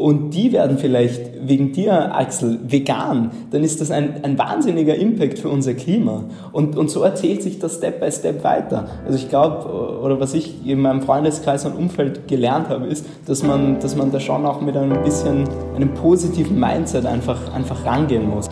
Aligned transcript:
und 0.00 0.30
die 0.30 0.52
werden 0.52 0.78
vielleicht 0.78 1.46
wegen 1.46 1.72
dir, 1.72 2.14
Axel, 2.14 2.58
vegan, 2.66 3.30
dann 3.50 3.62
ist 3.62 3.80
das 3.80 3.90
ein, 3.90 4.24
ein 4.24 4.38
wahnsinniger 4.38 4.94
Impact 4.94 5.38
für 5.38 5.50
unser 5.50 5.74
Klima. 5.74 6.24
Und, 6.52 6.76
und 6.76 6.90
so 6.90 7.02
erzählt 7.02 7.42
sich 7.42 7.58
das 7.58 7.76
Step 7.76 8.00
by 8.00 8.10
Step 8.10 8.42
weiter. 8.42 8.88
Also 9.04 9.18
ich 9.18 9.28
glaube, 9.28 10.00
oder 10.02 10.18
was 10.18 10.32
ich 10.32 10.66
in 10.66 10.80
meinem 10.80 11.02
Freundeskreis 11.02 11.66
und 11.66 11.76
Umfeld 11.76 12.28
gelernt 12.28 12.70
habe, 12.70 12.86
ist, 12.86 13.04
dass 13.26 13.42
man, 13.42 13.78
dass 13.80 13.94
man 13.94 14.10
da 14.10 14.20
schon 14.20 14.46
auch 14.46 14.62
mit 14.62 14.76
einem 14.76 15.02
bisschen, 15.02 15.44
einem 15.76 15.92
positiven 15.92 16.58
Mindset 16.58 17.04
einfach, 17.04 17.52
einfach 17.52 17.84
rangehen 17.84 18.28
muss. 18.28 18.48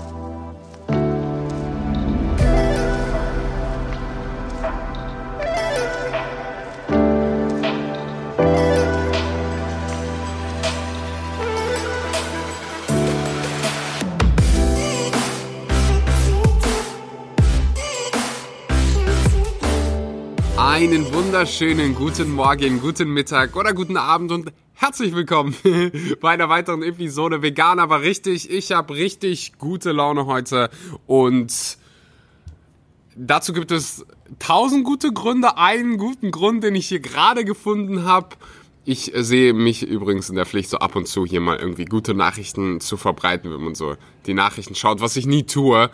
Wunderschönen 21.28 21.94
guten 21.94 22.32
Morgen, 22.32 22.80
guten 22.80 23.10
Mittag 23.12 23.54
oder 23.54 23.74
guten 23.74 23.98
Abend 23.98 24.32
und 24.32 24.50
herzlich 24.72 25.14
willkommen 25.14 25.54
bei 26.22 26.30
einer 26.30 26.48
weiteren 26.48 26.82
Episode 26.82 27.42
Vegan, 27.42 27.80
aber 27.80 28.00
richtig. 28.00 28.48
Ich 28.48 28.72
habe 28.72 28.94
richtig 28.94 29.58
gute 29.58 29.92
Laune 29.92 30.24
heute 30.24 30.70
und 31.06 31.76
dazu 33.14 33.52
gibt 33.52 33.72
es 33.72 34.06
tausend 34.38 34.84
gute 34.84 35.12
Gründe. 35.12 35.58
Einen 35.58 35.98
guten 35.98 36.30
Grund, 36.30 36.64
den 36.64 36.74
ich 36.74 36.88
hier 36.88 37.00
gerade 37.00 37.44
gefunden 37.44 38.04
habe. 38.04 38.28
Ich 38.86 39.12
sehe 39.14 39.52
mich 39.52 39.86
übrigens 39.86 40.30
in 40.30 40.36
der 40.36 40.46
Pflicht, 40.46 40.70
so 40.70 40.78
ab 40.78 40.96
und 40.96 41.06
zu 41.06 41.26
hier 41.26 41.42
mal 41.42 41.58
irgendwie 41.58 41.84
gute 41.84 42.14
Nachrichten 42.14 42.80
zu 42.80 42.96
verbreiten, 42.96 43.52
wenn 43.52 43.60
man 43.60 43.74
so 43.74 43.96
die 44.24 44.32
Nachrichten 44.32 44.74
schaut, 44.74 45.02
was 45.02 45.14
ich 45.16 45.26
nie 45.26 45.42
tue 45.42 45.90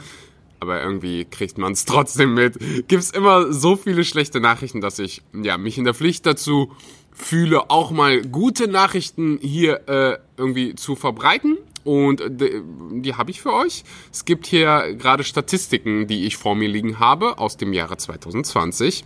aber 0.65 0.83
irgendwie 0.83 1.25
kriegt 1.27 1.59
man 1.59 1.73
es 1.73 1.85
trotzdem 1.85 2.35
mit. 2.35 2.59
Gibt 2.89 3.03
es 3.03 3.11
immer 3.11 3.53
so 3.53 3.77
viele 3.77 4.05
schlechte 4.05 4.41
Nachrichten, 4.41 4.81
dass 4.81 4.99
ich 4.99 5.23
ja 5.33 5.59
mich 5.59 5.79
in 5.79 5.85
der 5.85 5.95
Pflicht 5.95 6.27
dazu 6.27 6.73
fühle, 7.13 7.71
auch 7.71 7.91
mal 7.93 8.23
gute 8.23 8.67
Nachrichten 8.67 9.39
hier 9.41 9.89
äh, 9.89 10.19
irgendwie 10.37 10.75
zu 10.75 10.97
verbreiten. 10.97 11.59
Und 11.85 12.23
die, 12.29 12.63
die 13.03 13.15
habe 13.15 13.31
ich 13.31 13.43
für 13.43 13.53
euch. 13.53 13.85
Es 14.11 14.25
gibt 14.25 14.47
hier 14.47 14.95
gerade 14.95 15.23
Statistiken, 15.23 16.07
die 16.07 16.25
ich 16.25 16.37
vor 16.39 16.55
mir 16.55 16.69
liegen 16.69 16.99
habe 16.99 17.39
aus 17.39 17.57
dem 17.59 17.73
Jahre 17.73 17.99
2020. 17.99 19.05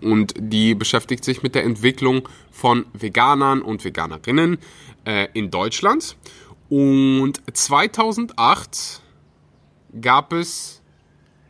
Und 0.00 0.34
die 0.38 0.74
beschäftigt 0.74 1.24
sich 1.24 1.42
mit 1.42 1.54
der 1.56 1.64
Entwicklung 1.64 2.28
von 2.52 2.86
Veganern 2.92 3.62
und 3.62 3.84
Veganerinnen 3.84 4.58
äh, 5.04 5.26
in 5.34 5.50
Deutschland. 5.50 6.16
Und 6.70 7.42
2008 7.52 9.02
gab 10.00 10.32
es 10.32 10.82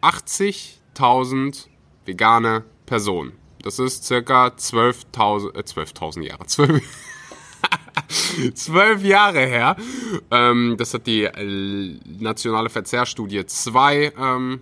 80.000 0.02 1.66
vegane 2.04 2.64
Personen. 2.86 3.32
Das 3.62 3.78
ist 3.78 4.04
circa 4.04 4.48
12.000 4.48 5.54
äh, 5.54 5.60
12.000 5.60 6.22
Jahre. 6.22 6.46
12, 6.46 6.82
12 8.54 9.04
Jahre 9.04 9.46
her. 9.46 9.76
Ähm, 10.30 10.76
das 10.78 10.92
hat 10.92 11.06
die 11.06 11.24
äh, 11.24 11.98
nationale 12.18 12.68
Verzehrstudie 12.68 13.46
2 13.46 14.12
ähm, 14.18 14.60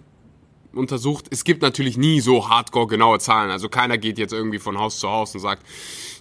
untersucht. 0.72 1.26
Es 1.30 1.44
gibt 1.44 1.62
natürlich 1.62 1.96
nie 1.96 2.20
so 2.20 2.48
hardcore 2.48 2.86
genaue 2.86 3.18
Zahlen. 3.18 3.50
Also 3.50 3.68
keiner 3.68 3.98
geht 3.98 4.18
jetzt 4.18 4.32
irgendwie 4.32 4.58
von 4.58 4.78
Haus 4.78 4.98
zu 4.98 5.08
Haus 5.08 5.34
und 5.34 5.40
sagt, 5.40 5.66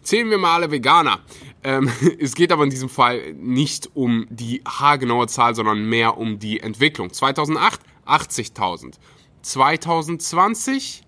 zählen 0.02 0.30
wir 0.30 0.38
mal 0.38 0.56
alle 0.56 0.72
Veganer. 0.72 1.20
Ähm, 1.64 1.92
es 2.20 2.36
geht 2.36 2.52
aber 2.52 2.64
in 2.64 2.70
diesem 2.70 2.90
Fall 2.90 3.34
nicht 3.34 3.90
um 3.94 4.28
die 4.30 4.62
haargenaue 4.68 5.28
Zahl, 5.28 5.56
sondern 5.56 5.88
mehr 5.88 6.18
um 6.18 6.40
die 6.40 6.60
Entwicklung. 6.60 7.12
2008 7.12 7.80
80.000. 8.06 8.96
2020 9.42 11.04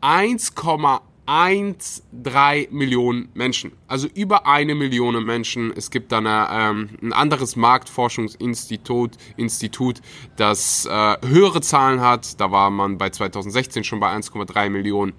1,13 0.00 2.72
Millionen 2.72 3.28
Menschen. 3.34 3.72
Also 3.86 4.08
über 4.14 4.46
eine 4.46 4.74
Million 4.74 5.22
Menschen. 5.24 5.72
Es 5.76 5.90
gibt 5.90 6.10
dann 6.10 6.26
ähm, 6.26 6.88
ein 7.00 7.12
anderes 7.12 7.54
Marktforschungsinstitut, 7.54 9.12
Institut, 9.36 10.00
das 10.36 10.86
äh, 10.86 11.16
höhere 11.24 11.60
Zahlen 11.60 12.00
hat. 12.00 12.40
Da 12.40 12.50
war 12.50 12.70
man 12.70 12.98
bei 12.98 13.10
2016 13.10 13.84
schon 13.84 14.00
bei 14.00 14.12
1,3 14.12 14.70
Millionen. 14.70 15.12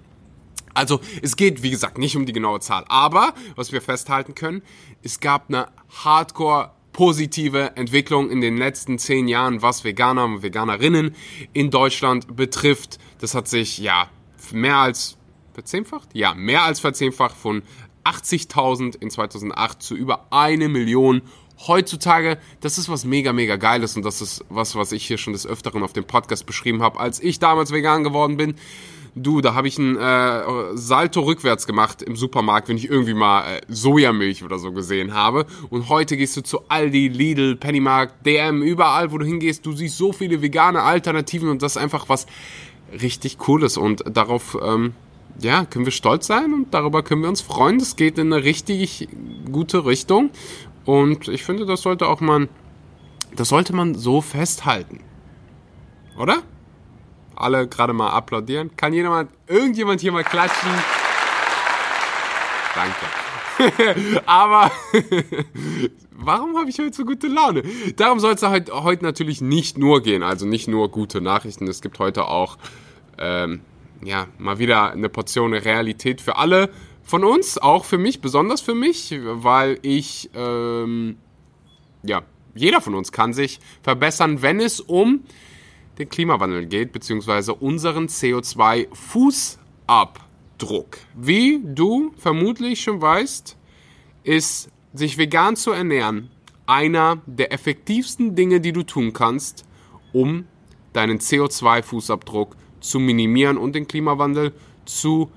Also 0.74 1.00
es 1.22 1.36
geht, 1.36 1.62
wie 1.62 1.70
gesagt, 1.70 1.98
nicht 1.98 2.16
um 2.16 2.26
die 2.26 2.32
genaue 2.32 2.60
Zahl. 2.60 2.84
Aber, 2.88 3.34
was 3.56 3.72
wir 3.72 3.80
festhalten 3.80 4.34
können, 4.34 4.62
es 5.02 5.20
gab 5.20 5.48
eine 5.48 5.68
Hardcore 6.04 6.72
positive 6.92 7.76
Entwicklung 7.76 8.30
in 8.30 8.40
den 8.40 8.56
letzten 8.56 8.98
zehn 8.98 9.26
Jahren, 9.28 9.62
was 9.62 9.84
Veganer 9.84 10.24
und 10.24 10.42
Veganerinnen 10.42 11.14
in 11.52 11.70
Deutschland 11.70 12.36
betrifft. 12.36 12.98
Das 13.18 13.34
hat 13.34 13.48
sich 13.48 13.78
ja 13.78 14.08
mehr 14.52 14.76
als 14.76 15.16
verzehnfacht? 15.54 16.08
Ja, 16.12 16.34
mehr 16.34 16.62
als 16.62 16.80
verzehnfacht 16.80 17.36
von 17.36 17.62
80.000 18.04 19.00
in 19.00 19.10
2008 19.10 19.82
zu 19.82 19.96
über 19.96 20.26
eine 20.30 20.68
Million 20.68 21.22
heutzutage, 21.66 22.38
das 22.60 22.78
ist 22.78 22.88
was 22.88 23.04
mega, 23.04 23.32
mega 23.32 23.56
geiles 23.56 23.96
und 23.96 24.04
das 24.04 24.20
ist 24.20 24.44
was, 24.48 24.74
was 24.74 24.92
ich 24.92 25.06
hier 25.06 25.18
schon 25.18 25.32
des 25.32 25.46
Öfteren 25.46 25.82
auf 25.82 25.92
dem 25.92 26.04
Podcast 26.04 26.46
beschrieben 26.46 26.82
habe, 26.82 26.98
als 26.98 27.20
ich 27.20 27.38
damals 27.38 27.72
vegan 27.72 28.04
geworden 28.04 28.36
bin. 28.36 28.56
Du, 29.16 29.40
da 29.40 29.54
habe 29.54 29.68
ich 29.68 29.78
ein 29.78 29.96
äh, 29.96 30.42
Salto 30.76 31.20
rückwärts 31.20 31.68
gemacht 31.68 32.02
im 32.02 32.16
Supermarkt, 32.16 32.68
wenn 32.68 32.76
ich 32.76 32.90
irgendwie 32.90 33.14
mal 33.14 33.44
äh, 33.46 33.60
Sojamilch 33.68 34.42
oder 34.42 34.58
so 34.58 34.72
gesehen 34.72 35.14
habe. 35.14 35.46
Und 35.70 35.88
heute 35.88 36.16
gehst 36.16 36.36
du 36.36 36.42
zu 36.42 36.68
Aldi, 36.68 37.08
Lidl, 37.08 37.54
Pennymarkt, 37.54 38.26
DM, 38.26 38.62
überall, 38.62 39.12
wo 39.12 39.18
du 39.18 39.24
hingehst, 39.24 39.64
du 39.66 39.72
siehst 39.72 39.96
so 39.96 40.12
viele 40.12 40.42
vegane 40.42 40.82
Alternativen 40.82 41.48
und 41.48 41.62
das 41.62 41.76
ist 41.76 41.82
einfach 41.82 42.08
was 42.08 42.26
richtig 43.00 43.38
Cooles. 43.38 43.76
Und 43.76 44.02
darauf, 44.10 44.58
ähm, 44.60 44.94
ja, 45.40 45.64
können 45.64 45.84
wir 45.84 45.92
stolz 45.92 46.26
sein 46.26 46.52
und 46.52 46.74
darüber 46.74 47.04
können 47.04 47.22
wir 47.22 47.28
uns 47.28 47.40
freuen. 47.40 47.78
Das 47.78 47.94
geht 47.94 48.18
in 48.18 48.32
eine 48.32 48.42
richtig 48.42 49.08
gute 49.50 49.86
Richtung. 49.86 50.30
Und 50.86 51.28
ich 51.28 51.44
finde, 51.44 51.66
das 51.66 51.82
sollte 51.82 52.08
auch 52.08 52.20
man, 52.20 52.48
das 53.36 53.48
sollte 53.48 53.76
man 53.76 53.94
so 53.94 54.20
festhalten. 54.20 54.98
Oder? 56.18 56.42
Alle 57.36 57.68
gerade 57.68 57.92
mal 57.92 58.10
applaudieren. 58.10 58.76
Kann 58.76 58.92
jemand, 58.92 59.30
irgendjemand 59.46 60.00
hier 60.00 60.12
mal 60.12 60.24
klatschen? 60.24 60.70
Danke. 62.74 64.20
Aber 64.26 64.70
warum 66.10 66.56
habe 66.58 66.70
ich 66.70 66.78
heute 66.78 66.92
so 66.92 67.04
gute 67.04 67.28
Laune? 67.28 67.62
Darum 67.96 68.18
soll 68.18 68.34
es 68.34 68.42
halt 68.42 68.72
heute 68.72 69.04
natürlich 69.04 69.40
nicht 69.40 69.78
nur 69.78 70.02
gehen. 70.02 70.22
Also 70.22 70.46
nicht 70.46 70.68
nur 70.68 70.90
gute 70.90 71.20
Nachrichten. 71.20 71.68
Es 71.68 71.80
gibt 71.80 71.98
heute 71.98 72.26
auch 72.26 72.58
ähm, 73.18 73.60
ja 74.02 74.26
mal 74.38 74.58
wieder 74.58 74.92
eine 74.92 75.08
Portion 75.08 75.54
Realität 75.54 76.20
für 76.20 76.36
alle 76.36 76.70
von 77.02 77.22
uns, 77.22 77.58
auch 77.58 77.84
für 77.84 77.98
mich, 77.98 78.20
besonders 78.20 78.60
für 78.60 78.74
mich, 78.74 79.14
weil 79.22 79.78
ich 79.82 80.30
ähm, 80.34 81.16
ja 82.02 82.22
jeder 82.54 82.80
von 82.80 82.94
uns 82.94 83.12
kann 83.12 83.32
sich 83.32 83.60
verbessern, 83.82 84.42
wenn 84.42 84.60
es 84.60 84.80
um 84.80 85.24
den 85.98 86.08
Klimawandel 86.08 86.66
geht, 86.66 86.92
beziehungsweise 86.92 87.54
unseren 87.54 88.06
CO2-Fußabdruck. 88.06 90.86
Wie 91.14 91.60
du 91.64 92.12
vermutlich 92.16 92.82
schon 92.82 93.00
weißt, 93.00 93.56
ist 94.24 94.70
sich 94.92 95.18
vegan 95.18 95.56
zu 95.56 95.72
ernähren 95.72 96.30
einer 96.66 97.18
der 97.26 97.52
effektivsten 97.52 98.34
Dinge, 98.34 98.60
die 98.60 98.72
du 98.72 98.82
tun 98.82 99.12
kannst, 99.12 99.64
um 100.12 100.46
deinen 100.92 101.18
CO2-Fußabdruck 101.18 102.52
zu 102.80 102.98
minimieren 102.98 103.58
und 103.58 103.74
den 103.74 103.86
Klimawandel 103.86 104.52
zu 104.84 105.30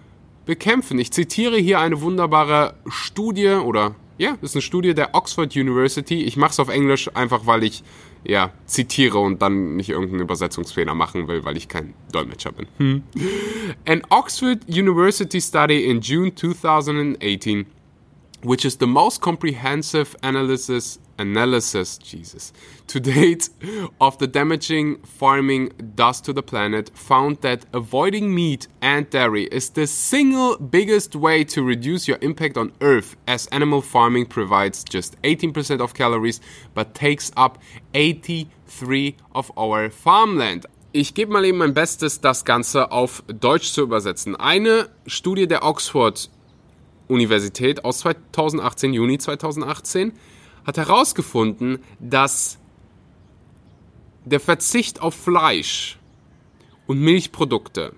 bekämpfen. 0.45 0.99
Ich 0.99 1.11
zitiere 1.11 1.57
hier 1.57 1.79
eine 1.79 2.01
wunderbare 2.01 2.75
Studie 2.87 3.49
oder 3.49 3.95
ja, 4.17 4.31
das 4.41 4.51
ist 4.51 4.55
eine 4.55 4.61
Studie 4.63 4.93
der 4.93 5.13
Oxford 5.13 5.55
University. 5.55 6.23
Ich 6.23 6.37
mache 6.37 6.51
es 6.51 6.59
auf 6.59 6.69
Englisch 6.69 7.09
einfach, 7.15 7.45
weil 7.45 7.63
ich 7.63 7.83
ja, 8.27 8.51
zitiere 8.65 9.19
und 9.19 9.41
dann 9.41 9.77
nicht 9.77 9.89
irgendeinen 9.89 10.21
Übersetzungsfehler 10.21 10.93
machen 10.93 11.29
will, 11.29 11.45
weil 11.45 11.55
ich 11.55 11.69
kein 11.69 11.93
Dolmetscher 12.11 12.51
bin. 12.51 12.67
Hm. 12.77 13.03
An 13.87 14.01
Oxford 14.09 14.67
University 14.67 15.39
study 15.39 15.85
in 15.85 16.01
June 16.01 16.35
2018, 16.35 17.65
which 18.43 18.65
is 18.65 18.77
the 18.79 18.85
most 18.85 19.21
comprehensive 19.21 20.17
analysis 20.21 20.99
analysis, 21.17 21.97
Jesus, 21.97 22.53
to 22.87 22.99
date 22.99 23.49
of 23.99 24.17
the 24.17 24.27
damaging 24.27 24.97
farming 25.03 25.71
does 25.95 26.21
to 26.21 26.33
the 26.33 26.43
planet 26.43 26.91
found 26.93 27.41
that 27.41 27.65
avoiding 27.73 28.33
meat 28.33 28.67
and 28.81 29.09
dairy 29.09 29.45
is 29.45 29.69
the 29.71 29.87
single 29.87 30.57
biggest 30.57 31.15
way 31.15 31.43
to 31.43 31.63
reduce 31.63 32.07
your 32.07 32.17
impact 32.21 32.57
on 32.57 32.71
Earth, 32.81 33.15
as 33.27 33.47
animal 33.47 33.81
farming 33.81 34.25
provides 34.25 34.83
just 34.83 35.21
18% 35.23 35.81
of 35.81 35.93
calories 35.93 36.39
but 36.73 36.93
takes 36.93 37.31
up 37.35 37.57
83% 37.93 38.47
of 39.33 39.51
our 39.57 39.89
farmland. 39.89 40.65
Ich 40.93 41.13
gebe 41.13 41.31
mal 41.31 41.45
eben 41.45 41.57
mein 41.57 41.73
Bestes, 41.73 42.21
das 42.21 42.45
Ganze 42.45 42.91
auf 42.91 43.23
Deutsch 43.27 43.71
zu 43.71 43.81
übersetzen. 43.81 44.35
Eine 44.35 44.89
Studie 45.05 45.47
der 45.47 45.63
Oxford 45.63 46.29
Universität 47.07 47.85
aus 47.85 47.99
2018, 47.99 48.93
Juni 48.93 49.17
2018, 49.17 50.13
hat 50.67 50.77
herausgefunden, 50.77 51.79
dass 51.99 52.59
der 54.25 54.41
Verzicht 54.41 55.01
auf 55.01 55.15
Fleisch 55.15 55.97
und 56.85 56.99
Milchprodukte 56.99 57.93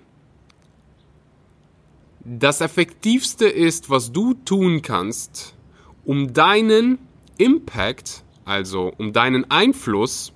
das 2.24 2.60
Effektivste 2.60 3.46
ist, 3.46 3.90
was 3.90 4.12
du 4.12 4.34
tun 4.34 4.82
kannst, 4.82 5.56
um 6.04 6.32
deinen 6.32 6.98
Impact, 7.38 8.22
also 8.44 8.92
um 8.98 9.12
deinen 9.12 9.50
Einfluss, 9.50 10.32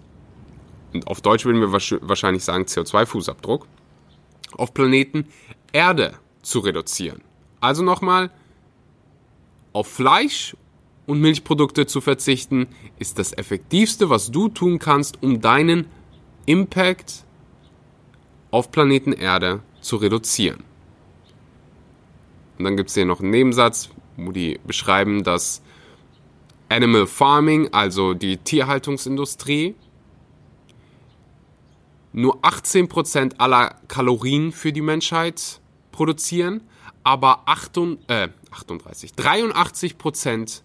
und 0.92 1.06
auf 1.06 1.20
Deutsch 1.20 1.44
würden 1.44 1.60
wir 1.60 1.72
wahrscheinlich 1.72 2.42
sagen 2.42 2.64
CO2-Fußabdruck, 2.64 3.66
auf 4.52 4.72
Planeten 4.74 5.28
Erde 5.72 6.14
zu 6.42 6.60
reduzieren. 6.60 7.20
Also 7.60 7.82
nochmal, 7.82 8.30
auf 9.72 9.88
Fleisch 9.88 10.56
und 11.06 11.20
Milchprodukte 11.20 11.86
zu 11.86 12.00
verzichten, 12.00 12.66
ist 12.98 13.18
das 13.18 13.32
Effektivste, 13.32 14.10
was 14.10 14.30
du 14.30 14.48
tun 14.48 14.78
kannst, 14.78 15.22
um 15.22 15.40
deinen 15.40 15.86
Impact 16.46 17.24
auf 18.50 18.70
Planeten 18.70 19.12
Erde 19.12 19.62
zu 19.80 19.96
reduzieren. 19.96 20.62
Und 22.58 22.64
dann 22.64 22.76
gibt 22.76 22.88
es 22.88 22.94
hier 22.94 23.04
noch 23.04 23.20
einen 23.20 23.30
Nebensatz, 23.30 23.90
wo 24.16 24.30
die 24.32 24.60
beschreiben, 24.64 25.24
dass 25.24 25.62
Animal 26.68 27.06
Farming, 27.06 27.68
also 27.72 28.14
die 28.14 28.36
Tierhaltungsindustrie, 28.38 29.74
nur 32.12 32.40
18% 32.42 33.38
aller 33.38 33.76
Kalorien 33.88 34.52
für 34.52 34.72
die 34.72 34.80
Menschheit 34.80 35.60
produzieren, 35.90 36.62
aber 37.02 37.42
38, 37.46 38.08
äh, 38.08 38.28
38, 38.52 39.12
83% 39.12 40.62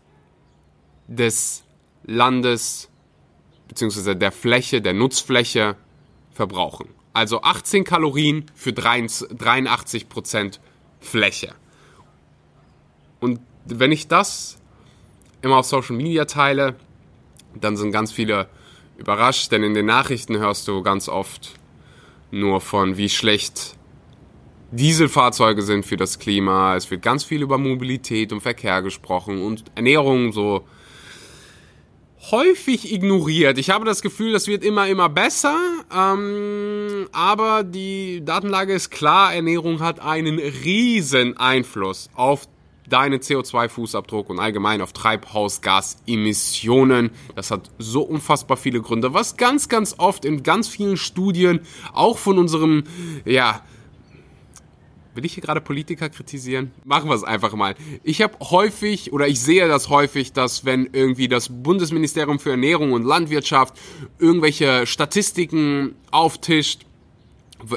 des 1.10 1.64
Landes 2.06 2.90
bzw. 3.68 4.16
der 4.16 4.32
Fläche, 4.32 4.82
der 4.82 4.94
Nutzfläche 4.94 5.76
verbrauchen. 6.32 6.90
Also 7.14 7.42
18 7.42 7.84
Kalorien 7.84 8.46
für 8.54 8.70
83% 8.70 10.60
Fläche. 11.00 11.54
Und 13.20 13.40
wenn 13.66 13.92
ich 13.92 14.08
das 14.08 14.58
immer 15.42 15.58
auf 15.58 15.66
Social 15.66 15.96
Media 15.96 16.26
teile, 16.26 16.76
dann 17.60 17.76
sind 17.76 17.92
ganz 17.92 18.12
viele 18.12 18.48
überrascht, 18.98 19.52
denn 19.52 19.64
in 19.64 19.74
den 19.74 19.88
Nachrichten 19.88 20.38
hörst 20.38 20.68
du 20.68 20.84
ganz 20.84 21.10
oft 21.10 21.56
nur 22.32 22.62
von, 22.62 22.98
wie 22.98 23.10
schlecht 23.10 23.76
Dieselfahrzeuge 24.72 25.64
sind 25.64 25.84
für 25.86 25.98
das 25.98 26.20
Klima. 26.20 26.76
Es 26.76 26.92
wird 26.92 27.02
ganz 27.02 27.24
viel 27.24 27.42
über 27.42 27.58
Mobilität 27.58 28.32
und 28.32 28.42
Verkehr 28.42 28.84
gesprochen 28.84 29.42
und 29.42 29.64
Ernährung 29.74 30.32
so 30.32 30.64
häufig 32.32 32.94
ignoriert. 32.94 33.58
Ich 33.58 33.70
habe 33.70 33.86
das 33.86 34.02
Gefühl, 34.02 34.34
das 34.34 34.48
wird 34.48 34.64
immer, 34.64 34.88
immer 34.88 35.10
besser. 35.10 35.58
Ähm, 35.96 37.08
aber 37.12 37.64
die 37.64 38.24
Datenlage 38.24 38.74
ist 38.74 38.90
klar, 38.90 39.34
Ernährung 39.34 39.80
hat 39.80 40.00
einen 40.00 40.40
riesen 40.40 41.38
Einfluss 41.38 42.10
auf 42.16 42.48
deinen 42.90 43.20
CO2-Fußabdruck 43.20 44.28
und 44.28 44.40
allgemein 44.40 44.82
auf 44.82 44.94
Treibhausgasemissionen. 44.94 47.12
Das 47.36 47.52
hat 47.52 47.70
so 47.78 48.02
unfassbar 48.02 48.58
viele 48.58 48.82
Gründe, 48.82 49.14
was 49.14 49.38
ganz, 49.38 49.70
ganz 49.70 49.94
oft 49.98 50.26
in 50.26 50.42
ganz 50.44 50.68
vielen 50.68 50.98
Studien, 50.98 51.62
auch 51.94 52.18
von 52.18 52.40
unserem, 52.40 52.84
ja, 53.26 53.62
Will 55.20 55.26
ich 55.26 55.34
hier 55.34 55.44
gerade 55.44 55.60
Politiker 55.60 56.08
kritisieren? 56.08 56.72
Machen 56.86 57.10
wir 57.10 57.14
es 57.14 57.26
einfach 57.26 57.54
mal. 57.54 57.76
Ich 58.04 58.22
habe 58.22 58.38
häufig 58.40 59.12
oder 59.12 59.28
ich 59.28 59.42
sehe 59.42 59.68
das 59.68 59.90
häufig, 59.90 60.32
dass 60.32 60.64
wenn 60.64 60.88
irgendwie 60.94 61.28
das 61.28 61.50
Bundesministerium 61.50 62.40
für 62.40 62.52
Ernährung 62.52 62.94
und 62.94 63.04
Landwirtschaft 63.04 63.78
irgendwelche 64.18 64.88
Statistiken 64.88 65.96
auftischt, 66.10 66.86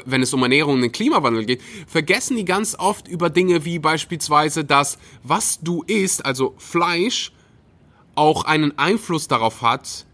wenn 0.05 0.21
es 0.21 0.33
um 0.33 0.41
Ernährung 0.41 0.75
und 0.75 0.83
den 0.83 0.93
Klimawandel 0.93 1.43
geht, 1.43 1.61
vergessen 1.85 2.37
die 2.37 2.45
ganz 2.45 2.75
oft 2.79 3.09
über 3.09 3.29
Dinge 3.29 3.65
wie 3.65 3.77
beispielsweise, 3.77 4.63
dass 4.63 4.97
was 5.21 5.59
du 5.59 5.83
isst, 5.83 6.25
also 6.25 6.53
Fleisch, 6.57 7.33
auch 8.15 8.45
einen 8.45 8.77
Einfluss 8.77 9.27
darauf 9.27 9.61
hat, 9.61 10.05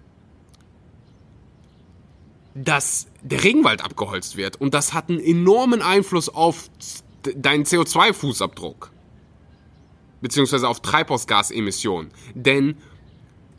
dass 2.56 3.06
der 3.22 3.44
Regenwald 3.44 3.84
abgeholzt 3.84 4.36
wird. 4.36 4.60
Und 4.60 4.74
das 4.74 4.94
hat 4.94 5.10
einen 5.10 5.20
enormen 5.20 5.84
Einfluss 5.84 6.28
auf 6.28 6.72
deinen 7.36 7.64
CO2-Fußabdruck. 7.64 8.90
Beziehungsweise 10.22 10.68
auf 10.68 10.82
Treibhausgasemissionen. 10.82 12.12
Denn 12.34 12.78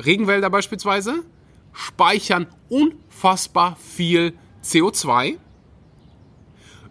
Regenwälder 0.04 0.50
beispielsweise 0.50 1.24
speichern 1.72 2.46
unfassbar 2.68 3.76
viel 3.76 4.34
CO2 4.62 5.38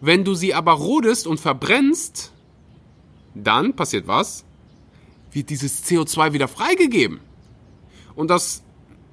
wenn 0.00 0.24
du 0.24 0.34
sie 0.34 0.54
aber 0.54 0.72
rodest 0.72 1.26
und 1.26 1.40
verbrennst, 1.40 2.32
dann 3.34 3.76
passiert 3.76 4.06
was? 4.06 4.44
Wird 5.30 5.50
dieses 5.50 5.84
CO2 5.84 6.32
wieder 6.32 6.48
freigegeben. 6.48 7.20
Und 8.14 8.28
das 8.30 8.62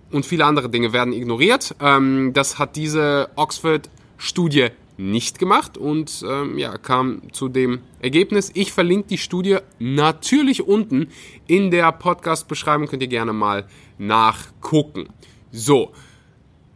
und 0.10 0.25
viele 0.25 0.45
andere 0.45 0.69
Dinge 0.69 0.94
werden 0.94 1.12
ignoriert. 1.12 1.75
Ähm, 1.81 2.31
das 2.33 2.57
hat 2.57 2.77
diese 2.77 3.30
Oxford-Studie 3.36 4.69
nicht 4.97 5.39
gemacht 5.39 5.77
und 5.77 6.25
ähm, 6.27 6.57
ja, 6.57 6.77
kam 6.77 7.21
zu 7.31 7.49
dem 7.49 7.79
Ergebnis. 7.99 8.51
Ich 8.53 8.73
verlinke 8.73 9.07
die 9.09 9.17
Studie 9.17 9.57
natürlich 9.79 10.67
unten 10.67 11.09
in 11.45 11.71
der 11.71 11.91
Podcast-Beschreibung, 11.91 12.88
könnt 12.88 13.03
ihr 13.03 13.07
gerne 13.07 13.33
mal 13.33 13.67
nachgucken. 13.97 15.09
So, 15.51 15.91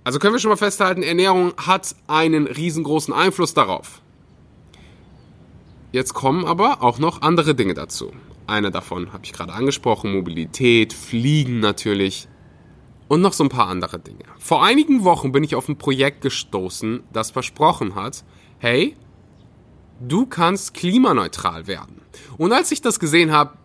also 0.03 0.19
können 0.19 0.33
wir 0.33 0.39
schon 0.39 0.49
mal 0.49 0.57
festhalten, 0.57 1.03
Ernährung 1.03 1.53
hat 1.57 1.95
einen 2.07 2.47
riesengroßen 2.47 3.13
Einfluss 3.13 3.53
darauf. 3.53 4.01
Jetzt 5.91 6.13
kommen 6.13 6.45
aber 6.45 6.81
auch 6.81 6.99
noch 6.99 7.21
andere 7.21 7.53
Dinge 7.53 7.73
dazu. 7.73 8.11
Eine 8.47 8.71
davon 8.71 9.13
habe 9.13 9.25
ich 9.25 9.33
gerade 9.33 9.53
angesprochen, 9.53 10.13
Mobilität, 10.13 10.93
Fliegen 10.93 11.59
natürlich 11.59 12.27
und 13.11 13.19
noch 13.19 13.33
so 13.33 13.43
ein 13.43 13.49
paar 13.49 13.67
andere 13.67 13.99
Dinge. 13.99 14.23
Vor 14.39 14.63
einigen 14.63 15.03
Wochen 15.03 15.33
bin 15.33 15.43
ich 15.43 15.55
auf 15.55 15.67
ein 15.67 15.77
Projekt 15.77 16.21
gestoßen, 16.21 17.03
das 17.11 17.29
versprochen 17.29 17.95
hat, 17.95 18.23
hey, 18.57 18.95
du 19.99 20.25
kannst 20.25 20.73
klimaneutral 20.73 21.67
werden. 21.67 21.99
Und 22.37 22.53
als 22.53 22.71
ich 22.71 22.79
das 22.79 23.01
gesehen 23.01 23.33
habe, 23.33 23.57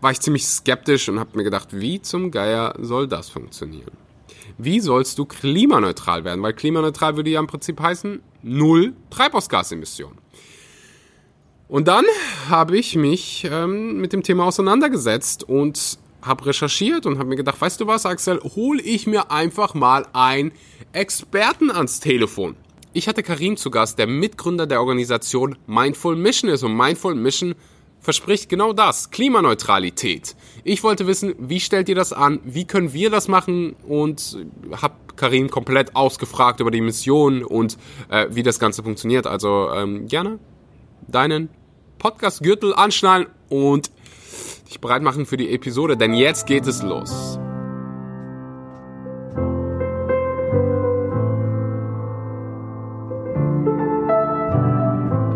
war 0.00 0.12
ich 0.12 0.20
ziemlich 0.20 0.46
skeptisch 0.46 1.08
und 1.08 1.18
habe 1.18 1.36
mir 1.36 1.42
gedacht, 1.42 1.70
wie 1.72 2.00
zum 2.00 2.30
Geier 2.30 2.76
soll 2.78 3.08
das 3.08 3.28
funktionieren? 3.28 3.90
wie 4.58 4.78
sollst 4.78 5.18
du 5.18 5.24
klimaneutral 5.24 6.22
werden? 6.22 6.42
Weil 6.42 6.52
klimaneutral 6.52 7.16
würde 7.16 7.30
ja 7.30 7.40
im 7.40 7.48
Prinzip 7.48 7.80
heißen, 7.80 8.22
null 8.42 8.92
Treibhausgasemissionen. 9.10 10.18
Und 11.66 11.88
dann 11.88 12.04
habe 12.48 12.78
ich 12.78 12.94
mich 12.94 13.48
ähm, 13.50 13.96
mit 13.98 14.12
dem 14.12 14.22
Thema 14.22 14.44
auseinandergesetzt 14.44 15.42
und 15.42 15.98
habe 16.22 16.46
recherchiert 16.46 17.06
und 17.06 17.18
habe 17.18 17.28
mir 17.28 17.36
gedacht, 17.36 17.60
weißt 17.60 17.80
du 17.80 17.86
was, 17.86 18.06
Axel, 18.06 18.40
hole 18.40 18.80
ich 18.80 19.06
mir 19.06 19.30
einfach 19.30 19.74
mal 19.74 20.06
einen 20.12 20.52
Experten 20.92 21.70
ans 21.70 22.00
Telefon. 22.00 22.56
Ich 22.92 23.08
hatte 23.08 23.22
Karim 23.22 23.56
zu 23.56 23.70
Gast, 23.70 23.98
der 23.98 24.06
Mitgründer 24.06 24.66
der 24.66 24.80
Organisation 24.80 25.56
Mindful 25.66 26.14
Mission 26.16 26.50
ist 26.50 26.62
und 26.62 26.76
Mindful 26.76 27.14
Mission 27.14 27.54
verspricht 28.00 28.48
genau 28.48 28.72
das, 28.72 29.10
Klimaneutralität. 29.10 30.34
Ich 30.64 30.82
wollte 30.82 31.06
wissen, 31.06 31.34
wie 31.38 31.60
stellt 31.60 31.88
ihr 31.88 31.94
das 31.94 32.12
an, 32.12 32.40
wie 32.44 32.66
können 32.66 32.92
wir 32.92 33.10
das 33.10 33.28
machen 33.28 33.76
und 33.86 34.38
habe 34.72 34.94
Karim 35.16 35.50
komplett 35.50 35.94
ausgefragt 35.94 36.60
über 36.60 36.70
die 36.70 36.80
Mission 36.80 37.44
und 37.44 37.78
äh, 38.08 38.26
wie 38.30 38.42
das 38.42 38.58
Ganze 38.58 38.82
funktioniert. 38.82 39.26
Also 39.26 39.70
ähm, 39.72 40.08
gerne 40.08 40.38
deinen 41.06 41.48
Podcast-Gürtel 41.98 42.74
anschnallen 42.74 43.28
und 43.48 43.92
dich 44.68 44.80
bereit 44.80 45.02
machen 45.02 45.26
für 45.26 45.36
die 45.36 45.52
Episode, 45.54 45.96
denn 45.96 46.14
jetzt 46.14 46.46
geht 46.46 46.66
es 46.66 46.82
los. 46.82 47.38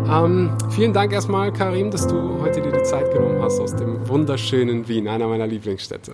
Ähm, 0.09 0.51
vielen 0.69 0.93
Dank 0.93 1.13
erstmal, 1.13 1.51
Karim, 1.53 1.91
dass 1.91 2.07
du 2.07 2.39
heute 2.41 2.61
dir 2.61 2.71
die 2.71 2.83
Zeit 2.83 3.11
genommen 3.13 3.41
hast 3.41 3.59
aus 3.59 3.75
dem 3.75 4.07
wunderschönen 4.07 4.87
Wien, 4.87 5.07
einer 5.07 5.27
meiner 5.27 5.47
Lieblingsstädte. 5.47 6.13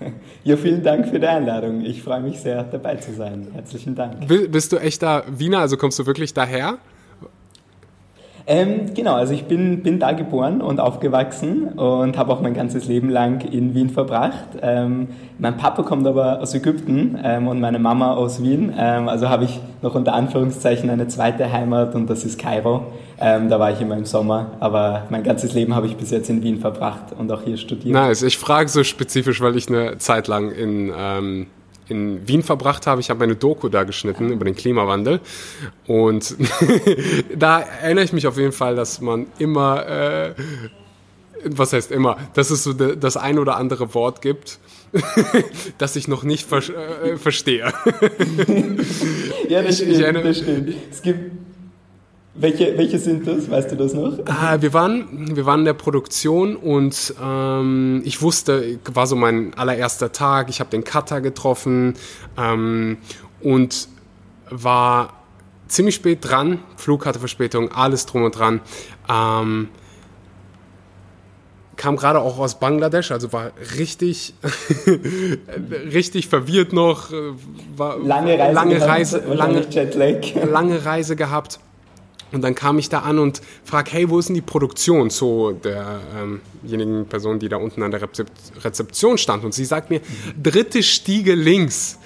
Ja, 0.42 0.56
vielen 0.56 0.82
Dank 0.82 1.06
für 1.06 1.20
die 1.20 1.26
Einladung. 1.26 1.84
Ich 1.84 2.02
freue 2.02 2.22
mich 2.22 2.40
sehr, 2.40 2.64
dabei 2.64 2.96
zu 2.96 3.12
sein. 3.12 3.48
Herzlichen 3.52 3.94
Dank. 3.94 4.26
Bist 4.50 4.72
du 4.72 4.78
echter 4.78 5.24
Wiener? 5.28 5.58
Also 5.58 5.76
kommst 5.76 5.98
du 5.98 6.06
wirklich 6.06 6.32
daher? 6.32 6.78
Ähm, 8.46 8.94
genau, 8.94 9.14
also 9.14 9.32
ich 9.32 9.44
bin, 9.44 9.82
bin 9.82 9.98
da 9.98 10.12
geboren 10.12 10.60
und 10.60 10.80
aufgewachsen 10.80 11.68
und 11.68 12.16
habe 12.16 12.32
auch 12.32 12.40
mein 12.40 12.54
ganzes 12.54 12.86
Leben 12.86 13.10
lang 13.10 13.40
in 13.42 13.74
Wien 13.74 13.90
verbracht. 13.90 14.48
Ähm, 14.62 15.08
mein 15.38 15.56
Papa 15.56 15.82
kommt 15.82 16.06
aber 16.06 16.40
aus 16.40 16.54
Ägypten 16.54 17.18
ähm, 17.22 17.48
und 17.48 17.60
meine 17.60 17.78
Mama 17.78 18.14
aus 18.14 18.42
Wien. 18.42 18.72
Ähm, 18.76 19.08
also 19.08 19.28
habe 19.28 19.44
ich 19.44 19.60
noch 19.82 19.94
unter 19.94 20.14
Anführungszeichen 20.14 20.90
eine 20.90 21.08
zweite 21.08 21.52
Heimat 21.52 21.94
und 21.94 22.08
das 22.08 22.24
ist 22.24 22.38
Kairo. 22.38 22.84
Ähm, 23.20 23.48
da 23.48 23.60
war 23.60 23.70
ich 23.70 23.80
immer 23.80 23.96
im 23.96 24.06
Sommer, 24.06 24.52
aber 24.60 25.04
mein 25.10 25.22
ganzes 25.22 25.52
Leben 25.52 25.74
habe 25.74 25.86
ich 25.86 25.96
bis 25.96 26.10
jetzt 26.10 26.30
in 26.30 26.42
Wien 26.42 26.58
verbracht 26.58 27.12
und 27.18 27.30
auch 27.30 27.42
hier 27.42 27.56
studiert. 27.58 27.94
Nice, 27.94 28.22
ich 28.22 28.38
frage 28.38 28.68
so 28.68 28.82
spezifisch, 28.82 29.40
weil 29.40 29.56
ich 29.56 29.68
eine 29.68 29.98
Zeit 29.98 30.26
lang 30.26 30.50
in 30.50 30.90
ähm, 30.96 31.46
in 31.90 32.26
Wien 32.26 32.42
verbracht 32.42 32.86
habe. 32.86 33.00
Ich 33.00 33.10
habe 33.10 33.24
eine 33.24 33.36
Doku 33.36 33.68
da 33.68 33.84
geschnitten 33.84 34.30
über 34.30 34.44
den 34.44 34.54
Klimawandel. 34.54 35.20
Und 35.86 36.36
da 37.36 37.60
erinnere 37.60 38.04
ich 38.04 38.12
mich 38.12 38.26
auf 38.26 38.36
jeden 38.38 38.52
Fall, 38.52 38.76
dass 38.76 39.00
man 39.00 39.26
immer, 39.38 39.86
äh, 39.86 40.34
was 41.44 41.72
heißt 41.72 41.90
immer, 41.90 42.16
dass 42.34 42.50
es 42.50 42.64
so 42.64 42.72
das 42.72 43.16
ein 43.16 43.38
oder 43.38 43.56
andere 43.56 43.94
Wort 43.94 44.22
gibt, 44.22 44.58
das 45.78 45.96
ich 45.96 46.08
noch 46.08 46.22
nicht 46.22 46.48
ver 46.48 46.58
äh, 46.58 47.16
verstehe. 47.16 47.64
ja, 49.48 49.62
das 49.62 49.76
stimmt, 49.76 50.24
das 50.24 50.38
stimmt. 50.38 50.74
Es 50.90 51.02
gibt 51.02 51.49
welche, 52.34 52.78
welche 52.78 52.98
sind 52.98 53.26
das? 53.26 53.50
Weißt 53.50 53.72
du 53.72 53.76
das 53.76 53.92
noch? 53.92 54.18
Ah, 54.26 54.56
wir, 54.60 54.72
waren, 54.72 55.36
wir 55.36 55.46
waren 55.46 55.60
in 55.60 55.64
der 55.64 55.74
Produktion 55.74 56.54
und 56.54 57.14
ähm, 57.20 58.02
ich 58.04 58.22
wusste, 58.22 58.78
war 58.92 59.06
so 59.06 59.16
mein 59.16 59.52
allererster 59.54 60.12
Tag, 60.12 60.48
ich 60.48 60.60
habe 60.60 60.70
den 60.70 60.84
Cutter 60.84 61.20
getroffen 61.20 61.94
ähm, 62.38 62.98
und 63.40 63.88
war 64.48 65.14
ziemlich 65.66 65.96
spät 65.96 66.18
dran, 66.22 66.60
Flug 66.76 67.04
hatte 67.04 67.18
Verspätung, 67.18 67.72
alles 67.72 68.06
drum 68.06 68.22
und 68.22 68.38
dran. 68.38 68.60
Ähm, 69.08 69.68
kam 71.76 71.96
gerade 71.96 72.20
auch 72.20 72.38
aus 72.38 72.60
Bangladesch, 72.60 73.10
also 73.10 73.32
war 73.32 73.52
richtig, 73.78 74.34
richtig 75.92 76.28
verwirrt 76.28 76.72
noch, 76.72 77.10
äh, 77.10 77.32
war 77.76 77.98
lange 77.98 78.38
Reise, 78.38 78.54
lange 78.54 78.74
gehabt, 78.74 78.88
Reise, 78.88 79.18
lange, 79.26 79.66
lange 80.48 80.84
Reise 80.84 81.16
gehabt 81.16 81.58
und 82.32 82.42
dann 82.42 82.54
kam 82.54 82.78
ich 82.78 82.88
da 82.88 83.00
an 83.00 83.18
und 83.18 83.40
frag, 83.64 83.92
hey, 83.92 84.08
wo 84.08 84.18
ist 84.18 84.28
denn 84.28 84.34
die 84.34 84.40
Produktion 84.40 85.10
zu 85.10 85.58
derjenigen 85.64 87.00
ähm 87.00 87.06
Person, 87.06 87.38
die 87.38 87.48
da 87.48 87.56
unten 87.56 87.82
an 87.82 87.90
der 87.90 88.00
Rezeption 88.62 89.18
stand? 89.18 89.44
Und 89.44 89.54
sie 89.54 89.64
sagt 89.64 89.90
mir, 89.90 90.00
dritte 90.40 90.82
Stiege 90.82 91.34
links. 91.34 91.98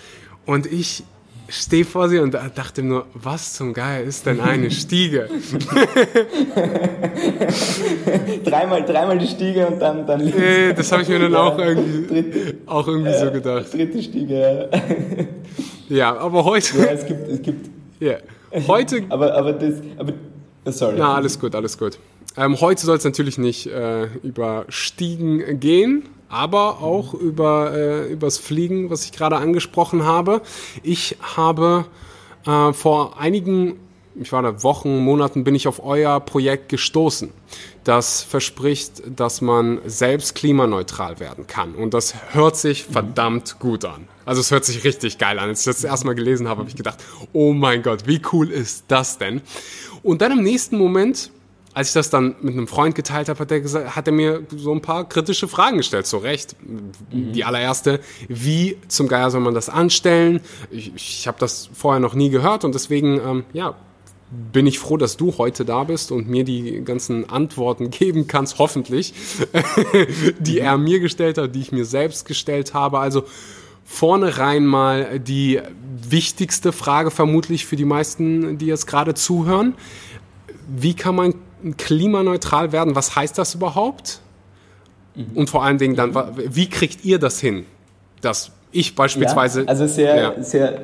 Und 0.47 0.67
ich 0.67 1.05
stehe 1.49 1.85
vor 1.85 2.09
sie 2.09 2.19
und 2.19 2.33
dachte 2.33 2.83
nur, 2.83 3.07
was 3.13 3.55
zum 3.55 3.75
Geil 3.75 4.07
ist 4.07 4.27
denn 4.27 4.41
eine 4.41 4.71
Stiege? 4.71 5.29
dreimal, 8.45 8.85
dreimal 8.85 9.19
die 9.19 9.27
Stiege 9.27 9.67
und 9.67 9.81
dann, 9.81 10.07
dann 10.07 10.21
links. 10.21 10.39
Äh, 10.39 10.73
das 10.73 10.91
habe 10.91 11.03
ich 11.03 11.09
mir 11.09 11.19
dann 11.19 11.35
auch 11.35 11.59
irgendwie, 11.59 12.07
dritte, 12.07 12.55
auch 12.67 12.89
irgendwie 12.89 13.11
äh, 13.11 13.21
so 13.21 13.31
gedacht. 13.31 13.73
Dritte 13.73 14.03
Stiege, 14.03 14.71
ja. 15.91 15.97
ja, 15.97 16.17
aber 16.17 16.45
heute... 16.45 16.79
Ja, 16.79 16.85
es 16.85 17.05
gibt... 17.05 17.29
Es 17.29 17.43
gibt 17.43 17.71
yeah. 18.01 18.19
Heute. 18.67 19.05
aber, 19.09 19.35
aber 19.35 19.53
das. 19.53 19.75
Aber, 19.97 20.13
sorry. 20.73 20.97
Na, 20.99 21.15
alles 21.15 21.39
gut, 21.39 21.55
alles 21.55 21.79
gut. 21.79 21.99
Ähm, 22.37 22.61
heute 22.61 22.85
soll 22.85 22.97
es 22.97 23.05
natürlich 23.05 23.39
nicht 23.39 23.67
äh, 23.67 24.07
über 24.23 24.65
Stiegen 24.69 25.61
gehen, 25.61 26.09
aber 26.29 26.81
auch 26.83 27.15
über 27.15 27.73
äh, 27.73 28.13
übers 28.13 28.39
Fliegen, 28.39 28.91
was 28.91 29.05
ich 29.05 29.13
gerade 29.13 29.37
angesprochen 29.37 30.05
habe. 30.05 30.43
Ich 30.83 31.17
habe 31.37 31.87
äh, 32.47 32.73
vor 32.73 33.21
einigen 33.21 33.77
ich 34.21 34.33
war 34.33 34.43
da 34.43 34.63
Wochen, 34.63 34.99
Monaten 34.99 35.45
bin 35.45 35.55
ich 35.55 35.67
auf 35.67 35.85
euer 35.85 36.21
Projekt 36.21 36.69
gestoßen. 36.69 37.31
Das 37.83 38.23
verspricht, 38.23 39.03
dass 39.17 39.41
man 39.41 39.81
selbst 39.87 40.35
klimaneutral 40.35 41.19
werden 41.21 41.47
kann. 41.47 41.75
Und 41.75 41.95
das 41.95 42.15
hört 42.33 42.57
sich 42.57 42.85
verdammt 42.85 43.59
gut 43.59 43.85
an. 43.85 44.07
Also 44.25 44.41
es 44.41 44.51
hört 44.51 44.65
sich 44.65 44.85
richtig 44.85 45.19
geil 45.19 45.39
an. 45.39 45.49
Als 45.49 45.61
ich 45.61 45.67
das 45.67 45.85
erste 45.85 46.07
Mal 46.07 46.15
gelesen 46.15 46.49
habe, 46.49 46.61
habe 46.61 46.69
ich 46.69 46.77
gedacht, 46.77 46.99
oh 47.33 47.53
mein 47.53 47.83
Gott, 47.83 48.07
wie 48.07 48.21
cool 48.33 48.51
ist 48.51 48.85
das 48.89 49.19
denn? 49.19 49.43
Und 50.03 50.23
dann 50.23 50.33
im 50.33 50.43
nächsten 50.43 50.77
Moment, 50.77 51.31
als 51.73 51.89
ich 51.89 51.95
das 51.95 52.11
dann 52.11 52.37
mit 52.41 52.55
einem 52.55 52.69
Freund 52.69 52.95
geteilt 52.95 53.29
habe, 53.29 53.39
hat 53.39 53.51
er, 53.51 53.61
gesagt, 53.61 53.97
hat 53.97 54.07
er 54.07 54.13
mir 54.13 54.47
so 54.57 54.73
ein 54.73 54.81
paar 54.81 55.09
kritische 55.09 55.49
Fragen 55.49 55.79
gestellt. 55.79 56.07
Zu 56.07 56.19
Recht. 56.19 56.57
Mhm. 56.63 57.33
Die 57.33 57.45
allererste, 57.45 58.01
wie 58.29 58.79
zum 58.89 59.09
Geier 59.09 59.31
soll 59.31 59.41
man 59.41 59.55
das 59.55 59.69
anstellen? 59.69 60.41
Ich, 60.71 60.93
ich 60.95 61.27
habe 61.27 61.39
das 61.41 61.69
vorher 61.73 62.01
noch 62.01 62.15
nie 62.15 62.31
gehört 62.31 62.65
und 62.65 62.75
deswegen, 62.75 63.21
ähm, 63.21 63.45
ja, 63.53 63.75
bin 64.53 64.67
ich 64.67 64.79
froh, 64.79 64.97
dass 64.97 65.17
du 65.17 65.37
heute 65.39 65.65
da 65.65 65.85
bist 65.85 66.11
und 66.11 66.29
mir 66.29 66.45
die 66.45 66.83
ganzen 66.85 67.29
Antworten 67.29 67.91
geben 67.91 68.27
kannst, 68.27 68.59
hoffentlich, 68.59 69.15
die 70.39 70.61
er 70.61 70.79
mir 70.79 71.01
gestellt 71.01 71.39
hat, 71.39 71.55
die 71.55 71.61
ich 71.61 71.73
mir 71.73 71.85
selbst 71.85 72.27
gestellt 72.27 72.75
habe. 72.75 72.99
Also 72.99 73.25
vornherein 73.85 74.65
mal 74.65 75.21
die 75.21 75.61
wichtigste 76.09 76.73
Frage 76.73 77.11
vermutlich 77.11 77.67
für 77.67 77.77
die 77.77 77.85
meisten, 77.85 78.59
die 78.59 78.67
jetzt 78.67 78.87
gerade 78.87 79.15
zuhören. 79.15 79.75
Wie 80.69 80.95
kann 80.95 81.15
man 81.15 81.35
klimaneutral 81.77 82.73
werden? 82.73 82.95
Was 82.95 83.15
heißt 83.15 83.39
das 83.39 83.55
überhaupt? 83.55 84.21
Mhm. 85.15 85.27
Und 85.35 85.51
vor 85.51 85.65
allen 85.65 85.79
Dingen 85.79 85.97
dann, 85.97 86.15
wie 86.37 86.69
kriegt 86.69 87.05
ihr 87.05 87.19
das 87.19 87.41
hin? 87.41 87.67
Dass 88.21 88.53
ich 88.73 88.95
beispielsweise. 88.95 89.63
Ja, 89.63 89.69
also 89.69 89.87
sehr, 89.87 90.17
ja. 90.17 90.43
sehr, 90.43 90.81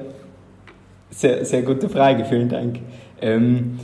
sehr, 1.11 1.45
sehr 1.45 1.63
gute 1.63 1.89
Frage, 1.89 2.25
vielen 2.25 2.49
Dank. 2.49 2.79
Ähm, 3.21 3.79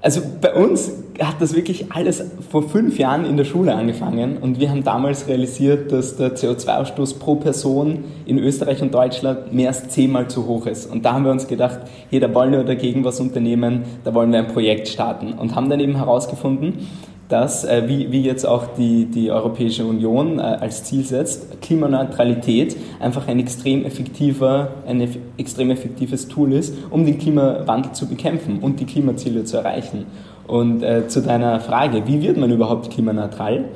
also 0.00 0.20
bei 0.40 0.54
uns 0.54 0.92
hat 1.20 1.40
das 1.40 1.56
wirklich 1.56 1.90
alles 1.90 2.22
vor 2.50 2.62
fünf 2.62 2.98
Jahren 2.98 3.24
in 3.24 3.36
der 3.36 3.44
Schule 3.44 3.74
angefangen 3.74 4.38
und 4.38 4.60
wir 4.60 4.70
haben 4.70 4.84
damals 4.84 5.26
realisiert, 5.26 5.90
dass 5.90 6.16
der 6.16 6.36
CO2-Ausstoß 6.36 7.18
pro 7.18 7.34
Person 7.34 8.04
in 8.24 8.38
Österreich 8.38 8.80
und 8.80 8.94
Deutschland 8.94 9.52
mehr 9.52 9.68
als 9.68 9.88
zehnmal 9.88 10.28
zu 10.28 10.46
hoch 10.46 10.66
ist. 10.66 10.86
Und 10.86 11.04
da 11.04 11.14
haben 11.14 11.24
wir 11.24 11.32
uns 11.32 11.48
gedacht, 11.48 11.80
hier, 12.10 12.20
da 12.20 12.32
wollen 12.32 12.52
wir 12.52 12.62
dagegen 12.62 13.04
was 13.04 13.18
unternehmen, 13.18 13.82
da 14.04 14.14
wollen 14.14 14.30
wir 14.30 14.38
ein 14.38 14.46
Projekt 14.46 14.86
starten 14.86 15.32
und 15.32 15.56
haben 15.56 15.68
dann 15.68 15.80
eben 15.80 15.96
herausgefunden, 15.96 16.86
dass, 17.28 17.64
äh, 17.64 17.84
wie, 17.86 18.10
wie 18.10 18.22
jetzt 18.22 18.46
auch 18.46 18.74
die, 18.78 19.04
die 19.04 19.30
Europäische 19.30 19.84
Union 19.84 20.38
äh, 20.38 20.42
als 20.42 20.84
Ziel 20.84 21.04
setzt, 21.04 21.60
Klimaneutralität 21.60 22.76
einfach 23.00 23.28
ein 23.28 23.38
extrem, 23.38 23.84
effektiver, 23.84 24.70
ein 24.86 25.00
eff 25.00 25.18
extrem 25.36 25.70
effektives 25.70 26.28
Tool 26.28 26.52
ist, 26.52 26.74
um 26.90 27.04
den 27.04 27.18
Klimawandel 27.18 27.92
zu 27.92 28.06
bekämpfen 28.06 28.60
und 28.60 28.80
die 28.80 28.86
Klimaziele 28.86 29.44
zu 29.44 29.58
erreichen. 29.58 30.06
Und 30.46 30.82
äh, 30.82 31.06
zu 31.08 31.20
deiner 31.20 31.60
Frage, 31.60 32.06
wie 32.06 32.22
wird 32.22 32.38
man 32.38 32.50
überhaupt 32.50 32.90
klimaneutral? 32.90 33.66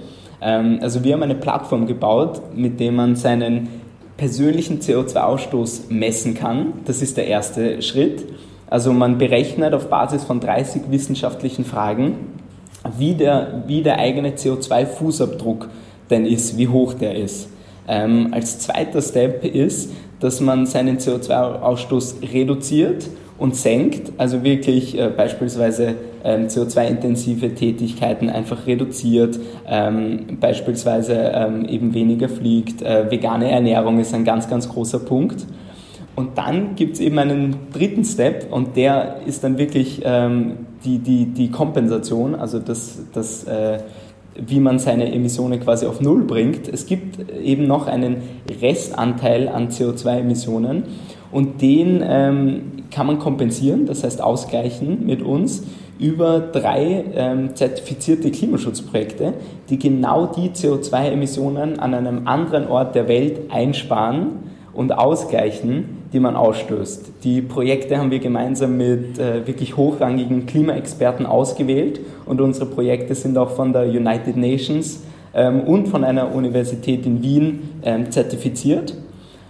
Ähm, 0.40 0.78
also 0.80 1.04
wir 1.04 1.12
haben 1.12 1.22
eine 1.22 1.34
Plattform 1.34 1.86
gebaut, 1.86 2.40
mit 2.54 2.80
der 2.80 2.92
man 2.92 3.16
seinen 3.16 3.68
persönlichen 4.16 4.80
CO2-Ausstoß 4.80 5.90
messen 5.90 6.34
kann. 6.34 6.72
Das 6.86 7.02
ist 7.02 7.18
der 7.18 7.26
erste 7.26 7.82
Schritt. 7.82 8.24
Also 8.70 8.94
man 8.94 9.18
berechnet 9.18 9.74
auf 9.74 9.88
Basis 9.88 10.24
von 10.24 10.40
30 10.40 10.84
wissenschaftlichen 10.90 11.66
Fragen, 11.66 12.14
wie 12.98 13.14
der, 13.14 13.64
wie 13.66 13.82
der 13.82 13.98
eigene 13.98 14.30
CO2-Fußabdruck 14.30 15.68
denn 16.10 16.26
ist, 16.26 16.58
wie 16.58 16.68
hoch 16.68 16.94
der 16.94 17.16
ist. 17.16 17.48
Ähm, 17.88 18.28
als 18.32 18.58
zweiter 18.58 19.02
Step 19.02 19.44
ist, 19.44 19.92
dass 20.20 20.40
man 20.40 20.66
seinen 20.66 20.98
CO2-Ausstoß 20.98 22.32
reduziert 22.32 23.08
und 23.38 23.56
senkt, 23.56 24.12
also 24.18 24.44
wirklich 24.44 24.96
äh, 24.96 25.08
beispielsweise 25.08 25.96
ähm, 26.22 26.46
CO2-intensive 26.46 27.54
Tätigkeiten 27.54 28.30
einfach 28.30 28.66
reduziert, 28.66 29.40
ähm, 29.66 30.38
beispielsweise 30.40 31.32
ähm, 31.34 31.64
eben 31.64 31.92
weniger 31.92 32.28
fliegt. 32.28 32.82
Äh, 32.82 33.10
vegane 33.10 33.50
Ernährung 33.50 33.98
ist 33.98 34.14
ein 34.14 34.24
ganz, 34.24 34.48
ganz 34.48 34.68
großer 34.68 35.00
Punkt. 35.00 35.44
Und 36.14 36.36
dann 36.36 36.74
gibt 36.74 36.94
es 36.94 37.00
eben 37.00 37.18
einen 37.18 37.56
dritten 37.72 38.04
Step 38.04 38.52
und 38.52 38.76
der 38.76 39.20
ist 39.26 39.44
dann 39.44 39.56
wirklich 39.56 40.02
ähm, 40.04 40.66
die, 40.84 40.98
die, 40.98 41.26
die 41.26 41.50
Kompensation, 41.50 42.34
also 42.34 42.58
das, 42.58 43.00
das 43.14 43.44
äh, 43.44 43.78
wie 44.34 44.60
man 44.60 44.78
seine 44.78 45.12
Emissionen 45.12 45.60
quasi 45.60 45.86
auf 45.86 46.00
Null 46.00 46.24
bringt. 46.24 46.68
Es 46.68 46.86
gibt 46.86 47.30
eben 47.30 47.66
noch 47.66 47.86
einen 47.86 48.16
Restanteil 48.60 49.48
an 49.48 49.68
CO2-Emissionen 49.68 50.84
und 51.30 51.62
den 51.62 52.02
ähm, 52.06 52.62
kann 52.90 53.06
man 53.06 53.18
kompensieren, 53.18 53.86
das 53.86 54.04
heißt 54.04 54.22
ausgleichen 54.22 55.06
mit 55.06 55.22
uns 55.22 55.64
über 55.98 56.40
drei 56.40 57.04
ähm, 57.14 57.54
zertifizierte 57.54 58.30
Klimaschutzprojekte, 58.30 59.34
die 59.70 59.78
genau 59.78 60.26
die 60.26 60.50
CO2-Emissionen 60.50 61.78
an 61.78 61.94
einem 61.94 62.26
anderen 62.26 62.66
Ort 62.66 62.94
der 62.94 63.08
Welt 63.08 63.50
einsparen 63.50 64.50
und 64.72 64.92
ausgleichen, 64.92 66.01
die 66.12 66.20
man 66.20 66.36
ausstößt. 66.36 67.24
Die 67.24 67.40
Projekte 67.40 67.98
haben 67.98 68.10
wir 68.10 68.18
gemeinsam 68.18 68.76
mit 68.76 69.18
äh, 69.18 69.46
wirklich 69.46 69.76
hochrangigen 69.76 70.46
Klimaexperten 70.46 71.26
ausgewählt 71.26 72.00
und 72.26 72.40
unsere 72.40 72.66
Projekte 72.66 73.14
sind 73.14 73.38
auch 73.38 73.50
von 73.50 73.72
der 73.72 73.84
United 73.84 74.36
Nations 74.36 75.00
ähm, 75.34 75.62
und 75.62 75.88
von 75.88 76.04
einer 76.04 76.34
Universität 76.34 77.06
in 77.06 77.22
Wien 77.22 77.80
ähm, 77.82 78.10
zertifiziert. 78.10 78.94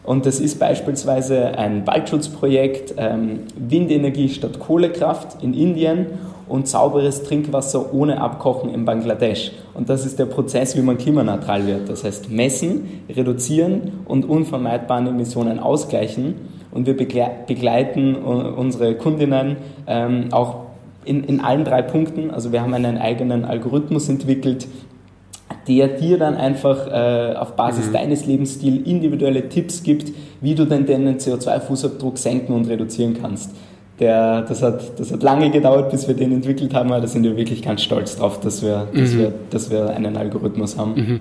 Und 0.05 0.27
das 0.27 0.41
ist 0.41 0.59
beispielsweise 0.59 1.57
ein 1.57 1.87
Waldschutzprojekt, 1.87 2.95
ähm, 2.97 3.41
Windenergie 3.57 4.29
statt 4.29 4.59
Kohlekraft 4.59 5.43
in 5.43 5.55
Indien 5.55 6.07
und 6.49 6.69
sauberes 6.69 7.23
Trinkwasser 7.23 7.95
ohne 7.95 8.21
Abkochen 8.21 8.75
in 8.75 8.85
Bangladesch. 8.85 9.53
Und 9.75 9.89
das 9.89 10.05
ist 10.05 10.19
der 10.19 10.27
Prozess, 10.27 10.77
wie 10.77 10.83
man 10.83 10.99
klimaneutral 10.99 11.67
wird. 11.67 11.89
Das 11.89 12.05
heißt 12.05 12.31
messen, 12.31 13.05
reduzieren 13.09 14.05
und 14.07 14.29
unvermeidbare 14.29 15.09
Emissionen 15.09 15.61
ausgleichen. 15.61 16.35
Und 16.73 16.87
wir 16.87 16.97
begleiten 16.97 18.17
unsere 18.17 18.95
Kundinnen 18.95 19.57
ähm, 19.87 20.29
auch 20.33 20.63
in, 21.05 21.25
in 21.25 21.41
allen 21.41 21.65
drei 21.65 21.83
Punkten. 21.83 22.31
Also 22.31 22.53
wir 22.53 22.63
haben 22.63 22.75
einen 22.75 22.99
eigenen 22.99 23.45
Algorithmus 23.45 24.09
entwickelt, 24.09 24.67
der 25.69 25.89
dir 25.89 26.19
dann 26.19 26.37
einfach 26.37 26.89
äh, 26.89 27.37
auf 27.37 27.57
Basis 27.57 27.89
mhm. 27.89 27.93
deines 27.93 28.27
Lebensstils 28.27 28.87
individuelle 28.87 29.49
Tipps 29.49 29.83
gibt, 29.83 30.13
wie 30.41 30.55
du 30.55 30.65
denn 30.65 30.87
deinen 30.87 31.19
CO2-Fußabdruck 31.19 32.17
senken 32.17 32.55
und 32.55 32.69
reduzieren 32.69 33.17
kannst. 33.21 33.51
Der, 34.01 34.43
das, 34.43 34.63
hat, 34.63 34.99
das 34.99 35.13
hat 35.13 35.23
lange 35.23 35.51
gedauert, 35.51 35.91
bis 35.91 36.09
wir 36.09 36.15
den 36.15 36.33
entwickelt 36.33 36.75
haben, 36.75 36.91
aber 36.91 37.03
da 37.03 37.07
sind 37.07 37.23
wir 37.23 37.37
wirklich 37.37 37.63
ganz 37.63 37.83
stolz 37.83 38.17
drauf, 38.17 38.41
dass 38.41 38.63
wir, 38.63 38.89
mhm. 38.93 38.99
dass 38.99 39.17
wir, 39.17 39.33
dass 39.51 39.71
wir 39.71 39.91
einen 39.91 40.17
Algorithmus 40.17 40.77
haben. 40.77 40.95
Mhm. 40.95 41.21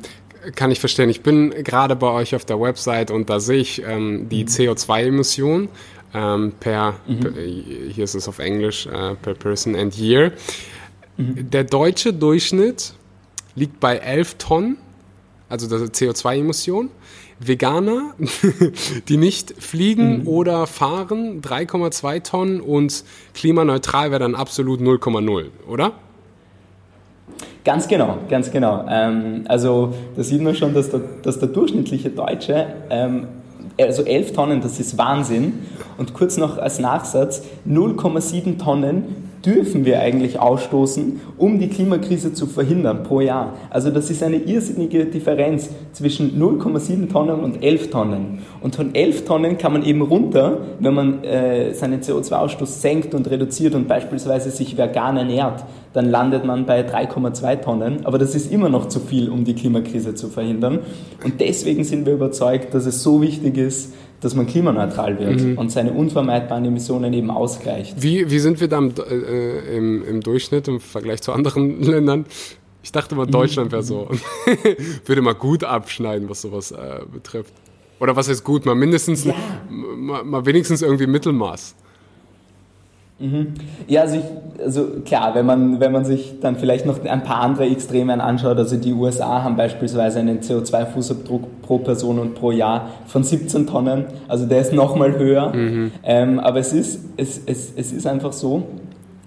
Kann 0.56 0.72
ich 0.72 0.80
verstehen. 0.80 1.10
Ich 1.10 1.22
bin 1.22 1.52
gerade 1.64 1.96
bei 1.96 2.08
euch 2.08 2.36
auf 2.36 2.46
der 2.46 2.60
Website 2.60 3.12
und 3.12 3.30
da 3.30 3.40
sehe 3.40 3.60
ich 3.60 3.84
ähm, 3.84 4.28
die 4.30 4.44
mhm. 4.44 4.50
CO2-Emission 4.50 5.70
ähm, 6.14 6.54
per, 6.60 6.96
mhm. 7.08 7.20
per, 7.20 7.32
hier 7.34 8.04
ist 8.04 8.16
es 8.16 8.28
auf 8.28 8.40
Englisch, 8.40 8.88
äh, 8.88 9.16
per 9.16 9.34
Person 9.36 9.76
and 9.76 9.98
Year. 9.98 10.32
Mhm. 11.18 11.50
Der 11.50 11.64
deutsche 11.64 12.14
Durchschnitt 12.14 12.94
liegt 13.56 13.80
bei 13.80 13.98
11 13.98 14.36
Tonnen, 14.38 14.78
also 15.50 15.68
das 15.68 15.92
CO2-Emission. 15.92 16.90
Veganer, 17.44 18.14
die 19.08 19.18
nicht 19.18 19.56
fliegen 19.62 20.20
mhm. 20.20 20.28
oder 20.28 20.68
fahren, 20.68 21.42
3,2 21.42 22.24
Tonnen 22.24 22.62
und 22.62 23.04
klimaneutral 23.34 24.12
wäre 24.12 24.20
dann 24.20 24.36
absolut 24.36 24.80
0,0, 24.80 25.48
oder? 25.68 25.94
Ganz 27.64 27.88
genau, 27.88 28.18
ganz 28.28 28.50
genau. 28.52 28.86
Ähm, 28.90 29.44
also 29.48 29.94
da 30.16 30.24
sieht 30.24 30.42
man 30.42 30.56
schon, 30.56 30.74
dass 30.74 30.90
der, 30.90 31.02
dass 31.22 31.40
der 31.40 31.50
durchschnittliche 31.50 32.10
Deutsche, 32.10 32.66
ähm, 32.90 33.28
also 33.80 34.04
11 34.04 34.34
Tonnen, 34.34 34.62
das 34.62 34.80
ist 34.80 34.98
Wahnsinn. 34.98 35.60
Und 35.98 36.14
kurz 36.14 36.38
noch 36.38 36.58
als 36.58 36.80
Nachsatz, 36.80 37.44
0,7 37.68 38.58
Tonnen 38.58 39.31
dürfen 39.46 39.86
wir 39.86 40.00
eigentlich 40.00 40.40
ausstoßen, 40.40 41.20
um 41.38 41.60
die 41.60 41.68
Klimakrise 41.68 42.34
zu 42.34 42.46
verhindern 42.46 43.04
pro 43.04 43.22
Jahr. 43.22 43.54
Also 43.70 43.90
das 43.90 44.10
ist 44.10 44.24
eine 44.24 44.38
irrsinnige 44.38 45.06
Differenz 45.06 45.70
zwischen 45.94 46.40
0,7 46.40 47.12
Tonnen 47.12 47.40
und 47.40 47.64
11 47.64 47.90
Tonnen. 47.90 48.40
Und 48.62 48.76
von 48.76 48.94
11 48.94 49.26
Tonnen 49.26 49.58
kann 49.58 49.74
man 49.74 49.84
eben 49.84 50.02
runter, 50.02 50.60
wenn 50.80 50.94
man 50.94 51.24
äh, 51.24 51.74
seinen 51.74 52.02
CO2-Ausstoß 52.02 52.82
senkt 52.82 53.14
und 53.14 53.30
reduziert 53.30 53.76
und 53.76 53.88
beispielsweise 53.88 54.52
sich 54.52 54.78
vegan 54.78 55.18
ernährt, 55.18 55.64
dann 55.94 56.10
landet 56.10 56.46
man 56.46 56.66
bei 56.66 56.82
3,2 56.82 57.62
Tonnen. 57.62 58.06
Aber 58.06 58.18
das 58.18 58.36
ist 58.36 58.52
immer 58.52 58.70
noch 58.70 58.88
zu 58.88 59.00
viel, 59.00 59.30
um 59.30 59.44
die 59.44 59.56
Klimakrise 59.56 60.16
zu 60.16 60.30
verhindern. 60.30 60.80
Und 61.24 61.42
deswegen 61.42 61.84
sind 61.84 62.06
wir 62.06 62.14
überzeugt, 62.14 62.74
dass 62.74 62.86
es 62.86 63.04
so 63.04 63.22
wichtig 63.22 63.58
ist, 63.58 63.94
dass 64.22 64.36
man 64.36 64.48
klimaneutral 64.48 65.20
wird 65.20 65.42
mhm. 65.42 65.58
und 65.58 65.72
seine 65.72 65.92
unvermeidbaren 65.92 66.64
Emissionen 66.64 67.12
eben 67.14 67.30
ausgleicht. 67.30 68.02
Wie, 68.02 68.30
wie 68.30 68.40
sind 68.40 68.62
wir 68.62 68.68
da 68.68 68.78
im, 68.78 68.94
äh, 68.98 69.76
im, 69.76 70.06
im, 70.06 70.22
Durchschnitt 70.22 70.68
im 70.68 70.80
Vergleich 70.80 71.22
zu 71.22 71.34
anderen 71.34 71.82
Ländern? 71.84 72.26
Ich 72.84 72.92
dachte 72.92 73.16
mal, 73.16 73.28
Deutschland 73.28 73.72
wäre 73.72 73.84
so. 73.84 74.10
Würde 75.06 75.22
mal 75.22 75.36
gut 75.36 75.64
abschneiden, 75.64 76.30
was 76.30 76.42
sowas 76.42 76.72
äh, 76.72 77.02
betrifft. 77.12 77.54
Oder 78.00 78.16
was 78.16 78.30
heißt 78.30 78.44
gut? 78.44 78.66
Mal 78.66 78.74
mindestens, 78.76 79.26
ja. 79.26 79.36
mal, 79.70 80.24
mal 80.24 80.46
wenigstens 80.46 80.82
irgendwie 80.82 81.06
Mittelmaß. 81.06 81.76
Mhm. 83.22 83.54
Ja, 83.88 84.02
also, 84.02 84.18
ich, 84.18 84.24
also 84.64 84.88
klar, 85.06 85.36
wenn 85.36 85.46
man, 85.46 85.80
wenn 85.80 85.92
man 85.92 86.06
sich 86.06 86.40
dann 86.42 86.56
vielleicht 86.56 86.86
noch 86.86 87.04
ein 87.04 87.24
paar 87.24 87.42
andere 87.42 87.66
Extreme 87.66 88.22
anschaut, 88.22 88.58
also 88.58 88.78
die 88.78 88.94
USA 88.94 89.44
haben 89.44 89.56
beispielsweise 89.56 90.20
einen 90.20 90.40
CO2-Fußabdruck 90.40 91.42
pro 91.62 91.78
Person 91.78 92.20
und 92.20 92.36
pro 92.36 92.52
Jahr 92.52 92.90
von 93.06 93.24
17 93.24 93.68
Tonnen, 93.68 94.06
also 94.28 94.46
der 94.46 94.62
ist 94.62 94.74
nochmal 94.74 95.18
höher. 95.18 95.54
Mhm. 95.54 95.92
Ähm, 96.04 96.40
aber 96.40 96.60
es 96.60 96.74
ist, 96.74 97.00
es, 97.18 97.42
es, 97.46 97.74
es 97.76 97.92
ist 97.92 98.08
einfach 98.08 98.34
so, 98.34 98.64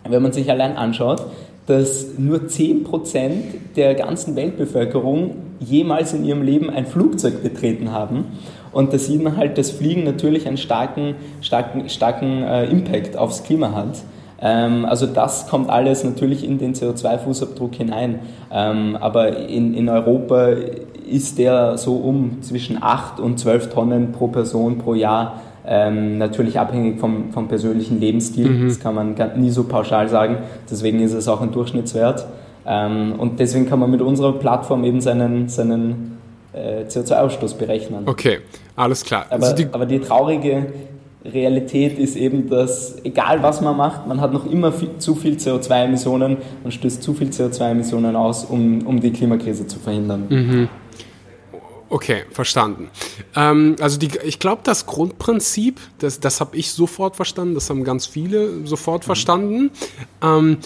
wenn 0.09 0.23
man 0.23 0.33
sich 0.33 0.51
allein 0.51 0.77
anschaut, 0.77 1.25
dass 1.67 2.19
nur 2.19 2.41
10% 2.41 3.31
der 3.77 3.95
ganzen 3.95 4.37
Weltbevölkerung 4.37 5.37
jemals 5.61 6.13
in 6.13 6.25
ihrem 6.25 6.43
Leben 6.43 6.69
ein 6.69 6.87
Flugzeug 6.87 7.43
betreten 7.43 7.93
haben. 7.93 8.27
Und 8.75 8.93
da 8.93 8.99
sieht 8.99 9.23
man 9.23 9.37
halt, 9.37 9.57
dass 9.57 9.71
Fliegen 9.71 10.05
natürlich 10.05 10.47
einen 10.47 10.57
starken, 10.57 11.15
starken, 11.41 11.89
starken 11.89 12.43
äh, 12.43 12.67
Impact 12.67 13.17
aufs 13.17 13.45
Klima 13.45 13.73
hat. 13.73 14.03
Ähm, 14.41 14.85
also 14.85 15.07
das 15.07 15.49
kommt 15.49 15.71
alles 15.71 16.05
natürlich 16.05 16.45
in 16.45 16.59
den 16.59 16.75
CO2-Fußabdruck 16.75 17.75
hinein. 17.75 18.19
Ähm, 18.53 18.97
aber 19.01 19.37
in, 19.37 19.75
in 19.75 19.89
Europa 19.89 20.49
ist 21.11 21.39
der 21.39 21.79
so 21.79 21.97
um 21.97 22.43
zwischen 22.43 22.83
8 22.83 23.21
und 23.21 23.39
12 23.39 23.71
Tonnen 23.71 24.13
pro 24.13 24.29
Person 24.29 24.79
pro 24.79 24.95
Jahr. 24.95 25.41
Ähm, 25.67 26.19
natürlich 26.19 26.59
abhängig 26.61 27.01
vom, 27.01 27.33
vom 27.33 27.49
persönlichen 27.49 27.99
Lebensstil, 27.99 28.51
mhm. 28.51 28.69
das 28.69 28.81
kann 28.81 28.95
man 28.95 29.15
nie 29.37 29.49
so 29.49 29.65
pauschal 29.65 30.11
sagen, 30.11 30.37
deswegen 30.71 31.01
ist 31.01 31.15
es 31.15 31.27
auch 31.27 31.41
ein 31.41 31.53
Durchschnittswert. 31.53 32.27
Ähm, 32.67 33.15
und 33.17 33.41
deswegen 33.41 33.67
kann 33.67 33.79
man 33.79 33.91
mit 33.91 34.03
unserer 34.03 34.33
Plattform 34.33 34.85
eben 34.85 35.01
seinen, 35.01 35.49
seinen 35.49 36.14
äh, 36.55 36.85
CO2-Ausstoß 36.89 37.57
berechnen. 37.57 38.05
Okay, 38.07 38.41
alles 38.77 39.05
klar. 39.05 39.27
Aber, 39.31 39.45
also 39.45 39.57
die, 39.57 39.67
aber 39.71 39.87
die 39.87 40.01
traurige 40.01 40.67
Realität 41.25 41.99
ist 41.99 42.17
eben, 42.17 42.51
dass 42.51 42.97
egal 43.03 43.43
was 43.43 43.61
man 43.61 43.77
macht, 43.77 44.07
man 44.07 44.21
hat 44.21 44.33
noch 44.33 44.45
immer 44.45 44.73
viel, 44.73 44.99
zu 44.99 45.15
viel 45.15 45.37
CO2-Emissionen 45.37 46.37
und 46.63 46.75
stößt 46.75 47.03
zu 47.03 47.15
viel 47.15 47.29
CO2-Emissionen 47.29 48.15
aus, 48.15 48.45
um, 48.45 48.87
um 48.87 49.01
die 49.01 49.11
Klimakrise 49.11 49.67
zu 49.67 49.79
verhindern. 49.79 50.27
Mhm. 50.29 50.69
Okay, 51.89 52.25
verstanden. 52.31 52.91
Ähm, 53.37 53.77
also 53.81 53.99
die, 53.99 54.11
ich 54.25 54.39
glaube, 54.39 54.63
das 54.65 54.85
Grundprinzip, 54.85 55.79
das, 55.99 56.19
das 56.19 56.41
habe 56.41 56.57
ich 56.57 56.73
sofort 56.73 57.15
verstanden, 57.15 57.55
das 57.55 57.71
haben 57.71 57.85
ganz 57.85 58.07
viele 58.07 58.67
sofort 58.67 59.03
mhm. 59.03 59.07
verstanden. 59.07 59.71
Ähm, 60.21 60.59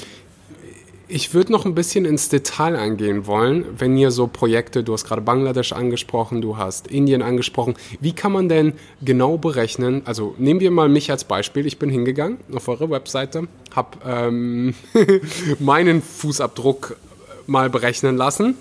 ich 1.09 1.33
würde 1.35 1.53
noch 1.53 1.64
ein 1.64 1.75
bisschen 1.75 2.05
ins 2.05 2.29
Detail 2.29 2.77
eingehen 2.77 3.27
wollen, 3.27 3.64
wenn 3.79 3.97
ihr 3.97 4.11
so 4.11 4.27
Projekte, 4.27 4.85
du 4.85 4.92
hast 4.92 5.05
gerade 5.05 5.23
Bangladesch 5.23 5.73
angesprochen, 5.73 6.40
du 6.40 6.57
hast 6.57 6.87
Indien 6.87 7.23
angesprochen, 7.23 7.75
wie 8.01 8.12
kann 8.12 8.33
man 8.33 8.49
denn 8.49 8.75
genau 9.03 9.38
berechnen, 9.38 10.03
also 10.05 10.35
nehmen 10.38 10.61
wir 10.61 10.71
mal 10.71 10.88
mich 10.88 11.11
als 11.11 11.25
Beispiel, 11.25 11.66
ich 11.66 11.79
bin 11.79 11.90
hingegangen 11.90 12.38
auf 12.55 12.68
eure 12.68 12.90
Webseite, 12.90 13.49
habe 13.75 13.99
ähm, 14.07 14.75
meinen 15.59 16.03
Fußabdruck 16.03 16.97
mal 17.47 17.71
berechnen 17.71 18.16
lassen 18.16 18.57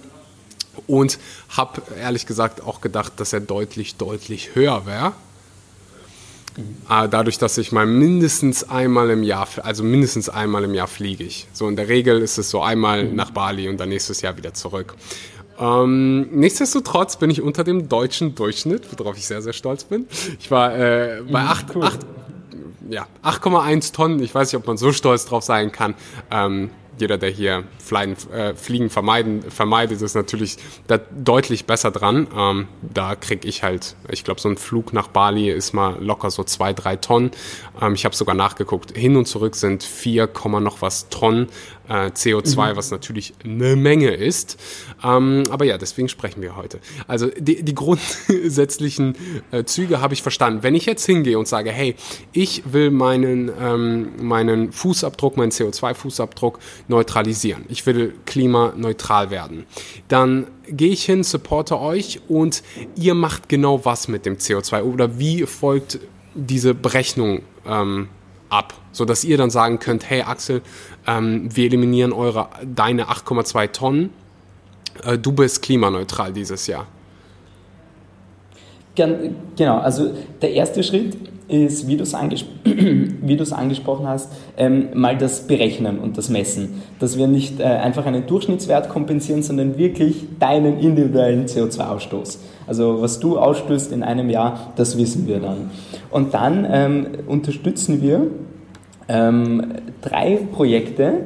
und 0.87 1.19
habe 1.49 1.81
ehrlich 1.99 2.25
gesagt 2.25 2.63
auch 2.63 2.79
gedacht, 2.81 3.13
dass 3.17 3.33
er 3.33 3.41
deutlich, 3.41 3.95
deutlich 3.95 4.55
höher 4.55 4.85
wäre. 4.85 5.13
Ah, 6.87 7.07
dadurch, 7.07 7.37
dass 7.37 7.57
ich 7.57 7.71
mal 7.71 7.85
mindestens 7.85 8.67
einmal 8.67 9.09
im 9.09 9.23
Jahr, 9.23 9.47
also 9.63 9.83
mindestens 9.83 10.29
einmal 10.29 10.63
im 10.63 10.73
Jahr 10.73 10.87
fliege 10.87 11.23
ich. 11.23 11.47
So 11.53 11.67
in 11.67 11.75
der 11.75 11.87
Regel 11.87 12.21
ist 12.21 12.37
es 12.37 12.49
so 12.49 12.61
einmal 12.61 13.05
mhm. 13.05 13.15
nach 13.15 13.31
Bali 13.31 13.69
und 13.69 13.77
dann 13.79 13.89
nächstes 13.89 14.21
Jahr 14.21 14.37
wieder 14.37 14.53
zurück. 14.53 14.95
Ähm, 15.59 16.29
nichtsdestotrotz 16.31 17.17
bin 17.17 17.29
ich 17.29 17.41
unter 17.41 17.63
dem 17.63 17.89
deutschen 17.89 18.35
Durchschnitt, 18.35 18.87
worauf 18.97 19.17
ich 19.17 19.25
sehr, 19.25 19.41
sehr 19.41 19.53
stolz 19.53 19.83
bin. 19.83 20.07
Ich 20.39 20.51
war 20.51 20.75
äh, 20.77 21.21
bei 21.29 21.41
8,1 21.41 21.75
mhm, 21.75 21.81
cool. 21.81 21.91
ja, 22.89 23.07
Tonnen. 23.93 24.19
Ich 24.21 24.33
weiß 24.33 24.51
nicht, 24.51 24.59
ob 24.59 24.67
man 24.67 24.77
so 24.77 24.91
stolz 24.91 25.25
drauf 25.25 25.43
sein 25.43 25.71
kann. 25.71 25.95
Ähm, 26.31 26.69
jeder, 26.97 27.17
der 27.17 27.29
hier 27.29 27.63
Fliegen, 27.83 28.15
äh, 28.31 28.53
Fliegen 28.55 28.89
vermeiden, 28.89 29.43
vermeidet, 29.43 30.01
ist 30.01 30.15
natürlich 30.15 30.57
da 30.87 30.97
deutlich 30.97 31.65
besser 31.65 31.91
dran. 31.91 32.27
Ähm, 32.35 32.67
da 32.81 33.15
kriege 33.15 33.47
ich 33.47 33.63
halt, 33.63 33.95
ich 34.09 34.23
glaube, 34.23 34.41
so 34.41 34.49
ein 34.49 34.57
Flug 34.57 34.93
nach 34.93 35.07
Bali 35.07 35.49
ist 35.49 35.73
mal 35.73 35.97
locker 36.03 36.31
so 36.31 36.43
zwei, 36.43 36.73
drei 36.73 36.95
Tonnen. 36.95 37.31
Ähm, 37.81 37.93
ich 37.93 38.05
habe 38.05 38.15
sogar 38.15 38.35
nachgeguckt, 38.35 38.97
hin 38.97 39.15
und 39.15 39.27
zurück 39.27 39.55
sind 39.55 39.83
4, 39.83 40.29
noch 40.59 40.81
was 40.81 41.09
Tonnen 41.09 41.47
äh, 41.89 42.07
CO2, 42.07 42.71
mhm. 42.71 42.77
was 42.77 42.91
natürlich 42.91 43.33
eine 43.43 43.75
Menge 43.75 44.11
ist. 44.11 44.57
Ähm, 45.03 45.43
aber 45.49 45.65
ja, 45.65 45.77
deswegen 45.77 46.09
sprechen 46.09 46.41
wir 46.41 46.55
heute. 46.55 46.79
Also 47.07 47.27
die, 47.37 47.63
die 47.63 47.75
grundsätzlichen 47.75 49.15
äh, 49.51 49.63
Züge 49.63 50.01
habe 50.01 50.13
ich 50.13 50.21
verstanden. 50.21 50.63
Wenn 50.63 50.75
ich 50.75 50.85
jetzt 50.85 51.05
hingehe 51.05 51.37
und 51.37 51.47
sage, 51.47 51.71
hey, 51.71 51.95
ich 52.33 52.63
will 52.71 52.91
meinen, 52.91 53.51
ähm, 53.59 54.09
meinen 54.21 54.71
Fußabdruck, 54.71 55.37
meinen 55.37 55.51
CO2-Fußabdruck 55.51 56.59
neutralisieren. 56.87 57.65
Ich 57.69 57.85
will 57.85 58.13
klimaneutral 58.25 59.29
werden. 59.29 59.65
Dann 60.07 60.47
gehe 60.69 60.91
ich 60.91 61.05
hin, 61.05 61.23
supporte 61.23 61.79
euch 61.79 62.21
und 62.27 62.63
ihr 62.95 63.13
macht 63.13 63.49
genau 63.49 63.85
was 63.85 64.07
mit 64.07 64.25
dem 64.25 64.37
CO2 64.37 64.83
oder 64.83 65.17
wie 65.19 65.45
folgt 65.45 65.99
diese 66.35 66.73
Berechnung 66.73 67.41
ähm, 67.65 68.09
ab, 68.49 68.73
sodass 68.91 69.23
ihr 69.23 69.37
dann 69.37 69.49
sagen 69.49 69.79
könnt, 69.79 70.09
hey 70.09 70.21
Axel, 70.21 70.61
ähm, 71.07 71.49
wir 71.55 71.65
eliminieren 71.65 72.13
eure, 72.13 72.49
deine 72.63 73.05
8,2 73.05 73.71
Tonnen, 73.71 74.09
äh, 75.03 75.17
du 75.17 75.31
bist 75.31 75.61
klimaneutral 75.61 76.33
dieses 76.33 76.67
Jahr. 76.67 76.87
Genau, 78.95 79.77
also 79.77 80.11
der 80.41 80.53
erste 80.53 80.81
Schritt 80.81 81.15
ist, 81.47 81.87
wie 81.87 81.97
du 81.97 82.03
es 82.03 82.13
angesp 82.13 82.47
angesprochen 83.51 84.07
hast, 84.07 84.31
ähm, 84.57 84.87
mal 84.93 85.17
das 85.17 85.47
Berechnen 85.47 85.99
und 85.99 86.17
das 86.17 86.29
Messen. 86.29 86.81
Dass 86.99 87.17
wir 87.17 87.27
nicht 87.27 87.59
äh, 87.59 87.63
einfach 87.63 88.05
einen 88.05 88.25
Durchschnittswert 88.25 88.89
kompensieren, 88.89 89.43
sondern 89.43 89.77
wirklich 89.77 90.25
deinen 90.39 90.79
individuellen 90.79 91.45
CO2-Ausstoß. 91.45 92.39
Also 92.65 93.01
was 93.01 93.19
du 93.19 93.37
ausstößt 93.37 93.91
in 93.91 94.03
einem 94.03 94.29
Jahr, 94.29 94.73
das 94.75 94.97
wissen 94.97 95.27
wir 95.27 95.39
dann. 95.39 95.69
Und 96.09 96.33
dann 96.33 96.67
ähm, 96.69 97.07
unterstützen 97.27 98.01
wir 98.01 98.27
ähm, 99.07 99.63
drei 100.01 100.39
Projekte, 100.51 101.25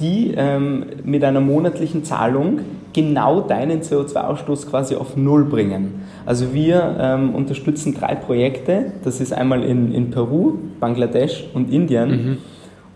die 0.00 0.34
ähm, 0.36 0.86
mit 1.04 1.24
einer 1.24 1.40
monatlichen 1.40 2.04
Zahlung 2.04 2.60
genau 2.92 3.40
deinen 3.40 3.82
CO2-Ausstoß 3.82 4.68
quasi 4.68 4.94
auf 4.94 5.16
Null 5.16 5.44
bringen. 5.44 6.02
Also 6.24 6.52
wir 6.52 6.96
ähm, 7.00 7.34
unterstützen 7.34 7.94
drei 7.94 8.14
Projekte, 8.14 8.92
das 9.04 9.20
ist 9.20 9.32
einmal 9.32 9.62
in, 9.62 9.92
in 9.94 10.10
Peru, 10.10 10.54
Bangladesch 10.80 11.44
und 11.54 11.72
Indien. 11.72 12.10
Mhm. 12.10 12.36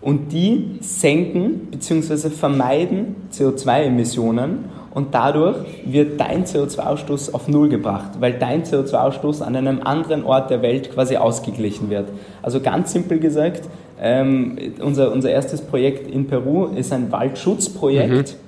Und 0.01 0.33
die 0.33 0.79
senken 0.81 1.67
bzw. 1.71 2.29
vermeiden 2.29 3.15
CO2-Emissionen 3.31 4.65
und 4.93 5.15
dadurch 5.15 5.57
wird 5.85 6.19
dein 6.19 6.45
CO2-Ausstoß 6.45 7.33
auf 7.33 7.47
Null 7.47 7.69
gebracht, 7.69 8.11
weil 8.19 8.33
dein 8.33 8.63
CO2-Ausstoß 8.63 9.41
an 9.41 9.55
einem 9.55 9.81
anderen 9.83 10.23
Ort 10.23 10.49
der 10.49 10.61
Welt 10.61 10.93
quasi 10.93 11.15
ausgeglichen 11.17 11.89
wird. 11.89 12.09
Also 12.41 12.59
ganz 12.59 12.91
simpel 12.91 13.19
gesagt, 13.19 13.69
ähm, 14.03 14.57
unser, 14.81 15.13
unser 15.13 15.31
erstes 15.31 15.61
Projekt 15.61 16.11
in 16.11 16.27
Peru 16.27 16.65
ist 16.65 16.91
ein 16.91 17.11
Waldschutzprojekt. 17.11 18.33
Mhm. 18.33 18.43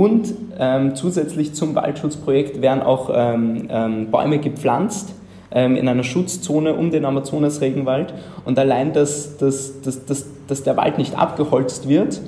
Und 0.00 0.34
ähm, 0.58 0.96
zusätzlich 0.96 1.52
zum 1.52 1.74
Waldschutzprojekt 1.74 2.62
werden 2.62 2.82
auch 2.82 3.10
ähm, 3.14 3.68
ähm 3.70 4.10
Bäume 4.10 4.38
gepflanzt 4.38 5.14
ähm, 5.52 5.76
in 5.76 5.86
einer 5.86 6.02
Schutzzone 6.02 6.74
um 6.74 6.90
den 6.90 7.04
Amazonas-Regenwald. 7.04 8.14
Und 8.44 8.58
allein, 8.58 8.92
dass, 8.92 9.36
dass, 9.36 9.80
dass, 9.82 10.04
dass, 10.06 10.26
dass 10.48 10.62
der 10.64 10.76
Wald 10.76 10.98
nicht 10.98 11.16
abgeholzt 11.16 11.88
wird 11.88 12.20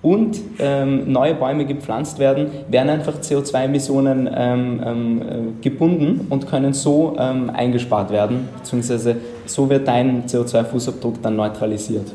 und 0.00 0.40
ähm, 0.58 1.12
neue 1.12 1.34
Bäume 1.34 1.66
gepflanzt 1.66 2.18
werden, 2.18 2.46
werden 2.68 2.88
einfach 2.88 3.20
CO2-Emissionen 3.20 4.28
ähm, 4.34 4.80
ähm, 4.84 5.22
äh, 5.22 5.62
gebunden 5.62 6.26
und 6.28 6.48
können 6.48 6.72
so 6.72 7.14
eingespart 7.16 8.10
werden, 8.10 8.48
beziehungsweise 8.58 9.16
so 9.46 9.70
wird 9.70 9.86
dein 9.86 10.24
CO2-Fußabdruck 10.24 11.22
dann 11.22 11.36
neutralisiert. 11.36 12.06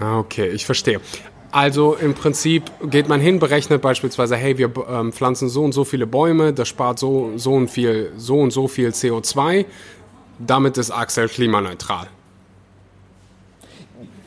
Ah, 0.00 0.18
okay, 0.18 0.48
ich 0.48 0.66
verstehe. 0.66 1.00
Also 1.52 1.94
im 1.94 2.14
Prinzip 2.14 2.64
geht 2.90 3.08
man 3.08 3.20
hin, 3.20 3.38
berechnet 3.38 3.80
beispielsweise, 3.80 4.36
hey, 4.36 4.58
wir 4.58 4.70
ähm, 4.90 5.12
pflanzen 5.12 5.48
so 5.48 5.64
und 5.64 5.72
so 5.72 5.84
viele 5.84 6.06
Bäume, 6.06 6.52
das 6.52 6.68
spart 6.68 6.98
so, 6.98 7.32
so, 7.36 7.54
und 7.54 7.70
viel, 7.70 8.12
so 8.16 8.38
und 8.38 8.52
so 8.52 8.68
viel 8.68 8.90
CO2. 8.90 9.64
Damit 10.38 10.76
ist 10.76 10.90
Axel 10.90 11.28
klimaneutral. 11.28 12.08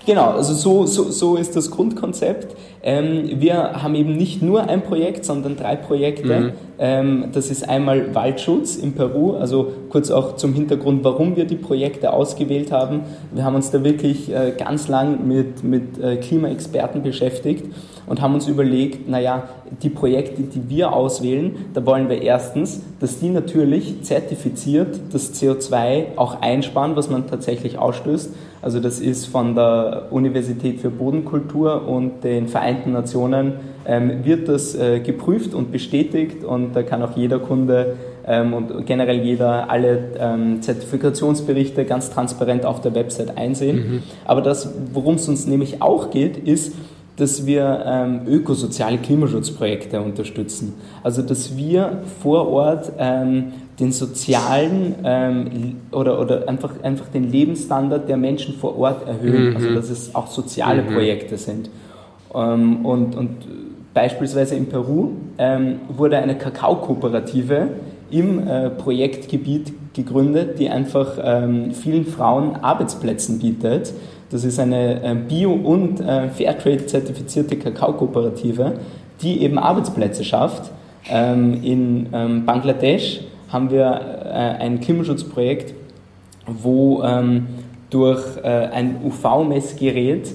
Genau, 0.05 0.31
also 0.31 0.55
so, 0.55 0.87
so, 0.87 1.11
so 1.11 1.35
ist 1.35 1.55
das 1.55 1.69
Grundkonzept. 1.69 2.55
Ähm, 2.81 3.41
wir 3.41 3.83
haben 3.83 3.95
eben 3.95 4.15
nicht 4.15 4.41
nur 4.41 4.69
ein 4.69 4.81
Projekt, 4.81 5.25
sondern 5.25 5.57
drei 5.57 5.75
Projekte. 5.75 6.39
Mhm. 6.39 6.51
Ähm, 6.79 7.25
das 7.33 7.51
ist 7.51 7.67
einmal 7.67 8.15
Waldschutz 8.15 8.77
in 8.77 8.93
Peru, 8.93 9.33
also 9.33 9.73
kurz 9.89 10.11
auch 10.11 10.37
zum 10.37 10.53
Hintergrund, 10.53 11.03
warum 11.03 11.35
wir 11.35 11.45
die 11.45 11.57
Projekte 11.57 12.13
ausgewählt 12.13 12.71
haben. 12.71 13.01
Wir 13.33 13.43
haben 13.43 13.55
uns 13.55 13.69
da 13.71 13.83
wirklich 13.83 14.33
äh, 14.33 14.53
ganz 14.57 14.87
lang 14.87 15.27
mit, 15.27 15.61
mit 15.63 16.01
äh, 16.01 16.15
Klimaexperten 16.15 17.03
beschäftigt 17.03 17.65
und 18.07 18.21
haben 18.21 18.33
uns 18.33 18.47
überlegt, 18.47 19.09
naja, 19.09 19.49
die 19.83 19.89
Projekte, 19.89 20.41
die 20.41 20.69
wir 20.69 20.93
auswählen, 20.93 21.67
da 21.73 21.85
wollen 21.85 22.09
wir 22.09 22.21
erstens, 22.21 22.81
dass 22.99 23.19
die 23.19 23.29
natürlich 23.29 24.01
zertifiziert 24.03 24.99
das 25.11 25.33
CO2 25.33 26.17
auch 26.17 26.41
einsparen, 26.41 26.95
was 26.95 27.09
man 27.09 27.27
tatsächlich 27.27 27.77
ausstößt. 27.77 28.33
Also 28.61 28.79
das 28.79 28.99
ist 28.99 29.27
von 29.27 29.55
der 29.55 30.07
Universität 30.11 30.81
für 30.81 30.89
Bodenkultur 30.89 31.87
und 31.87 32.23
den 32.23 32.47
Vereinten 32.47 32.78
Nationen 32.85 33.53
ähm, 33.85 34.23
wird 34.23 34.47
das 34.47 34.75
äh, 34.75 34.99
geprüft 34.99 35.53
und 35.53 35.71
bestätigt 35.71 36.43
und 36.43 36.75
da 36.75 36.83
kann 36.83 37.01
auch 37.01 37.15
jeder 37.15 37.39
Kunde 37.39 37.95
ähm, 38.25 38.53
und 38.53 38.85
generell 38.85 39.21
jeder 39.21 39.69
alle 39.69 40.11
ähm, 40.19 40.61
Zertifikationsberichte 40.61 41.85
ganz 41.85 42.11
transparent 42.11 42.65
auf 42.65 42.81
der 42.81 42.93
Website 42.93 43.37
einsehen. 43.37 43.75
Mhm. 43.75 44.03
Aber 44.25 44.41
das, 44.41 44.73
worum 44.93 45.15
es 45.15 45.27
uns 45.27 45.47
nämlich 45.47 45.81
auch 45.81 46.11
geht, 46.11 46.37
ist, 46.37 46.73
dass 47.19 47.45
wir 47.45 47.83
ähm, 47.85 48.21
ökosoziale 48.27 48.97
Klimaschutzprojekte 48.97 49.99
unterstützen. 49.99 50.75
Also 51.03 51.21
dass 51.21 51.57
wir 51.57 52.03
vor 52.21 52.47
Ort 52.47 52.93
ähm, 52.97 53.51
den 53.79 53.91
sozialen 53.91 54.95
ähm, 55.03 55.75
oder, 55.91 56.19
oder 56.19 56.47
einfach, 56.47 56.71
einfach 56.83 57.07
den 57.09 57.31
Lebensstandard 57.31 58.07
der 58.07 58.17
Menschen 58.17 58.55
vor 58.55 58.77
Ort 58.77 59.07
erhöhen. 59.07 59.49
Mhm. 59.49 59.55
Also 59.55 59.73
dass 59.73 59.89
es 59.89 60.15
auch 60.15 60.27
soziale 60.27 60.83
mhm. 60.83 60.93
Projekte 60.93 61.37
sind. 61.37 61.69
Ähm, 62.33 62.85
und, 62.85 63.15
und 63.15 63.29
beispielsweise 63.93 64.55
in 64.55 64.67
Peru 64.67 65.11
ähm, 65.37 65.79
wurde 65.89 66.17
eine 66.17 66.35
Kakaokooperative 66.35 67.69
im 68.11 68.47
äh, 68.47 68.69
Projektgebiet 68.69 69.73
gegründet, 69.93 70.59
die 70.59 70.69
einfach 70.69 71.17
ähm, 71.21 71.71
vielen 71.73 72.05
Frauen 72.05 72.55
Arbeitsplätzen 72.55 73.39
bietet 73.39 73.93
das 74.29 74.43
ist 74.43 74.59
eine 74.59 75.03
äh, 75.03 75.15
Bio- 75.15 75.53
und 75.53 75.99
äh, 75.99 76.29
Fairtrade-zertifizierte 76.29 77.57
Kakaokooperative, 77.57 78.73
die 79.21 79.41
eben 79.41 79.57
Arbeitsplätze 79.57 80.23
schafft. 80.23 80.71
Ähm, 81.09 81.63
in 81.63 82.07
ähm, 82.13 82.45
Bangladesch 82.45 83.21
haben 83.51 83.71
wir 83.71 83.85
äh, 84.25 84.63
ein 84.63 84.79
Klimaschutzprojekt, 84.79 85.73
wo 86.45 87.01
ähm, 87.03 87.47
durch 87.89 88.21
ein 88.43 88.97
UV-Messgerät 89.03 90.31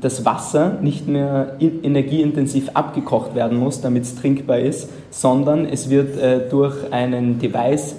das 0.00 0.24
Wasser 0.24 0.78
nicht 0.82 1.06
mehr 1.06 1.56
energieintensiv 1.60 2.70
abgekocht 2.74 3.36
werden 3.36 3.58
muss, 3.58 3.80
damit 3.80 4.02
es 4.02 4.16
trinkbar 4.16 4.58
ist, 4.58 4.90
sondern 5.10 5.66
es 5.66 5.88
wird 5.88 6.18
durch 6.50 6.92
einen 6.92 7.38
Device 7.38 7.94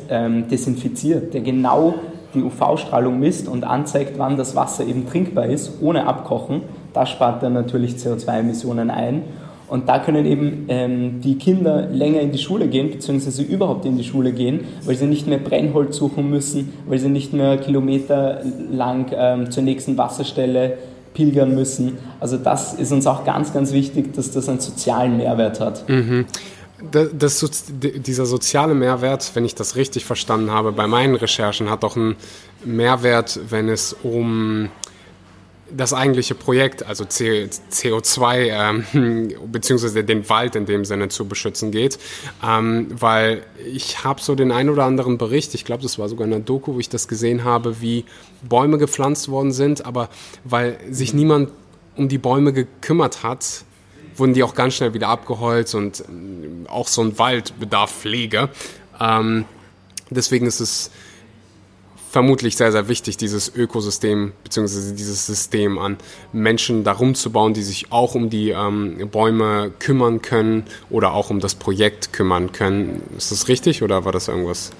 desinfiziert, 0.50 1.34
der 1.34 1.40
genau 1.40 1.94
die 2.34 2.42
UV-Strahlung 2.42 3.20
misst 3.20 3.48
und 3.48 3.64
anzeigt, 3.64 4.14
wann 4.18 4.38
das 4.38 4.56
Wasser 4.56 4.86
eben 4.86 5.08
trinkbar 5.08 5.46
ist, 5.46 5.82
ohne 5.82 6.08
Abkochen. 6.08 6.62
Das 6.94 7.10
spart 7.10 7.44
dann 7.44 7.54
natürlich 7.54 7.94
CO2-Emissionen 7.96 8.90
ein. 8.90 9.24
Und 9.68 9.88
da 9.88 10.00
können 10.00 10.26
eben 10.26 10.66
ähm, 10.68 11.22
die 11.22 11.38
Kinder 11.38 11.88
länger 11.88 12.20
in 12.20 12.34
die 12.34 12.38
Schule 12.38 12.68
gehen, 12.68 12.92
beziehungsweise 12.92 13.42
überhaupt 13.42 13.86
in 13.86 13.98
die 13.98 14.04
Schule 14.04 14.34
gehen, 14.34 14.66
weil 14.84 14.96
sie 14.96 15.06
nicht 15.06 15.28
mehr 15.28 15.38
Brennholz 15.38 15.96
suchen 15.96 16.30
müssen, 16.30 16.74
weil 16.88 17.00
sie 17.00 17.08
nicht 17.08 17.32
mehr 17.32 17.58
kilometerlang 17.58 19.06
ähm, 19.16 19.50
zur 19.50 19.64
nächsten 19.64 19.98
Wasserstelle 19.98 20.78
pilgern 21.14 21.54
müssen. 21.56 21.98
Also 22.20 22.38
das 22.38 22.74
ist 22.74 22.92
uns 22.92 23.08
auch 23.08 23.24
ganz, 23.24 23.54
ganz 23.54 23.72
wichtig, 23.72 24.14
dass 24.14 24.32
das 24.32 24.48
einen 24.50 24.60
sozialen 24.60 25.18
Mehrwert 25.18 25.60
hat. 25.60 25.88
Mhm 25.90 26.26
das, 26.90 27.40
das, 27.40 27.66
dieser 27.80 28.26
soziale 28.26 28.74
Mehrwert, 28.74 29.32
wenn 29.36 29.46
ich 29.46 29.56
das 29.56 29.76
richtig 29.76 30.06
verstanden 30.06 30.52
habe, 30.52 30.72
bei 30.72 30.88
meinen 30.88 31.16
Recherchen 31.16 31.70
hat 31.70 31.84
doch 31.84 31.96
einen 31.96 32.16
Mehrwert, 32.64 33.40
wenn 33.50 33.70
es 33.70 33.94
um 34.04 34.70
das 35.76 35.94
eigentliche 35.94 36.36
Projekt, 36.36 36.86
also 36.86 37.04
CO2 37.04 38.86
ähm, 38.94 39.34
beziehungsweise 39.52 40.04
den 40.04 40.28
Wald 40.30 40.56
in 40.56 40.66
dem 40.66 40.86
Sinne 40.86 41.10
zu 41.10 41.28
beschützen 41.28 41.72
geht, 41.72 42.00
ähm, 42.46 42.88
weil 42.92 43.44
ich 43.72 44.04
habe 44.04 44.22
so 44.22 44.36
den 44.36 44.52
ein 44.52 44.70
oder 44.70 44.86
anderen 44.86 45.18
Bericht, 45.18 45.54
ich 45.54 45.66
glaube, 45.66 45.84
das 45.84 46.00
war 46.00 46.10
sogar 46.10 46.28
in 46.28 46.34
einer 46.34 46.44
Doku, 46.44 46.76
wo 46.76 46.80
ich 46.80 46.90
das 46.90 47.08
gesehen 47.08 47.44
habe, 47.44 47.82
wie 47.82 48.06
Bäume 48.42 48.78
gepflanzt 48.78 49.30
worden 49.30 49.52
sind, 49.52 49.86
aber 49.86 50.10
weil 50.44 50.78
sich 50.90 51.14
niemand 51.14 51.50
um 51.96 52.10
die 52.10 52.18
Bäume 52.18 52.54
gekümmert 52.54 53.24
hat, 53.24 53.64
wurden 54.16 54.34
die 54.34 54.44
auch 54.44 54.56
ganz 54.56 54.76
schnell 54.76 54.94
wieder 54.94 55.10
abgeholzt 55.10 55.76
und 55.76 56.04
ähm, 56.08 56.66
auch 56.68 56.88
so 56.88 57.02
ein 57.02 57.18
Wald 57.18 57.60
bedarf 57.60 57.92
Pflege. 57.92 58.50
Ähm, 59.00 59.46
deswegen 60.10 60.46
ist 60.46 60.60
es 60.60 60.92
vermutlich 62.12 62.58
sehr, 62.58 62.74
sehr 62.74 62.90
wichtig, 62.90 63.16
dieses 63.16 63.56
Ökosystem 63.56 64.34
bzw. 64.44 64.94
dieses 64.94 65.26
System 65.26 65.80
an 65.80 65.96
Menschen 66.34 66.84
darum 66.84 67.16
zu 67.16 67.32
bauen, 67.32 67.54
die 67.54 67.64
sich 67.64 67.92
auch 67.92 68.16
um 68.16 68.30
die 68.30 68.50
ähm, 68.50 69.08
Bäume 69.10 69.72
kümmern 69.80 70.22
können 70.22 70.66
oder 70.90 71.14
auch 71.14 71.30
um 71.30 71.40
das 71.40 71.56
Projekt 71.56 72.12
kümmern 72.12 72.52
können. 72.52 73.02
Ist 73.18 73.32
das 73.32 73.48
richtig 73.48 73.82
oder 73.82 74.04
war 74.04 74.12
das 74.12 74.28
irgendwas? 74.28 74.72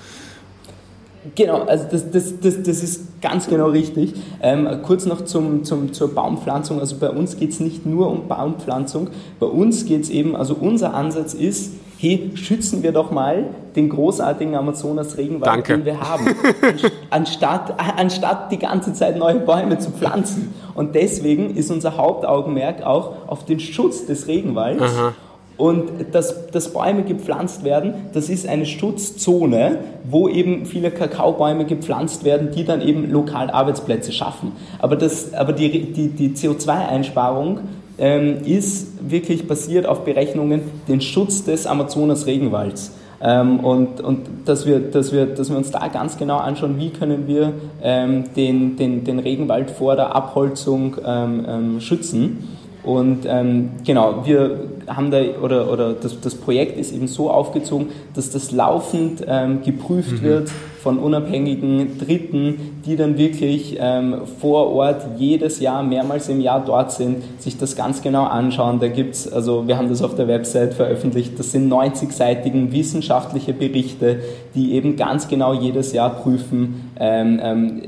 Genau, 1.36 1.62
also 1.62 1.86
das, 1.90 2.12
das, 2.12 2.40
das, 2.42 2.64
das 2.64 2.84
ist 2.84 3.22
ganz 3.22 3.48
genau 3.48 3.70
richtig. 3.70 4.14
Ähm, 4.42 4.68
kurz 4.84 5.06
noch 5.06 5.24
zum, 5.24 5.64
zum, 5.64 5.94
zur 5.94 6.14
Baumpflanzung. 6.14 6.80
Also 6.80 6.98
bei 6.98 7.12
uns 7.12 7.38
geht 7.38 7.52
es 7.52 7.62
nicht 7.62 7.86
nur 7.86 8.10
um 8.10 8.28
Baumpflanzung, 8.28 9.10
bei 9.40 9.46
uns 9.46 9.86
geht 9.86 10.04
es 10.04 10.10
eben, 10.10 10.36
also 10.36 10.56
unser 10.56 10.96
Ansatz 10.96 11.34
ist, 11.34 11.74
hey, 12.02 12.32
schützen 12.34 12.82
wir 12.82 12.92
doch 12.92 13.12
mal 13.12 13.46
den 13.76 13.90
großartigen 13.90 14.56
Amazonas-Regenwald, 14.56 15.68
den 15.68 15.86
wir 15.86 16.00
haben, 16.00 16.26
anstatt, 17.12 17.76
anstatt 17.96 18.52
die 18.52 18.58
ganze 18.58 18.94
Zeit 18.94 19.18
neue 19.18 19.40
Bäume 19.40 19.78
zu 19.78 19.92
pflanzen. 19.92 20.52
Und 20.74 20.96
deswegen 20.96 21.56
ist 21.56 21.70
unser 21.70 21.98
Hauptaugenmerk 21.98 22.84
auch 22.84 23.28
auf 23.28 23.46
den 23.46 23.60
Schutz 23.60 24.08
des 24.08 24.28
Regenwalds. 24.28 24.82
Aha 24.82 25.14
Und 25.58 25.92
dass, 26.12 26.48
dass 26.48 26.74
Bäume 26.74 27.04
gepflanzt 27.04 27.64
werden, 27.64 27.94
das 28.14 28.30
ist 28.30 28.48
eine 28.48 28.66
Schutzzone, 28.66 29.78
wo 30.10 30.28
eben 30.28 30.66
viele 30.66 30.90
Kakaobäume 30.90 31.66
gepflanzt 31.66 32.24
werden, 32.24 32.50
die 32.50 32.66
dann 32.66 32.82
eben 32.82 33.12
lokal 33.12 33.52
Arbeitsplätze 33.52 34.12
schaffen. 34.12 34.54
Aber, 34.80 34.96
das, 34.96 35.36
aber 35.36 35.54
die, 35.54 35.94
die, 35.94 36.08
die 36.08 36.30
CO2-Einsparung 36.30 37.60
ähm, 37.60 37.81
ist 38.02 39.12
wirklich 39.12 39.48
basiert 39.48 39.86
auf 39.86 40.04
Berechnungen 40.04 40.62
den 40.88 41.02
Schutz 41.02 41.44
des 41.44 41.68
Amazonas-Regenwalds. 41.68 42.94
Ähm, 43.24 43.60
und 43.60 44.02
und 44.02 44.28
dass, 44.46 44.66
wir, 44.66 44.80
dass, 44.80 45.12
wir, 45.12 45.28
dass 45.28 45.52
wir 45.52 45.58
uns 45.58 45.70
da 45.70 45.88
ganz 45.90 46.18
genau 46.18 46.38
anschauen, 46.38 46.80
wie 46.80 46.90
können 46.90 47.28
wir 47.28 47.54
ähm, 47.84 48.24
den, 48.36 48.76
den, 48.76 49.04
den 49.04 49.20
Regenwald 49.20 49.70
vor 49.70 49.96
der 49.96 50.16
Abholzung 50.16 50.98
ähm, 51.06 51.46
ähm 51.48 51.82
schützen. 51.82 52.48
Und 52.84 53.28
ähm, 53.28 53.74
genau, 53.86 54.26
wir 54.26 54.62
haben 54.88 55.12
da, 55.12 55.22
oder, 55.40 55.72
oder 55.72 55.94
das, 55.94 56.20
das 56.20 56.34
Projekt 56.34 56.80
ist 56.80 56.92
eben 56.92 57.08
so 57.08 57.30
aufgezogen, 57.30 57.90
dass 58.16 58.32
das 58.32 58.52
laufend 58.52 59.24
ähm, 59.28 59.62
geprüft 59.62 60.14
mhm. 60.14 60.22
wird 60.24 60.52
von 60.82 60.98
unabhängigen 60.98 62.00
Dritten, 62.00 62.82
die 62.86 62.96
dann 62.96 63.18
wirklich 63.18 63.78
ähm, 63.80 64.22
vor 64.40 64.72
Ort 64.74 65.04
jedes 65.18 65.60
Jahr, 65.60 65.84
mehrmals 65.84 66.28
im 66.28 66.42
Jahr 66.42 66.64
dort 66.66 66.92
sind, 66.92 67.18
sich 67.40 67.58
das 67.58 67.76
ganz 67.76 68.02
genau 68.02 68.24
anschauen. 68.24 68.80
Da 68.80 68.88
gibt 68.88 69.14
es, 69.14 69.32
also 69.32 69.68
wir 69.68 69.78
haben 69.78 69.90
das 69.90 70.02
auf 70.02 70.16
der 70.16 70.28
Website 70.28 70.74
veröffentlicht, 70.74 71.38
das 71.38 71.52
sind 71.52 71.72
90-seitigen 71.72 72.72
wissenschaftliche 72.72 73.54
Berichte, 73.54 74.22
die 74.56 74.74
eben 74.74 74.96
ganz 74.96 75.28
genau 75.28 75.54
jedes 75.54 75.94
Jahr 75.94 76.10
prüfen, 76.10 76.92
ähm, 77.00 77.40
ähm, 77.44 77.82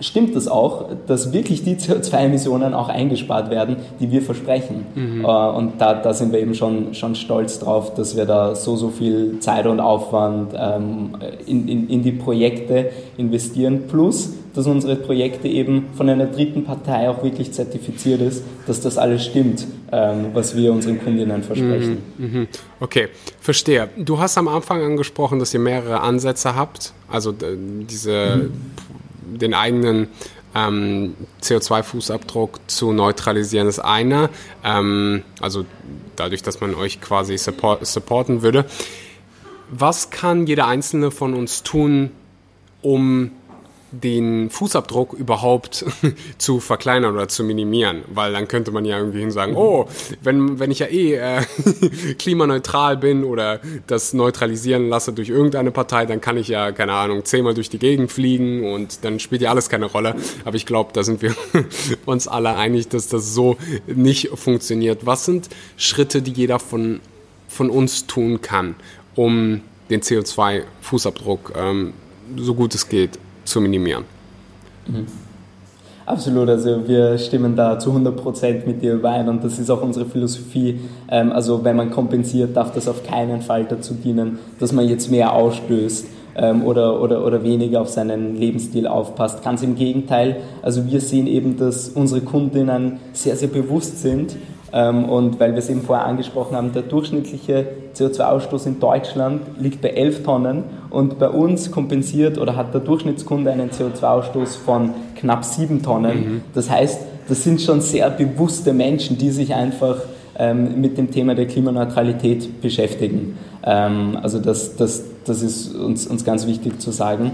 stimmt 0.00 0.36
das 0.36 0.48
auch, 0.48 0.90
dass 1.06 1.32
wirklich 1.32 1.64
die 1.64 1.76
CO2-Emissionen 1.76 2.74
auch 2.74 2.88
eingespart 2.88 3.50
werden, 3.50 3.76
die 4.00 4.10
wir 4.10 4.22
versprechen. 4.22 4.86
Mhm. 4.94 5.24
Äh, 5.24 5.26
und 5.26 5.80
da, 5.80 5.94
da, 5.94 6.14
sind 6.14 6.32
wir 6.32 6.40
eben 6.40 6.54
schon, 6.54 6.94
schon 6.94 7.14
stolz 7.14 7.58
drauf, 7.58 7.94
dass 7.94 8.16
wir 8.16 8.26
da 8.26 8.54
so, 8.54 8.76
so 8.76 8.90
viel 8.90 9.38
Zeit 9.40 9.66
und 9.66 9.80
Aufwand 9.80 10.52
ähm, 10.56 11.16
in, 11.46 11.68
in, 11.68 11.88
in 11.88 12.02
die 12.02 12.12
Projekte 12.12 12.90
investieren. 13.16 13.84
Plus, 13.88 14.34
dass 14.54 14.66
unsere 14.66 14.96
Projekte 14.96 15.48
eben 15.48 15.86
von 15.94 16.08
einer 16.08 16.26
dritten 16.26 16.64
Partei 16.64 17.10
auch 17.10 17.22
wirklich 17.22 17.52
zertifiziert 17.52 18.22
ist, 18.22 18.42
dass 18.66 18.80
das 18.80 18.96
alles 18.96 19.24
stimmt, 19.24 19.66
ähm, 19.92 20.28
was 20.32 20.56
wir 20.56 20.72
unseren 20.72 20.98
Kundinnen 21.02 21.42
versprechen. 21.42 21.98
Mhm, 22.16 22.26
mhm. 22.26 22.48
Okay, 22.80 23.08
verstehe. 23.38 23.88
Du 23.98 24.18
hast 24.18 24.38
am 24.38 24.48
Anfang 24.48 24.82
angesprochen, 24.82 25.38
dass 25.38 25.52
ihr 25.52 25.60
mehrere 25.60 26.00
Ansätze 26.00 26.56
habt, 26.56 26.94
also 27.08 27.32
diese 27.32 28.36
mhm 28.36 28.52
den 29.26 29.54
eigenen 29.54 30.08
ähm, 30.54 31.14
CO2-Fußabdruck 31.42 32.60
zu 32.66 32.92
neutralisieren 32.92 33.68
ist 33.68 33.78
einer, 33.78 34.30
ähm, 34.64 35.22
also 35.40 35.66
dadurch, 36.16 36.42
dass 36.42 36.60
man 36.60 36.74
euch 36.74 37.00
quasi 37.00 37.36
support, 37.36 37.86
supporten 37.86 38.42
würde. 38.42 38.64
Was 39.70 40.10
kann 40.10 40.46
jeder 40.46 40.66
einzelne 40.66 41.10
von 41.10 41.34
uns 41.34 41.62
tun, 41.62 42.10
um 42.82 43.32
den 43.92 44.50
Fußabdruck 44.50 45.12
überhaupt 45.12 45.84
zu 46.38 46.60
verkleinern 46.60 47.14
oder 47.14 47.28
zu 47.28 47.44
minimieren, 47.44 48.02
weil 48.08 48.32
dann 48.32 48.48
könnte 48.48 48.72
man 48.72 48.84
ja 48.84 48.98
irgendwie 48.98 49.30
sagen, 49.30 49.52
mhm. 49.52 49.58
oh, 49.58 49.88
wenn, 50.22 50.58
wenn 50.58 50.70
ich 50.70 50.80
ja 50.80 50.86
eh 50.86 51.14
äh, 51.14 51.42
klimaneutral 52.18 52.96
bin 52.96 53.24
oder 53.24 53.60
das 53.86 54.12
neutralisieren 54.12 54.88
lasse 54.88 55.12
durch 55.12 55.28
irgendeine 55.28 55.70
Partei, 55.70 56.04
dann 56.06 56.20
kann 56.20 56.36
ich 56.36 56.48
ja, 56.48 56.72
keine 56.72 56.92
Ahnung, 56.92 57.24
zehnmal 57.24 57.54
durch 57.54 57.70
die 57.70 57.78
Gegend 57.78 58.10
fliegen 58.10 58.72
und 58.72 59.04
dann 59.04 59.20
spielt 59.20 59.42
ja 59.42 59.50
alles 59.50 59.68
keine 59.68 59.86
Rolle. 59.86 60.16
Aber 60.44 60.56
ich 60.56 60.66
glaube, 60.66 60.90
da 60.92 61.04
sind 61.04 61.22
wir 61.22 61.34
uns 62.06 62.26
alle 62.26 62.56
einig, 62.56 62.88
dass 62.88 63.08
das 63.08 63.34
so 63.34 63.56
nicht 63.86 64.30
funktioniert. 64.34 65.06
Was 65.06 65.24
sind 65.24 65.48
Schritte, 65.76 66.22
die 66.22 66.32
jeder 66.32 66.58
von, 66.58 67.00
von 67.48 67.70
uns 67.70 68.06
tun 68.06 68.40
kann, 68.40 68.74
um 69.14 69.62
den 69.90 70.00
CO2-Fußabdruck 70.00 71.52
ähm, 71.56 71.92
so 72.36 72.54
gut 72.54 72.74
es 72.74 72.88
geht 72.88 73.20
zu 73.46 73.60
minimieren. 73.60 74.04
Mhm. 74.86 75.06
Absolut, 76.06 76.48
also 76.48 76.86
wir 76.86 77.18
stimmen 77.18 77.56
da 77.56 77.80
zu 77.80 77.90
100% 77.90 78.64
mit 78.64 78.80
dir 78.80 78.94
überein 78.94 79.28
und 79.28 79.42
das 79.42 79.58
ist 79.58 79.68
auch 79.70 79.82
unsere 79.82 80.06
Philosophie. 80.06 80.78
Ähm, 81.10 81.32
also 81.32 81.64
wenn 81.64 81.74
man 81.74 81.90
kompensiert, 81.90 82.56
darf 82.56 82.72
das 82.72 82.86
auf 82.86 83.02
keinen 83.02 83.42
Fall 83.42 83.64
dazu 83.64 83.94
dienen, 83.94 84.38
dass 84.60 84.72
man 84.72 84.88
jetzt 84.88 85.10
mehr 85.10 85.32
ausstößt 85.32 86.06
ähm, 86.36 86.62
oder, 86.62 87.02
oder, 87.02 87.26
oder 87.26 87.42
weniger 87.42 87.80
auf 87.80 87.88
seinen 87.88 88.36
Lebensstil 88.36 88.86
aufpasst. 88.86 89.42
Ganz 89.42 89.64
im 89.64 89.74
Gegenteil, 89.74 90.36
also 90.62 90.86
wir 90.86 91.00
sehen 91.00 91.26
eben, 91.26 91.56
dass 91.56 91.88
unsere 91.88 92.20
Kundinnen 92.20 93.00
sehr, 93.12 93.34
sehr 93.34 93.48
bewusst 93.48 94.00
sind 94.00 94.36
und 94.76 95.40
weil 95.40 95.52
wir 95.52 95.58
es 95.58 95.70
eben 95.70 95.82
vorher 95.82 96.06
angesprochen 96.06 96.54
haben, 96.54 96.72
der 96.72 96.82
durchschnittliche 96.82 97.66
CO2-Ausstoß 97.94 98.66
in 98.66 98.78
Deutschland 98.78 99.42
liegt 99.58 99.80
bei 99.80 99.88
11 99.88 100.22
Tonnen 100.22 100.64
und 100.90 101.18
bei 101.18 101.30
uns 101.30 101.70
kompensiert 101.70 102.36
oder 102.36 102.56
hat 102.56 102.74
der 102.74 102.82
Durchschnittskunde 102.82 103.50
einen 103.50 103.70
CO2-Ausstoß 103.70 104.58
von 104.58 104.90
knapp 105.16 105.44
7 105.44 105.82
Tonnen. 105.82 106.18
Mhm. 106.18 106.42
Das 106.52 106.70
heißt, 106.70 107.00
das 107.28 107.42
sind 107.42 107.62
schon 107.62 107.80
sehr 107.80 108.10
bewusste 108.10 108.74
Menschen, 108.74 109.16
die 109.16 109.30
sich 109.30 109.54
einfach 109.54 109.96
ähm, 110.38 110.80
mit 110.80 110.98
dem 110.98 111.10
Thema 111.10 111.34
der 111.34 111.46
Klimaneutralität 111.46 112.60
beschäftigen. 112.60 113.38
Ähm, 113.64 114.18
also 114.22 114.38
das, 114.38 114.76
das, 114.76 115.04
das 115.24 115.42
ist 115.42 115.74
uns, 115.74 116.06
uns 116.06 116.24
ganz 116.24 116.46
wichtig 116.46 116.80
zu 116.80 116.90
sagen. 116.90 117.32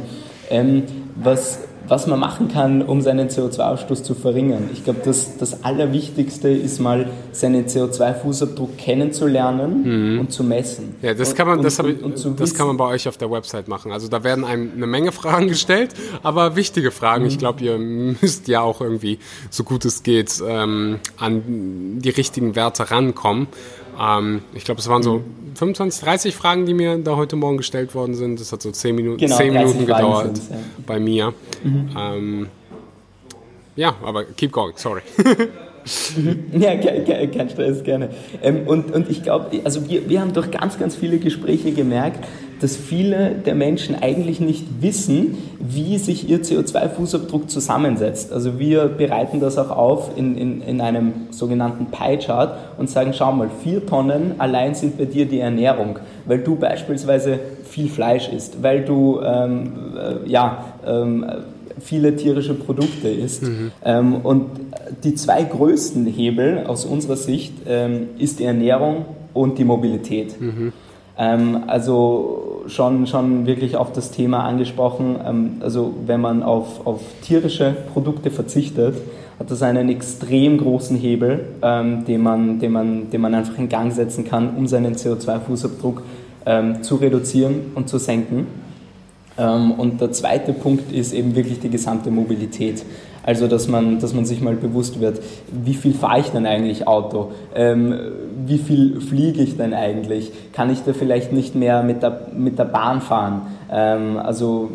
was 1.16 1.58
was 1.88 2.06
man 2.06 2.20
machen 2.20 2.48
kann, 2.48 2.82
um 2.82 3.00
seinen 3.00 3.28
CO2-Ausstoß 3.28 4.02
zu 4.02 4.14
verringern. 4.14 4.70
Ich 4.72 4.84
glaube, 4.84 5.00
das, 5.04 5.36
das 5.36 5.64
Allerwichtigste 5.64 6.48
ist 6.48 6.80
mal, 6.80 7.06
seinen 7.32 7.66
CO2-Fußabdruck 7.66 8.76
kennenzulernen 8.76 10.12
mhm. 10.14 10.20
und 10.20 10.32
zu 10.32 10.44
messen. 10.44 10.94
Ja, 11.02 11.14
das 11.14 11.34
kann 11.34 11.48
man, 11.48 11.58
und, 11.58 11.64
das, 11.64 11.78
und, 11.80 12.02
und, 12.02 12.40
das 12.40 12.54
kann 12.54 12.66
man 12.66 12.76
bei 12.76 12.86
euch 12.86 13.08
auf 13.08 13.16
der 13.16 13.30
Website 13.30 13.68
machen. 13.68 13.92
Also 13.92 14.08
da 14.08 14.22
werden 14.22 14.44
einem 14.44 14.72
eine 14.76 14.86
Menge 14.86 15.12
Fragen 15.12 15.48
gestellt, 15.48 15.94
aber 16.22 16.56
wichtige 16.56 16.90
Fragen. 16.90 17.24
Mhm. 17.24 17.28
Ich 17.28 17.38
glaube, 17.38 17.64
ihr 17.64 17.78
müsst 17.78 18.48
ja 18.48 18.60
auch 18.60 18.80
irgendwie, 18.80 19.18
so 19.50 19.64
gut 19.64 19.84
es 19.84 20.02
geht, 20.02 20.42
ähm, 20.46 20.98
an 21.16 21.42
die 22.00 22.10
richtigen 22.10 22.54
Werte 22.54 22.90
rankommen. 22.90 23.48
Ähm, 24.00 24.42
ich 24.54 24.64
glaube, 24.64 24.80
es 24.80 24.88
waren 24.88 25.02
so 25.02 25.22
25, 25.54 26.02
30 26.04 26.34
Fragen, 26.34 26.66
die 26.66 26.74
mir 26.74 26.98
da 26.98 27.16
heute 27.16 27.36
Morgen 27.36 27.58
gestellt 27.58 27.94
worden 27.94 28.14
sind. 28.14 28.40
Das 28.40 28.52
hat 28.52 28.62
so 28.62 28.70
10 28.70 28.94
Minuten, 28.94 29.18
genau, 29.18 29.36
10 29.36 29.52
Minuten 29.52 29.80
gedauert 29.80 30.38
ja. 30.50 30.56
bei 30.86 30.98
mir. 30.98 31.34
Mhm. 31.62 31.90
Ähm, 31.98 32.46
ja, 33.76 33.94
aber 34.02 34.24
keep 34.24 34.52
going, 34.52 34.74
sorry. 34.76 35.02
ja, 36.52 36.76
kein, 36.76 37.30
kein 37.30 37.50
Stress, 37.50 37.82
gerne. 37.82 38.10
Ähm, 38.42 38.66
und, 38.66 38.92
und 38.92 39.10
ich 39.10 39.22
glaube, 39.22 39.60
also 39.64 39.88
wir, 39.88 40.08
wir 40.08 40.20
haben 40.20 40.32
durch 40.32 40.50
ganz, 40.50 40.78
ganz 40.78 40.94
viele 40.96 41.18
Gespräche 41.18 41.72
gemerkt, 41.72 42.24
dass 42.62 42.76
viele 42.76 43.32
der 43.44 43.56
Menschen 43.56 43.96
eigentlich 44.00 44.38
nicht 44.38 44.64
wissen, 44.80 45.36
wie 45.58 45.98
sich 45.98 46.28
ihr 46.28 46.42
CO2-Fußabdruck 46.42 47.48
zusammensetzt. 47.48 48.32
Also 48.32 48.60
wir 48.60 48.86
bereiten 48.86 49.40
das 49.40 49.58
auch 49.58 49.70
auf 49.70 50.16
in, 50.16 50.36
in, 50.36 50.62
in 50.62 50.80
einem 50.80 51.12
sogenannten 51.30 51.86
Pie-Chart 51.86 52.56
und 52.78 52.88
sagen, 52.88 53.12
schau 53.14 53.32
mal, 53.32 53.50
vier 53.64 53.84
Tonnen 53.84 54.36
allein 54.38 54.76
sind 54.76 54.96
bei 54.96 55.06
dir 55.06 55.26
die 55.26 55.40
Ernährung, 55.40 55.98
weil 56.24 56.38
du 56.38 56.54
beispielsweise 56.54 57.40
viel 57.64 57.88
Fleisch 57.88 58.28
isst, 58.28 58.62
weil 58.62 58.84
du 58.84 59.20
ähm, 59.20 59.72
äh, 59.96 60.30
ja, 60.30 60.64
ähm, 60.86 61.26
viele 61.80 62.14
tierische 62.14 62.54
Produkte 62.54 63.08
isst. 63.08 63.42
Mhm. 63.42 63.72
Ähm, 63.84 64.14
und 64.22 64.46
die 65.02 65.16
zwei 65.16 65.42
größten 65.42 66.06
Hebel 66.06 66.64
aus 66.66 66.84
unserer 66.84 67.16
Sicht 67.16 67.54
ähm, 67.66 68.10
ist 68.18 68.38
die 68.38 68.44
Ernährung 68.44 69.06
und 69.34 69.58
die 69.58 69.64
Mobilität. 69.64 70.40
Mhm. 70.40 70.72
Ähm, 71.18 71.64
also 71.66 72.64
schon, 72.66 73.06
schon 73.06 73.46
wirklich 73.46 73.76
auf 73.76 73.92
das 73.92 74.10
Thema 74.10 74.44
angesprochen. 74.44 75.16
Ähm, 75.24 75.56
also 75.60 75.94
wenn 76.06 76.20
man 76.20 76.42
auf, 76.42 76.86
auf 76.86 77.00
tierische 77.22 77.74
Produkte 77.92 78.30
verzichtet, 78.30 78.96
hat 79.38 79.50
das 79.50 79.62
einen 79.62 79.88
extrem 79.88 80.58
großen 80.58 80.96
Hebel, 80.96 81.46
ähm, 81.62 82.04
den, 82.04 82.22
man, 82.22 82.60
den, 82.60 82.72
man, 82.72 83.10
den 83.10 83.20
man 83.20 83.34
einfach 83.34 83.58
in 83.58 83.68
Gang 83.68 83.92
setzen 83.92 84.24
kann, 84.24 84.56
um 84.56 84.66
seinen 84.66 84.94
CO2-Fußabdruck 84.94 86.02
ähm, 86.46 86.82
zu 86.82 86.96
reduzieren 86.96 87.72
und 87.74 87.88
zu 87.88 87.98
senken. 87.98 88.46
Ähm, 89.38 89.72
und 89.72 90.00
der 90.00 90.12
zweite 90.12 90.52
Punkt 90.52 90.92
ist 90.92 91.12
eben 91.12 91.34
wirklich 91.34 91.60
die 91.60 91.70
gesamte 91.70 92.10
Mobilität. 92.10 92.84
Also, 93.24 93.46
dass 93.46 93.68
man, 93.68 94.00
dass 94.00 94.14
man 94.14 94.24
sich 94.24 94.40
mal 94.40 94.54
bewusst 94.54 95.00
wird, 95.00 95.20
wie 95.52 95.74
viel 95.74 95.94
fahre 95.94 96.20
ich 96.20 96.30
denn 96.30 96.46
eigentlich 96.46 96.88
Auto? 96.88 97.32
Ähm, 97.54 97.94
wie 98.44 98.58
viel 98.58 99.00
fliege 99.00 99.42
ich 99.42 99.56
denn 99.56 99.74
eigentlich? 99.74 100.32
Kann 100.52 100.70
ich 100.70 100.82
da 100.84 100.92
vielleicht 100.92 101.32
nicht 101.32 101.54
mehr 101.54 101.82
mit 101.82 102.02
der, 102.02 102.28
mit 102.36 102.58
der 102.58 102.64
Bahn 102.64 103.00
fahren? 103.00 103.42
Ähm, 103.70 104.18
also, 104.18 104.70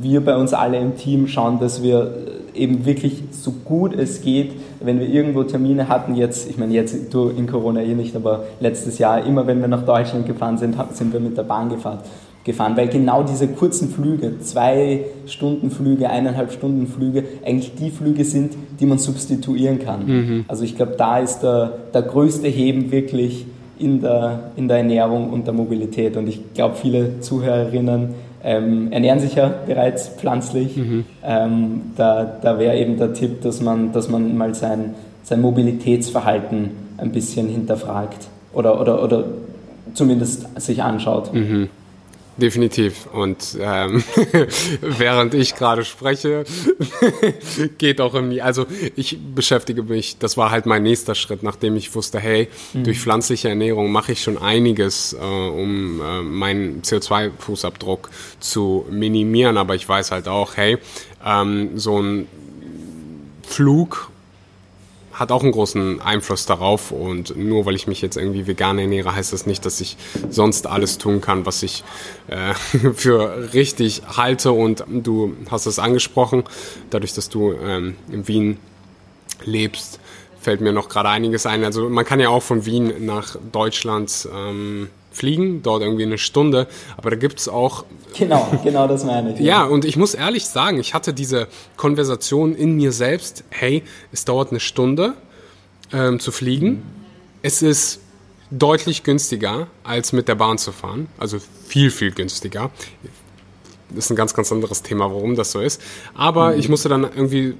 wir 0.00 0.24
bei 0.24 0.36
uns 0.36 0.52
alle 0.52 0.78
im 0.78 0.96
Team 0.96 1.26
schauen, 1.26 1.58
dass 1.58 1.82
wir 1.82 2.12
eben 2.54 2.86
wirklich 2.86 3.22
so 3.30 3.52
gut 3.64 3.94
es 3.94 4.22
geht, 4.22 4.52
wenn 4.80 4.98
wir 4.98 5.08
irgendwo 5.08 5.42
Termine 5.42 5.88
hatten, 5.88 6.14
jetzt, 6.14 6.48
ich 6.48 6.58
meine 6.58 6.72
jetzt 6.72 6.94
in 7.14 7.46
Corona 7.46 7.82
eh 7.82 7.94
nicht, 7.94 8.16
aber 8.16 8.44
letztes 8.60 8.98
Jahr, 8.98 9.24
immer 9.24 9.46
wenn 9.46 9.60
wir 9.60 9.68
nach 9.68 9.84
Deutschland 9.84 10.26
gefahren 10.26 10.58
sind, 10.58 10.74
sind 10.92 11.12
wir 11.12 11.20
mit 11.20 11.36
der 11.36 11.42
Bahn 11.42 11.68
gefahren 11.68 11.98
gefahren, 12.46 12.76
weil 12.76 12.88
genau 12.88 13.24
diese 13.24 13.48
kurzen 13.48 13.90
Flüge, 13.90 14.38
zwei 14.40 15.00
Stunden 15.26 15.70
Flüge, 15.70 16.08
eineinhalb 16.08 16.52
Stunden 16.52 16.86
Flüge, 16.86 17.24
eigentlich 17.44 17.74
die 17.74 17.90
Flüge 17.90 18.24
sind, 18.24 18.54
die 18.80 18.86
man 18.86 18.98
substituieren 18.98 19.80
kann. 19.80 20.06
Mhm. 20.06 20.44
Also 20.48 20.64
ich 20.64 20.76
glaube, 20.76 20.94
da 20.96 21.18
ist 21.18 21.40
der, 21.40 21.72
der 21.92 22.02
größte 22.02 22.46
Heben 22.48 22.90
wirklich 22.92 23.46
in 23.78 24.00
der, 24.00 24.52
in 24.56 24.68
der 24.68 24.78
Ernährung 24.78 25.30
und 25.30 25.46
der 25.46 25.54
Mobilität. 25.54 26.16
Und 26.16 26.28
ich 26.28 26.54
glaube, 26.54 26.76
viele 26.76 27.20
Zuhörerinnen 27.20 28.14
ähm, 28.44 28.92
ernähren 28.92 29.18
sich 29.18 29.34
ja 29.34 29.52
bereits 29.66 30.08
pflanzlich. 30.08 30.76
Mhm. 30.76 31.04
Ähm, 31.24 31.82
da 31.96 32.24
da 32.24 32.58
wäre 32.60 32.78
eben 32.78 32.96
der 32.96 33.12
Tipp, 33.12 33.42
dass 33.42 33.60
man, 33.60 33.92
dass 33.92 34.08
man 34.08 34.36
mal 34.36 34.54
sein, 34.54 34.94
sein 35.24 35.40
Mobilitätsverhalten 35.40 36.70
ein 36.96 37.10
bisschen 37.10 37.48
hinterfragt 37.48 38.28
oder, 38.54 38.80
oder, 38.80 39.02
oder 39.02 39.24
zumindest 39.94 40.60
sich 40.60 40.82
anschaut. 40.82 41.34
Mhm. 41.34 41.68
Definitiv. 42.36 43.06
Und 43.12 43.56
ähm, 43.58 44.04
während 44.80 45.32
ich 45.32 45.54
gerade 45.54 45.84
spreche, 45.84 46.44
geht 47.78 48.00
auch 48.00 48.12
irgendwie, 48.12 48.42
also 48.42 48.66
ich 48.94 49.18
beschäftige 49.34 49.82
mich, 49.82 50.18
das 50.18 50.36
war 50.36 50.50
halt 50.50 50.66
mein 50.66 50.82
nächster 50.82 51.14
Schritt, 51.14 51.42
nachdem 51.42 51.76
ich 51.76 51.94
wusste, 51.94 52.18
hey, 52.18 52.48
mhm. 52.74 52.84
durch 52.84 53.00
pflanzliche 53.00 53.48
Ernährung 53.48 53.90
mache 53.90 54.12
ich 54.12 54.22
schon 54.22 54.36
einiges, 54.36 55.14
äh, 55.14 55.16
um 55.16 56.00
äh, 56.02 56.22
meinen 56.22 56.82
CO2-Fußabdruck 56.82 58.10
zu 58.38 58.84
minimieren. 58.90 59.56
Aber 59.56 59.74
ich 59.74 59.88
weiß 59.88 60.10
halt 60.10 60.28
auch, 60.28 60.56
hey, 60.56 60.76
ähm, 61.24 61.78
so 61.78 62.02
ein 62.02 62.28
Flug 63.46 64.10
hat 65.16 65.32
auch 65.32 65.42
einen 65.42 65.52
großen 65.52 66.00
Einfluss 66.00 66.46
darauf. 66.46 66.92
Und 66.92 67.36
nur 67.36 67.66
weil 67.66 67.74
ich 67.74 67.86
mich 67.86 68.02
jetzt 68.02 68.16
irgendwie 68.16 68.46
vegan 68.46 68.78
ernähre, 68.78 69.14
heißt 69.14 69.32
das 69.32 69.46
nicht, 69.46 69.64
dass 69.64 69.80
ich 69.80 69.96
sonst 70.28 70.66
alles 70.66 70.98
tun 70.98 71.20
kann, 71.20 71.46
was 71.46 71.62
ich 71.62 71.84
äh, 72.28 72.54
für 72.94 73.52
richtig 73.54 74.02
halte. 74.16 74.52
Und 74.52 74.84
du 74.88 75.34
hast 75.50 75.66
es 75.66 75.78
angesprochen, 75.78 76.44
dadurch, 76.90 77.14
dass 77.14 77.28
du 77.28 77.52
ähm, 77.52 77.96
in 78.10 78.28
Wien 78.28 78.58
lebst, 79.44 80.00
fällt 80.46 80.60
mir 80.60 80.72
noch 80.72 80.88
gerade 80.88 81.08
einiges 81.08 81.44
ein. 81.44 81.64
Also 81.64 81.88
man 81.88 82.04
kann 82.04 82.20
ja 82.20 82.28
auch 82.28 82.42
von 82.42 82.64
Wien 82.66 83.04
nach 83.04 83.36
Deutschland 83.50 84.28
ähm, 84.32 84.90
fliegen, 85.10 85.60
dort 85.64 85.82
irgendwie 85.82 86.04
eine 86.04 86.18
Stunde, 86.18 86.68
aber 86.96 87.10
da 87.10 87.16
gibt 87.16 87.40
es 87.40 87.48
auch... 87.48 87.84
Genau, 88.16 88.46
genau 88.62 88.86
das 88.86 89.04
meine 89.04 89.34
ich. 89.34 89.40
ja. 89.44 89.64
und 89.64 89.84
ich 89.84 89.96
muss 89.96 90.14
ehrlich 90.14 90.46
sagen, 90.46 90.78
ich 90.78 90.94
hatte 90.94 91.12
diese 91.12 91.48
Konversation 91.76 92.54
in 92.54 92.76
mir 92.76 92.92
selbst, 92.92 93.42
hey, 93.50 93.82
es 94.12 94.24
dauert 94.24 94.52
eine 94.52 94.60
Stunde 94.60 95.14
ähm, 95.92 96.20
zu 96.20 96.30
fliegen, 96.30 96.84
es 97.42 97.60
ist 97.60 97.98
deutlich 98.52 99.02
günstiger, 99.02 99.66
als 99.82 100.12
mit 100.12 100.28
der 100.28 100.36
Bahn 100.36 100.58
zu 100.58 100.70
fahren, 100.70 101.08
also 101.18 101.38
viel, 101.66 101.90
viel 101.90 102.12
günstiger. 102.12 102.70
Das 103.88 104.04
ist 104.04 104.10
ein 104.10 104.16
ganz, 104.16 104.32
ganz 104.32 104.52
anderes 104.52 104.82
Thema, 104.82 105.06
warum 105.10 105.34
das 105.34 105.50
so 105.50 105.60
ist. 105.60 105.82
Aber 106.14 106.52
mhm. 106.52 106.60
ich 106.60 106.68
musste 106.68 106.88
dann 106.88 107.02
irgendwie 107.02 107.54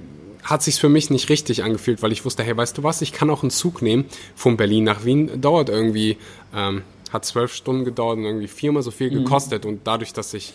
hat 0.47 0.63
sich 0.63 0.79
für 0.79 0.89
mich 0.89 1.09
nicht 1.09 1.29
richtig 1.29 1.63
angefühlt, 1.63 2.01
weil 2.01 2.11
ich 2.11 2.25
wusste, 2.25 2.43
hey, 2.43 2.55
weißt 2.55 2.77
du 2.77 2.83
was, 2.83 3.01
ich 3.01 3.11
kann 3.11 3.29
auch 3.29 3.43
einen 3.43 3.51
Zug 3.51 3.81
nehmen 3.81 4.05
von 4.35 4.57
Berlin 4.57 4.85
nach 4.85 5.03
Wien, 5.03 5.41
dauert 5.41 5.69
irgendwie 5.69 6.17
ähm, 6.55 6.83
hat 7.11 7.25
zwölf 7.25 7.53
Stunden 7.53 7.85
gedauert 7.85 8.17
und 8.17 8.25
irgendwie 8.25 8.47
viermal 8.47 8.83
so 8.83 8.91
viel 8.91 9.09
mhm. 9.11 9.23
gekostet. 9.23 9.63
Mhm. 9.63 9.71
Und 9.71 9.79
dadurch, 9.85 10.13
dass 10.13 10.33
ich 10.33 10.53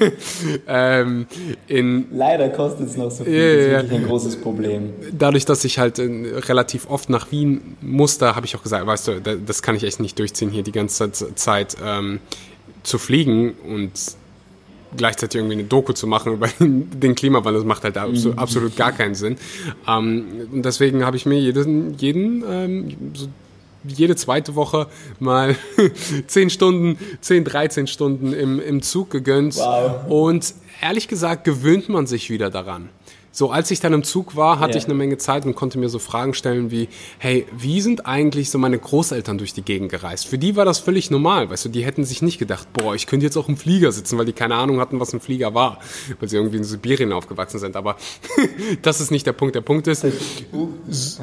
ähm, 0.66 1.26
in. 1.66 2.06
Leider 2.12 2.48
kostet 2.50 2.88
es 2.88 2.96
noch 2.96 3.10
so 3.10 3.24
viel, 3.24 3.32
yeah, 3.32 3.54
das 3.54 3.64
ist 3.64 3.72
wirklich 3.72 4.00
ein 4.00 4.06
großes 4.06 4.36
Problem. 4.36 4.92
Dadurch, 5.12 5.44
dass 5.44 5.64
ich 5.64 5.78
halt 5.78 5.98
äh, 5.98 6.02
relativ 6.04 6.88
oft 6.88 7.10
nach 7.10 7.30
Wien 7.30 7.76
musste, 7.80 8.34
habe 8.34 8.46
ich 8.46 8.56
auch 8.56 8.62
gesagt, 8.62 8.86
weißt 8.86 9.08
du, 9.08 9.20
das 9.20 9.62
kann 9.62 9.76
ich 9.76 9.84
echt 9.84 10.00
nicht 10.00 10.18
durchziehen, 10.18 10.50
hier 10.50 10.62
die 10.62 10.72
ganze 10.72 11.12
Zeit 11.12 11.76
ähm, 11.84 12.20
zu 12.82 12.98
fliegen 12.98 13.52
und 13.66 13.92
gleichzeitig 14.96 15.38
irgendwie 15.38 15.54
eine 15.54 15.64
Doku 15.64 15.92
zu 15.92 16.06
machen 16.06 16.34
über 16.34 16.48
den 16.58 17.14
Klimawandel, 17.14 17.62
das 17.62 17.64
macht 17.64 17.84
halt 17.84 17.96
absolut, 17.96 18.36
mhm. 18.36 18.38
absolut 18.38 18.76
gar 18.76 18.92
keinen 18.92 19.14
Sinn. 19.14 19.36
Ähm, 19.88 20.48
und 20.52 20.64
deswegen 20.64 21.04
habe 21.04 21.16
ich 21.16 21.26
mir 21.26 21.38
jeden, 21.38 21.94
jeden 21.98 22.44
ähm, 22.48 22.96
so 23.14 23.28
jede 23.86 24.16
zweite 24.16 24.54
Woche 24.54 24.86
mal 25.18 25.56
10 26.26 26.50
Stunden, 26.50 26.98
10, 27.20 27.44
13 27.44 27.86
Stunden 27.86 28.32
im, 28.32 28.60
im 28.60 28.82
Zug 28.82 29.10
gegönnt. 29.10 29.56
Wow. 29.56 30.08
Und 30.08 30.54
ehrlich 30.80 31.08
gesagt 31.08 31.44
gewöhnt 31.44 31.88
man 31.88 32.06
sich 32.06 32.30
wieder 32.30 32.50
daran. 32.50 32.88
So, 33.36 33.50
als 33.50 33.72
ich 33.72 33.80
dann 33.80 33.92
im 33.92 34.04
Zug 34.04 34.36
war, 34.36 34.60
hatte 34.60 34.74
yeah. 34.74 34.78
ich 34.78 34.84
eine 34.84 34.94
Menge 34.94 35.18
Zeit 35.18 35.44
und 35.44 35.56
konnte 35.56 35.76
mir 35.76 35.88
so 35.88 35.98
Fragen 35.98 36.34
stellen 36.34 36.70
wie, 36.70 36.88
hey, 37.18 37.44
wie 37.50 37.80
sind 37.80 38.06
eigentlich 38.06 38.48
so 38.48 38.58
meine 38.58 38.78
Großeltern 38.78 39.38
durch 39.38 39.52
die 39.52 39.62
Gegend 39.62 39.90
gereist? 39.90 40.28
Für 40.28 40.38
die 40.38 40.54
war 40.54 40.64
das 40.64 40.78
völlig 40.78 41.10
normal, 41.10 41.50
weißt 41.50 41.64
du, 41.64 41.68
die 41.68 41.84
hätten 41.84 42.04
sich 42.04 42.22
nicht 42.22 42.38
gedacht, 42.38 42.72
boah, 42.72 42.94
ich 42.94 43.08
könnte 43.08 43.26
jetzt 43.26 43.36
auch 43.36 43.48
im 43.48 43.56
Flieger 43.56 43.90
sitzen, 43.90 44.18
weil 44.18 44.24
die 44.24 44.32
keine 44.32 44.54
Ahnung 44.54 44.78
hatten, 44.78 45.00
was 45.00 45.12
ein 45.12 45.18
Flieger 45.18 45.52
war, 45.52 45.80
weil 46.20 46.28
sie 46.28 46.36
irgendwie 46.36 46.58
in 46.58 46.64
Sibirien 46.64 47.12
aufgewachsen 47.12 47.58
sind. 47.58 47.74
Aber 47.74 47.96
das 48.82 49.00
ist 49.00 49.10
nicht 49.10 49.26
der 49.26 49.32
Punkt. 49.32 49.56
Der 49.56 49.62
Punkt 49.62 49.88
ist, 49.88 50.06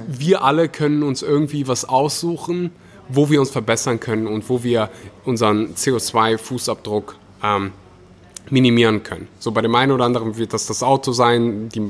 wir 0.05 0.43
alle 0.43 0.67
können 0.67 1.03
uns 1.03 1.21
irgendwie 1.21 1.69
was 1.69 1.85
aussuchen, 1.85 2.71
wo 3.07 3.29
wir 3.29 3.39
uns 3.39 3.51
verbessern 3.51 4.01
können 4.01 4.27
und 4.27 4.49
wo 4.49 4.63
wir 4.63 4.89
unseren 5.23 5.75
CO2-Fußabdruck 5.75 7.13
ähm, 7.41 7.71
minimieren 8.49 9.03
können. 9.03 9.27
So 9.39 9.51
bei 9.51 9.61
dem 9.61 9.73
einen 9.75 9.91
oder 9.91 10.05
anderen 10.05 10.37
wird 10.37 10.53
das 10.53 10.67
das 10.67 10.83
Auto 10.83 11.11
sein. 11.11 11.69
Die, 11.69 11.81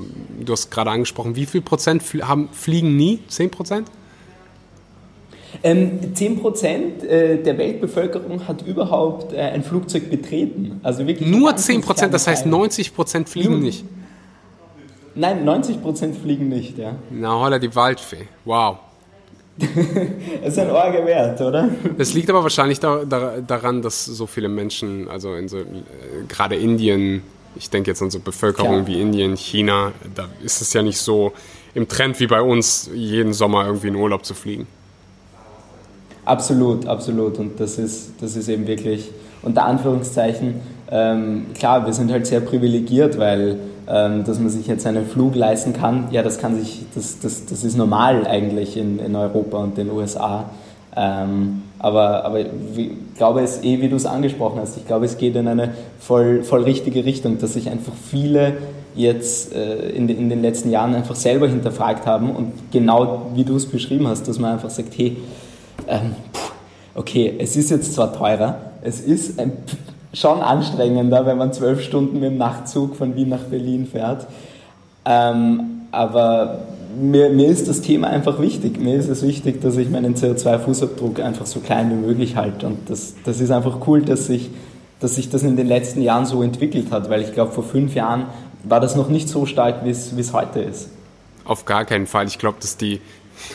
du 0.43 0.53
hast 0.53 0.69
gerade 0.69 0.91
angesprochen, 0.91 1.35
wie 1.35 1.45
viel 1.45 1.61
Prozent 1.61 2.03
haben, 2.21 2.49
fliegen 2.51 2.95
nie? 2.95 3.19
10 3.27 3.49
Prozent? 3.51 3.87
Ähm, 5.63 6.15
10 6.15 6.39
Prozent 6.39 7.03
äh, 7.03 7.41
der 7.41 7.57
Weltbevölkerung 7.57 8.47
hat 8.47 8.65
überhaupt 8.65 9.33
äh, 9.33 9.37
ein 9.37 9.63
Flugzeug 9.63 10.09
betreten. 10.09 10.79
Also 10.83 11.05
wirklich 11.07 11.29
Nur 11.29 11.55
10 11.55 11.81
Prozent, 11.81 12.13
das 12.13 12.27
heißt 12.27 12.45
90 12.45 12.95
Prozent 12.95 13.29
fliegen 13.29 13.51
Nur, 13.51 13.59
nicht. 13.59 13.85
Nein, 15.13 15.43
90 15.43 15.81
Prozent 15.81 16.15
fliegen 16.15 16.47
nicht, 16.47 16.77
ja. 16.77 16.95
Na, 17.09 17.39
holla 17.39 17.59
die 17.59 17.73
Waldfee. 17.75 18.27
Wow. 18.45 18.77
ist 20.45 20.59
ein 20.59 20.69
Orge 20.69 21.05
wert, 21.05 21.39
oder? 21.41 21.69
Das 21.97 22.13
liegt 22.13 22.29
aber 22.29 22.43
wahrscheinlich 22.43 22.79
da, 22.79 23.03
da, 23.05 23.35
daran, 23.45 23.81
dass 23.81 24.05
so 24.05 24.27
viele 24.27 24.49
Menschen, 24.49 25.07
also 25.07 25.35
in 25.35 25.47
so, 25.47 25.57
äh, 25.57 25.63
gerade 26.27 26.55
Indien, 26.55 27.23
ich 27.55 27.69
denke 27.69 27.91
jetzt 27.91 28.01
an 28.01 28.09
so 28.09 28.19
Bevölkerungen 28.19 28.87
wie 28.87 29.01
Indien, 29.01 29.35
China, 29.35 29.91
da 30.15 30.27
ist 30.43 30.61
es 30.61 30.73
ja 30.73 30.81
nicht 30.81 30.99
so 30.99 31.33
im 31.73 31.87
Trend 31.87 32.19
wie 32.19 32.27
bei 32.27 32.41
uns, 32.41 32.89
jeden 32.93 33.33
Sommer 33.33 33.65
irgendwie 33.65 33.87
in 33.87 33.95
Urlaub 33.95 34.25
zu 34.25 34.33
fliegen. 34.33 34.67
Absolut, 36.25 36.85
absolut. 36.85 37.39
Und 37.39 37.59
das 37.59 37.77
ist, 37.77 38.13
das 38.21 38.35
ist 38.35 38.47
eben 38.47 38.67
wirklich 38.67 39.09
unter 39.41 39.65
Anführungszeichen, 39.65 40.61
ähm, 40.91 41.47
klar, 41.57 41.85
wir 41.85 41.93
sind 41.93 42.11
halt 42.11 42.27
sehr 42.27 42.41
privilegiert, 42.41 43.17
weil 43.17 43.57
dass 43.91 44.39
man 44.39 44.49
sich 44.49 44.67
jetzt 44.67 44.87
einen 44.87 45.05
Flug 45.05 45.35
leisten 45.35 45.73
kann, 45.73 46.07
ja, 46.11 46.23
das 46.23 46.39
kann 46.39 46.57
sich, 46.57 46.85
das, 46.95 47.19
das, 47.19 47.45
das 47.45 47.63
ist 47.65 47.75
normal 47.75 48.25
eigentlich 48.25 48.77
in, 48.77 48.99
in 48.99 49.15
Europa 49.15 49.57
und 49.57 49.77
den 49.77 49.91
USA. 49.91 50.45
Ähm, 50.95 51.63
aber, 51.79 52.25
aber 52.25 52.39
ich 52.39 52.47
glaube 53.17 53.41
es 53.41 53.63
eh, 53.63 53.81
wie 53.81 53.89
du 53.89 53.95
es 53.95 54.05
angesprochen 54.05 54.59
hast, 54.59 54.77
ich 54.77 54.85
glaube, 54.85 55.05
es 55.05 55.17
geht 55.17 55.35
in 55.35 55.47
eine 55.47 55.73
voll, 55.99 56.43
voll 56.43 56.63
richtige 56.63 57.05
Richtung, 57.05 57.37
dass 57.37 57.53
sich 57.53 57.69
einfach 57.69 57.93
viele 58.09 58.57
jetzt 58.95 59.53
äh, 59.53 59.89
in, 59.89 60.07
in 60.09 60.29
den 60.29 60.41
letzten 60.41 60.69
Jahren 60.69 60.95
einfach 60.95 61.15
selber 61.15 61.47
hinterfragt 61.47 62.05
haben 62.05 62.29
und 62.31 62.53
genau 62.71 63.31
wie 63.35 63.43
du 63.43 63.55
es 63.55 63.65
beschrieben 63.65 64.07
hast, 64.07 64.27
dass 64.27 64.37
man 64.37 64.53
einfach 64.53 64.69
sagt, 64.69 64.97
hey, 64.97 65.17
ähm, 65.87 66.15
okay, 66.93 67.35
es 67.39 67.55
ist 67.55 67.71
jetzt 67.71 67.93
zwar 67.93 68.13
teurer, 68.13 68.57
es 68.81 68.99
ist 68.99 69.39
ein 69.39 69.53
schon 70.13 70.41
anstrengender, 70.41 71.25
wenn 71.25 71.37
man 71.37 71.53
zwölf 71.53 71.81
Stunden 71.81 72.19
mit 72.19 72.23
dem 72.23 72.37
Nachtzug 72.37 72.95
von 72.95 73.15
Wien 73.15 73.29
nach 73.29 73.43
Berlin 73.43 73.87
fährt. 73.87 74.27
Ähm, 75.05 75.81
aber 75.91 76.59
mir, 76.99 77.29
mir 77.29 77.47
ist 77.47 77.67
das 77.67 77.81
Thema 77.81 78.07
einfach 78.07 78.39
wichtig. 78.39 78.79
Mir 78.79 78.95
ist 78.95 79.07
es 79.07 79.25
wichtig, 79.25 79.61
dass 79.61 79.77
ich 79.77 79.89
meinen 79.89 80.15
CO2-Fußabdruck 80.15 81.21
einfach 81.21 81.45
so 81.45 81.59
klein 81.59 81.89
wie 81.91 82.07
möglich 82.07 82.35
halte. 82.35 82.67
Und 82.67 82.89
das, 82.89 83.15
das 83.23 83.39
ist 83.39 83.51
einfach 83.51 83.87
cool, 83.87 84.01
dass 84.01 84.27
sich, 84.27 84.49
dass 84.99 85.15
sich 85.15 85.29
das 85.29 85.43
in 85.43 85.55
den 85.55 85.67
letzten 85.67 86.01
Jahren 86.01 86.25
so 86.25 86.43
entwickelt 86.43 86.91
hat, 86.91 87.09
weil 87.09 87.21
ich 87.21 87.33
glaube, 87.33 87.51
vor 87.51 87.63
fünf 87.63 87.95
Jahren 87.95 88.25
war 88.63 88.79
das 88.79 88.95
noch 88.95 89.09
nicht 89.09 89.29
so 89.29 89.45
stark, 89.45 89.85
wie 89.85 89.89
es 89.89 90.33
heute 90.33 90.59
ist. 90.59 90.89
Auf 91.45 91.65
gar 91.65 91.85
keinen 91.85 92.05
Fall. 92.05 92.27
Ich 92.27 92.37
glaube, 92.37 92.57
dass 92.61 92.77
die, 92.77 93.01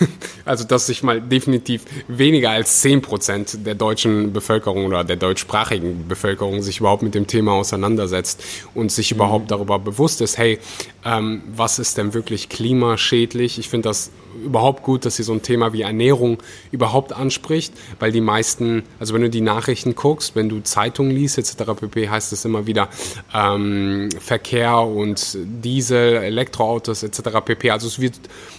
Also, 0.47 0.63
dass 0.63 0.87
sich 0.87 1.03
mal 1.03 1.21
definitiv 1.21 1.83
weniger 2.07 2.51
als 2.51 2.81
10 2.81 3.03
Prozent 3.03 3.67
der 3.67 3.75
deutschen 3.75 4.33
Bevölkerung 4.33 4.87
oder 4.87 5.03
der 5.03 5.17
deutschsprachigen 5.17 6.07
Bevölkerung 6.07 6.63
sich 6.63 6.79
überhaupt 6.79 7.03
mit 7.03 7.17
dem 7.17 7.27
Thema 7.27 7.55
auseinandersetzt 7.55 8.45
und 8.73 8.93
sich 8.93 9.11
mhm. 9.11 9.17
überhaupt 9.17 9.51
darüber 9.51 9.81
bewusst 9.81 10.21
ist, 10.21 10.39
hey, 10.39 10.61
ähm, 11.05 11.43
was 11.49 11.81
ist 11.81 11.99
denn 11.99 12.15
wirklich 12.15 12.49
klimaschädlich? 12.49 13.59
Ich 13.59 13.69
finde 13.69 13.89
das 13.89 14.13
überhaupt 14.45 14.83
gut, 14.83 15.05
dass 15.05 15.17
sie 15.17 15.23
so 15.23 15.33
ein 15.33 15.43
Thema 15.43 15.73
wie 15.73 15.83
Ernährung 15.83 16.39
überhaupt 16.71 17.13
anspricht, 17.13 17.73
weil 17.99 18.13
die 18.13 18.21
meisten, 18.21 18.85
also 18.99 19.15
wenn 19.15 19.23
du 19.23 19.31
die 19.31 19.41
Nachrichten 19.41 19.95
guckst, 19.95 20.37
wenn 20.37 20.49
du 20.49 20.61
Zeitungen 20.61 21.11
liest 21.11 21.39
etc. 21.39 21.73
pp, 21.79 22.09
heißt 22.09 22.33
es 22.33 22.45
immer 22.45 22.67
wieder 22.67 22.89
ähm, 23.35 24.09
Verkehr 24.21 24.79
und 24.79 25.37
Diesel, 25.43 26.17
Elektroautos 26.17 27.03
etc. 27.03 27.21
pp. 27.45 27.71
Also 27.71 27.87
es 27.87 28.01
wird 28.01 28.15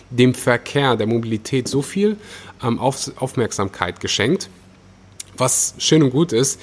dem 0.10 0.34
Verkehr, 0.34 0.96
der 0.96 1.08
Mobilität 1.17 1.67
so 1.67 1.82
viel 1.82 2.17
ähm, 2.63 2.80
Auf 2.80 3.12
Aufmerksamkeit 3.17 3.99
geschenkt, 3.99 4.49
was 5.38 5.76
schön 5.78 6.03
und 6.03 6.11
gut 6.11 6.32
ist. 6.32 6.59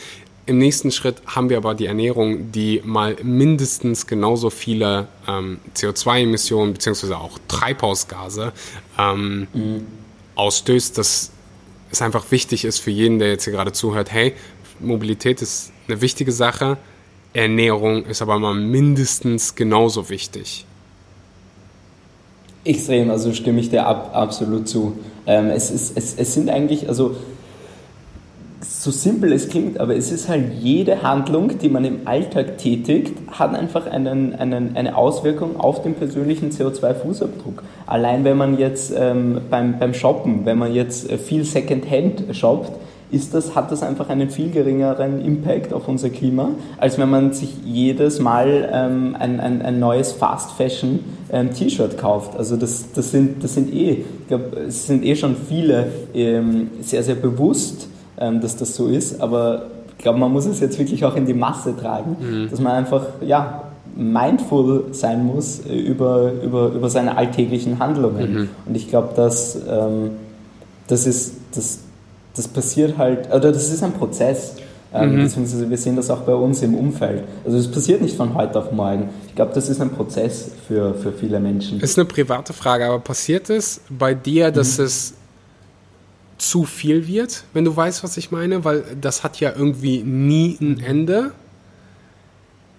Im 0.46 0.58
nächsten 0.58 0.90
Schritt 0.90 1.22
haben 1.26 1.48
wir 1.48 1.56
aber 1.56 1.74
die 1.74 1.86
Ernährung, 1.86 2.52
die 2.52 2.82
mal 2.84 3.16
mindestens 3.22 4.06
genauso 4.06 4.50
viele 4.50 5.08
ähm, 5.26 5.58
CO2-Emissionen 5.74 6.74
bzw. 6.74 7.14
auch 7.14 7.38
Treibhausgase 7.48 8.52
ähm, 8.98 9.46
mhm. 9.54 9.86
ausstößt. 10.34 10.98
Das 10.98 11.30
es 11.94 12.02
einfach 12.02 12.30
wichtig 12.30 12.64
ist 12.64 12.80
für 12.80 12.90
jeden, 12.90 13.18
der 13.18 13.28
jetzt 13.28 13.44
hier 13.44 13.52
gerade 13.52 13.72
zuhört, 13.72 14.12
hey, 14.12 14.34
Mobilität 14.80 15.40
ist 15.40 15.72
eine 15.88 16.00
wichtige 16.00 16.32
Sache, 16.32 16.76
Ernährung 17.32 18.04
ist 18.06 18.20
aber 18.20 18.38
mal 18.38 18.54
mindestens 18.54 19.54
genauso 19.54 20.10
wichtig. 20.10 20.66
Extrem, 22.64 23.10
also 23.10 23.32
stimme 23.32 23.60
ich 23.60 23.70
dir 23.70 23.86
ab, 23.86 24.10
absolut 24.14 24.68
zu. 24.68 24.94
Ähm, 25.26 25.50
es, 25.50 25.70
ist, 25.70 25.96
es, 25.96 26.14
es 26.16 26.34
sind 26.34 26.48
eigentlich, 26.48 26.88
also 26.88 27.14
so 28.84 28.90
simpel 28.90 29.32
es 29.32 29.48
klingt, 29.48 29.80
aber 29.80 29.96
es 29.96 30.12
ist 30.12 30.28
halt 30.28 30.52
jede 30.60 31.02
Handlung, 31.02 31.58
die 31.58 31.68
man 31.68 31.84
im 31.84 32.06
Alltag 32.06 32.58
tätigt, 32.58 33.14
hat 33.30 33.54
einfach 33.54 33.86
einen, 33.86 34.34
einen, 34.34 34.76
eine 34.76 34.96
Auswirkung 34.96 35.58
auf 35.58 35.82
den 35.82 35.94
persönlichen 35.94 36.50
CO2-Fußabdruck. 36.50 37.62
Allein 37.86 38.24
wenn 38.24 38.36
man 38.36 38.58
jetzt 38.58 38.92
ähm, 38.96 39.40
beim, 39.50 39.78
beim 39.78 39.94
Shoppen, 39.94 40.44
wenn 40.44 40.58
man 40.58 40.74
jetzt 40.74 41.10
viel 41.12 41.44
Secondhand 41.44 42.24
shoppt, 42.32 42.72
ist 43.14 43.32
das, 43.32 43.54
hat 43.54 43.70
das 43.70 43.82
einfach 43.82 44.08
einen 44.08 44.28
viel 44.28 44.50
geringeren 44.50 45.24
Impact 45.24 45.72
auf 45.72 45.88
unser 45.88 46.10
Klima, 46.10 46.50
als 46.78 46.98
wenn 46.98 47.10
man 47.10 47.32
sich 47.32 47.56
jedes 47.64 48.18
Mal 48.18 48.68
ähm, 48.72 49.16
ein, 49.18 49.40
ein, 49.40 49.62
ein, 49.62 49.78
neues 49.78 50.12
Fast 50.12 50.52
Fashion 50.52 51.00
ähm, 51.32 51.52
T-Shirt 51.52 51.96
kauft. 51.96 52.36
Also 52.36 52.56
das, 52.56 52.92
das, 52.92 53.10
sind, 53.10 53.42
das 53.44 53.54
sind 53.54 53.72
eh, 53.72 54.04
ich 54.20 54.28
glaube, 54.28 54.56
es 54.68 54.86
sind 54.86 55.04
eh 55.04 55.14
schon 55.14 55.36
viele 55.36 55.86
ähm, 56.14 56.70
sehr, 56.80 57.02
sehr 57.02 57.14
bewusst, 57.14 57.88
ähm, 58.18 58.40
dass 58.40 58.56
das 58.56 58.74
so 58.74 58.88
ist, 58.88 59.20
aber 59.20 59.66
ich 59.96 60.02
glaube, 60.02 60.18
man 60.18 60.32
muss 60.32 60.46
es 60.46 60.60
jetzt 60.60 60.78
wirklich 60.78 61.04
auch 61.04 61.16
in 61.16 61.24
die 61.24 61.34
Masse 61.34 61.74
tragen, 61.76 62.16
mhm. 62.20 62.50
dass 62.50 62.60
man 62.60 62.72
einfach, 62.72 63.06
ja, 63.24 63.62
mindful 63.96 64.86
sein 64.90 65.24
muss 65.24 65.60
äh, 65.60 65.78
über, 65.78 66.32
über, 66.42 66.72
über 66.72 66.90
seine 66.90 67.16
alltäglichen 67.16 67.78
Handlungen. 67.78 68.34
Mhm. 68.34 68.48
Und 68.66 68.76
ich 68.76 68.88
glaube, 68.88 69.10
dass 69.14 69.56
ähm, 69.68 70.10
das 70.88 71.06
ist, 71.06 71.36
das, 71.54 71.83
das 72.34 72.48
passiert 72.48 72.98
halt, 72.98 73.28
oder 73.28 73.52
das 73.52 73.70
ist 73.70 73.82
ein 73.82 73.92
Prozess. 73.92 74.56
Ähm, 74.92 75.16
mhm. 75.16 75.22
Beziehungsweise 75.24 75.68
wir 75.68 75.76
sehen 75.76 75.96
das 75.96 76.08
auch 76.08 76.20
bei 76.20 76.34
uns 76.34 76.62
im 76.62 76.76
Umfeld. 76.76 77.24
Also 77.44 77.58
es 77.58 77.68
passiert 77.68 78.00
nicht 78.00 78.16
von 78.16 78.34
heute 78.34 78.60
auf 78.60 78.70
morgen. 78.70 79.08
Ich 79.26 79.34
glaube, 79.34 79.52
das 79.52 79.68
ist 79.68 79.80
ein 79.80 79.90
Prozess 79.90 80.52
für, 80.68 80.94
für 80.94 81.12
viele 81.12 81.40
Menschen. 81.40 81.80
Das 81.80 81.90
ist 81.90 81.98
eine 81.98 82.04
private 82.04 82.52
Frage, 82.52 82.86
aber 82.86 83.00
passiert 83.00 83.50
es 83.50 83.80
bei 83.88 84.14
dir, 84.14 84.52
dass 84.52 84.78
mhm. 84.78 84.84
es 84.84 85.14
zu 86.38 86.64
viel 86.64 87.08
wird, 87.08 87.44
wenn 87.54 87.64
du 87.64 87.74
weißt, 87.74 88.04
was 88.04 88.16
ich 88.16 88.30
meine? 88.30 88.64
Weil 88.64 88.84
das 89.00 89.24
hat 89.24 89.40
ja 89.40 89.52
irgendwie 89.56 90.02
nie 90.04 90.56
ein 90.60 90.78
Ende. 90.78 91.32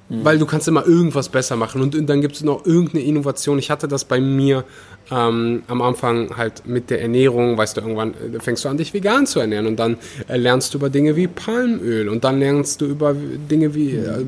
Mhm. 0.07 0.23
Weil 0.23 0.37
du 0.37 0.45
kannst 0.45 0.67
immer 0.67 0.85
irgendwas 0.85 1.29
besser 1.29 1.55
machen 1.55 1.81
und, 1.81 1.95
und 1.95 2.07
dann 2.07 2.21
gibt 2.21 2.35
es 2.35 2.43
noch 2.43 2.65
irgendeine 2.65 3.03
Innovation. 3.03 3.59
Ich 3.59 3.71
hatte 3.71 3.87
das 3.87 4.05
bei 4.05 4.21
mir 4.21 4.63
ähm, 5.11 5.63
am 5.67 5.81
Anfang 5.81 6.35
halt 6.35 6.65
mit 6.65 6.89
der 6.89 7.01
Ernährung, 7.01 7.57
weißt 7.57 7.77
du, 7.77 7.81
irgendwann 7.81 8.13
äh, 8.13 8.39
fängst 8.39 8.65
du 8.65 8.69
an, 8.69 8.77
dich 8.77 8.93
vegan 8.93 9.27
zu 9.27 9.39
ernähren 9.39 9.67
und 9.67 9.77
dann 9.77 9.97
äh, 10.27 10.37
lernst 10.37 10.73
du 10.73 10.77
über 10.77 10.89
Dinge 10.89 11.15
wie 11.15 11.27
Palmöl 11.27 12.09
und 12.09 12.23
dann 12.23 12.39
lernst 12.39 12.81
du 12.81 12.85
über 12.85 13.13
Dinge 13.13 13.75
wie, 13.75 13.91
äh, 13.91 14.25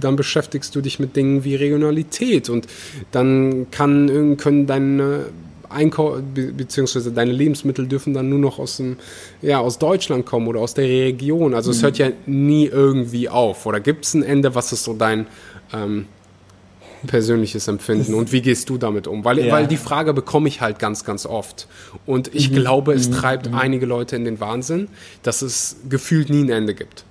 dann 0.00 0.16
beschäftigst 0.16 0.74
du 0.74 0.80
dich 0.80 0.98
mit 0.98 1.16
Dingen 1.16 1.44
wie 1.44 1.54
Regionalität 1.54 2.48
und 2.50 2.66
dann 3.12 3.66
kann, 3.70 4.36
können 4.36 4.66
deine 4.66 5.26
Einkauf 5.74 6.20
beziehungsweise 6.34 7.12
deine 7.12 7.32
Lebensmittel 7.32 7.86
dürfen 7.86 8.14
dann 8.14 8.28
nur 8.28 8.38
noch 8.38 8.58
aus 8.58 8.76
dem, 8.78 8.96
ja, 9.42 9.58
aus 9.58 9.78
Deutschland 9.78 10.24
kommen 10.24 10.46
oder 10.46 10.60
aus 10.60 10.74
der 10.74 10.84
Region. 10.84 11.54
Also 11.54 11.70
mhm. 11.70 11.76
es 11.76 11.82
hört 11.82 11.98
ja 11.98 12.10
nie 12.26 12.66
irgendwie 12.66 13.28
auf. 13.28 13.66
Oder 13.66 13.80
gibt 13.80 14.04
es 14.04 14.14
ein 14.14 14.22
Ende? 14.22 14.54
Was 14.54 14.72
ist 14.72 14.84
so 14.84 14.94
dein 14.94 15.26
ähm, 15.72 16.06
persönliches 17.04 17.68
Empfinden 17.68 18.14
und 18.14 18.32
wie 18.32 18.42
gehst 18.42 18.68
du 18.68 18.78
damit 18.78 19.06
um? 19.06 19.24
Weil, 19.24 19.38
ja. 19.38 19.52
weil 19.52 19.66
die 19.66 19.76
Frage 19.76 20.12
bekomme 20.14 20.48
ich 20.48 20.60
halt 20.60 20.78
ganz, 20.78 21.04
ganz 21.04 21.26
oft. 21.26 21.68
Und 22.06 22.34
ich 22.34 22.50
mhm. 22.50 22.56
glaube, 22.56 22.92
es 22.92 23.08
mhm. 23.08 23.14
treibt 23.14 23.50
mhm. 23.50 23.56
einige 23.56 23.86
Leute 23.86 24.16
in 24.16 24.24
den 24.24 24.40
Wahnsinn, 24.40 24.88
dass 25.22 25.42
es 25.42 25.76
gefühlt 25.88 26.30
nie 26.30 26.42
ein 26.42 26.50
Ende 26.50 26.74
gibt. 26.74 27.04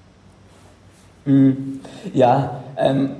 Mhm. 1.25 1.79
Ja, 2.13 2.63
ähm, 2.77 3.11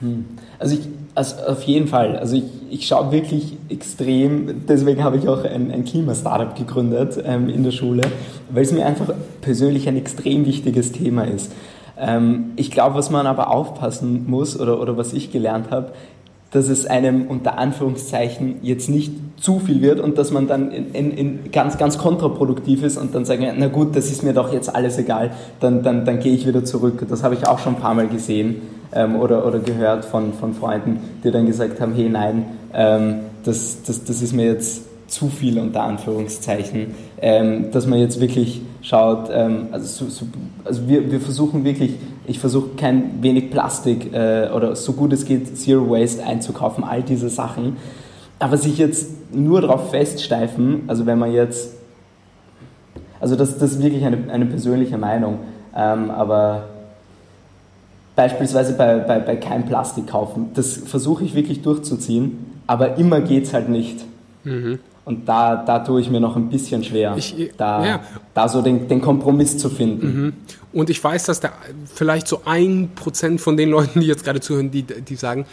hm. 0.00 0.24
also 0.58 0.74
ich, 0.74 0.80
also 1.14 1.36
auf 1.46 1.62
jeden 1.62 1.88
Fall. 1.88 2.16
Also 2.16 2.36
ich, 2.36 2.44
ich 2.70 2.86
schaue 2.86 3.10
wirklich 3.10 3.56
extrem, 3.68 4.66
deswegen 4.68 5.02
habe 5.02 5.16
ich 5.16 5.26
auch 5.28 5.44
ein, 5.44 5.70
ein 5.70 5.84
Klima-Startup 5.84 6.54
gegründet 6.54 7.18
ähm, 7.24 7.48
in 7.48 7.64
der 7.64 7.70
Schule, 7.70 8.02
weil 8.50 8.62
es 8.62 8.72
mir 8.72 8.84
einfach 8.84 9.12
persönlich 9.40 9.88
ein 9.88 9.96
extrem 9.96 10.44
wichtiges 10.44 10.92
Thema 10.92 11.24
ist. 11.24 11.52
Ähm, 11.98 12.52
ich 12.56 12.70
glaube, 12.70 12.96
was 12.96 13.10
man 13.10 13.26
aber 13.26 13.50
aufpassen 13.50 14.24
muss 14.28 14.58
oder, 14.58 14.80
oder 14.80 14.96
was 14.96 15.12
ich 15.12 15.32
gelernt 15.32 15.70
habe, 15.70 15.92
dass 16.52 16.68
es 16.68 16.86
einem 16.86 17.26
unter 17.26 17.58
Anführungszeichen 17.58 18.56
jetzt 18.62 18.88
nicht 18.88 19.12
zu 19.36 19.58
viel 19.58 19.82
wird 19.82 20.00
und 20.00 20.16
dass 20.16 20.30
man 20.30 20.46
dann 20.46 20.70
in, 20.70 20.92
in, 20.92 21.10
in 21.10 21.52
ganz, 21.52 21.76
ganz 21.76 21.98
kontraproduktiv 21.98 22.82
ist 22.82 22.96
und 22.96 23.14
dann 23.14 23.24
sagen, 23.24 23.46
na 23.58 23.68
gut, 23.68 23.96
das 23.96 24.10
ist 24.10 24.22
mir 24.22 24.32
doch 24.32 24.52
jetzt 24.52 24.74
alles 24.74 24.96
egal, 24.96 25.32
dann, 25.60 25.82
dann, 25.82 26.04
dann 26.04 26.20
gehe 26.20 26.32
ich 26.32 26.46
wieder 26.46 26.64
zurück. 26.64 27.04
Das 27.08 27.22
habe 27.22 27.34
ich 27.34 27.46
auch 27.46 27.58
schon 27.58 27.74
ein 27.74 27.80
paar 27.80 27.94
Mal 27.94 28.08
gesehen 28.08 28.62
ähm, 28.92 29.16
oder, 29.16 29.46
oder 29.46 29.58
gehört 29.58 30.04
von, 30.04 30.32
von 30.32 30.54
Freunden, 30.54 31.00
die 31.24 31.30
dann 31.30 31.46
gesagt 31.46 31.80
haben, 31.80 31.94
hey 31.94 32.08
nein, 32.08 32.46
ähm, 32.72 33.16
das, 33.44 33.82
das, 33.82 34.04
das 34.04 34.22
ist 34.22 34.32
mir 34.32 34.46
jetzt 34.46 34.82
zu 35.08 35.28
viel 35.28 35.58
unter 35.58 35.82
Anführungszeichen, 35.82 36.94
ähm, 37.20 37.70
dass 37.70 37.86
man 37.86 37.98
jetzt 37.98 38.20
wirklich 38.20 38.62
schaut, 38.86 39.28
ähm, 39.32 39.68
also, 39.72 40.04
so, 40.04 40.10
so, 40.10 40.26
also 40.64 40.88
wir, 40.88 41.10
wir 41.10 41.20
versuchen 41.20 41.64
wirklich, 41.64 41.94
ich 42.26 42.38
versuche 42.38 42.70
kein 42.76 43.20
wenig 43.20 43.50
Plastik 43.50 44.12
äh, 44.12 44.48
oder 44.54 44.76
so 44.76 44.92
gut 44.92 45.12
es 45.12 45.24
geht 45.24 45.58
Zero 45.58 45.90
Waste 45.90 46.24
einzukaufen, 46.24 46.84
all 46.84 47.02
diese 47.02 47.28
Sachen, 47.28 47.78
aber 48.38 48.56
sich 48.56 48.78
jetzt 48.78 49.34
nur 49.34 49.60
darauf 49.60 49.90
feststeifen, 49.90 50.84
also 50.86 51.04
wenn 51.04 51.18
man 51.18 51.32
jetzt, 51.32 51.74
also 53.18 53.34
das, 53.34 53.58
das 53.58 53.72
ist 53.72 53.82
wirklich 53.82 54.04
eine, 54.04 54.30
eine 54.30 54.46
persönliche 54.46 54.98
Meinung, 54.98 55.38
ähm, 55.74 56.10
aber 56.12 56.68
beispielsweise 58.14 58.74
bei, 58.74 58.98
bei, 58.98 59.18
bei 59.18 59.34
kein 59.34 59.66
Plastik 59.66 60.06
kaufen, 60.06 60.50
das 60.54 60.76
versuche 60.76 61.24
ich 61.24 61.34
wirklich 61.34 61.62
durchzuziehen, 61.62 62.60
aber 62.68 62.98
immer 62.98 63.20
geht 63.20 63.44
es 63.44 63.52
halt 63.52 63.68
nicht. 63.68 64.04
Mhm. 64.44 64.78
Und 65.06 65.28
da, 65.28 65.54
da 65.54 65.78
tue 65.78 66.00
ich 66.00 66.10
mir 66.10 66.18
noch 66.18 66.34
ein 66.34 66.48
bisschen 66.48 66.82
schwer, 66.82 67.14
ich, 67.16 67.52
da, 67.56 67.86
ja. 67.86 68.00
da 68.34 68.48
so 68.48 68.60
den, 68.60 68.88
den 68.88 69.00
Kompromiss 69.00 69.56
zu 69.56 69.70
finden. 69.70 70.06
Mhm. 70.06 70.32
Und 70.72 70.90
ich 70.90 71.02
weiß, 71.02 71.26
dass 71.26 71.38
da 71.38 71.52
vielleicht 71.94 72.26
so 72.26 72.42
ein 72.44 72.90
Prozent 72.96 73.40
von 73.40 73.56
den 73.56 73.70
Leuten, 73.70 74.00
die 74.00 74.08
jetzt 74.08 74.24
gerade 74.24 74.40
zuhören, 74.40 74.72
die, 74.72 74.82
die 74.82 75.14
sagen, 75.14 75.46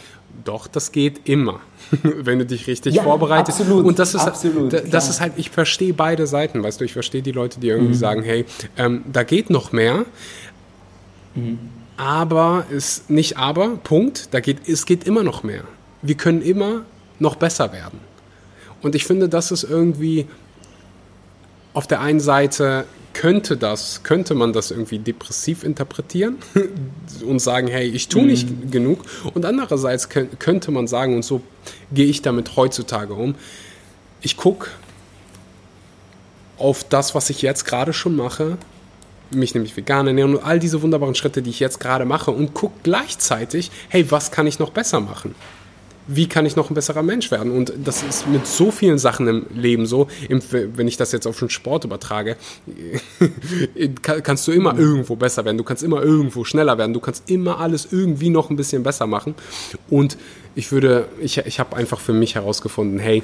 doch, 0.44 0.66
das 0.66 0.90
geht 0.90 1.28
immer, 1.28 1.60
wenn 2.02 2.40
du 2.40 2.46
dich 2.46 2.66
richtig 2.66 2.96
ja, 2.96 3.04
vorbereitest. 3.04 3.60
Absolut, 3.60 3.86
und 3.86 3.96
das 4.00 4.16
ist, 4.16 4.22
absolut, 4.22 4.72
das 4.72 4.82
klar. 4.82 5.08
ist 5.08 5.20
halt, 5.20 5.34
ich 5.36 5.50
verstehe 5.50 5.94
beide 5.94 6.26
Seiten, 6.26 6.60
weißt 6.64 6.80
du, 6.80 6.84
ich 6.84 6.92
verstehe 6.92 7.22
die 7.22 7.30
Leute, 7.30 7.60
die 7.60 7.68
irgendwie 7.68 7.94
mhm. 7.94 7.98
sagen, 7.98 8.22
hey, 8.24 8.46
ähm, 8.76 9.04
da 9.12 9.22
geht 9.22 9.50
noch 9.50 9.70
mehr. 9.70 10.04
Mhm. 11.36 11.60
Aber 11.96 12.64
ist 12.70 13.08
nicht 13.08 13.38
aber, 13.38 13.76
Punkt, 13.84 14.34
da 14.34 14.40
geht, 14.40 14.68
es 14.68 14.84
geht 14.84 15.04
immer 15.04 15.22
noch 15.22 15.44
mehr. 15.44 15.62
Wir 16.02 16.16
können 16.16 16.42
immer 16.42 16.82
noch 17.20 17.36
besser 17.36 17.72
werden. 17.72 18.00
Und 18.84 18.94
ich 18.94 19.06
finde, 19.06 19.28
das 19.28 19.50
ist 19.50 19.64
irgendwie 19.64 20.26
auf 21.72 21.86
der 21.86 22.00
einen 22.00 22.20
Seite 22.20 22.84
könnte 23.14 23.56
das, 23.56 24.02
könnte 24.02 24.34
man 24.34 24.52
das 24.52 24.70
irgendwie 24.70 24.98
depressiv 24.98 25.64
interpretieren 25.64 26.36
und 27.26 27.38
sagen, 27.38 27.68
hey, 27.68 27.88
ich 27.88 28.08
tue 28.08 28.24
nicht 28.26 28.50
mhm. 28.50 28.70
genug. 28.70 29.04
Und 29.32 29.46
andererseits 29.46 30.08
könnte 30.10 30.70
man 30.70 30.86
sagen, 30.86 31.14
und 31.16 31.24
so 31.24 31.40
gehe 31.92 32.06
ich 32.06 32.22
damit 32.22 32.56
heutzutage 32.56 33.14
um, 33.14 33.36
ich 34.20 34.36
gucke 34.36 34.68
auf 36.58 36.84
das, 36.84 37.14
was 37.14 37.30
ich 37.30 37.40
jetzt 37.40 37.64
gerade 37.64 37.92
schon 37.92 38.16
mache, 38.16 38.58
mich 39.30 39.54
nämlich 39.54 39.76
vegan 39.76 40.06
ernähren 40.06 40.36
und 40.36 40.44
all 40.44 40.58
diese 40.58 40.82
wunderbaren 40.82 41.14
Schritte, 41.14 41.40
die 41.40 41.50
ich 41.50 41.60
jetzt 41.60 41.80
gerade 41.80 42.04
mache 42.04 42.30
und 42.30 42.52
gucke 42.52 42.74
gleichzeitig, 42.82 43.70
hey, 43.88 44.10
was 44.10 44.30
kann 44.30 44.46
ich 44.46 44.58
noch 44.58 44.70
besser 44.70 45.00
machen? 45.00 45.34
Wie 46.06 46.28
kann 46.28 46.44
ich 46.46 46.56
noch 46.56 46.70
ein 46.70 46.74
besserer 46.74 47.02
Mensch 47.02 47.30
werden? 47.30 47.50
Und 47.50 47.72
das 47.82 48.02
ist 48.02 48.28
mit 48.28 48.46
so 48.46 48.70
vielen 48.70 48.98
Sachen 48.98 49.26
im 49.26 49.46
Leben 49.54 49.86
so, 49.86 50.08
wenn 50.28 50.88
ich 50.88 50.96
das 50.96 51.12
jetzt 51.12 51.26
auf 51.26 51.38
den 51.38 51.50
Sport 51.50 51.84
übertrage, 51.84 52.36
kannst 54.02 54.46
du 54.46 54.52
immer 54.52 54.78
irgendwo 54.78 55.16
besser 55.16 55.44
werden, 55.44 55.58
du 55.58 55.64
kannst 55.64 55.82
immer 55.82 56.02
irgendwo 56.02 56.44
schneller 56.44 56.76
werden, 56.78 56.92
du 56.92 57.00
kannst 57.00 57.30
immer 57.30 57.60
alles 57.60 57.88
irgendwie 57.90 58.30
noch 58.30 58.50
ein 58.50 58.56
bisschen 58.56 58.82
besser 58.82 59.06
machen. 59.06 59.34
Und 59.88 60.18
ich 60.54 60.72
würde, 60.72 61.08
ich, 61.20 61.38
ich 61.38 61.58
habe 61.58 61.76
einfach 61.76 62.00
für 62.00 62.12
mich 62.12 62.34
herausgefunden, 62.34 62.98
hey, 62.98 63.22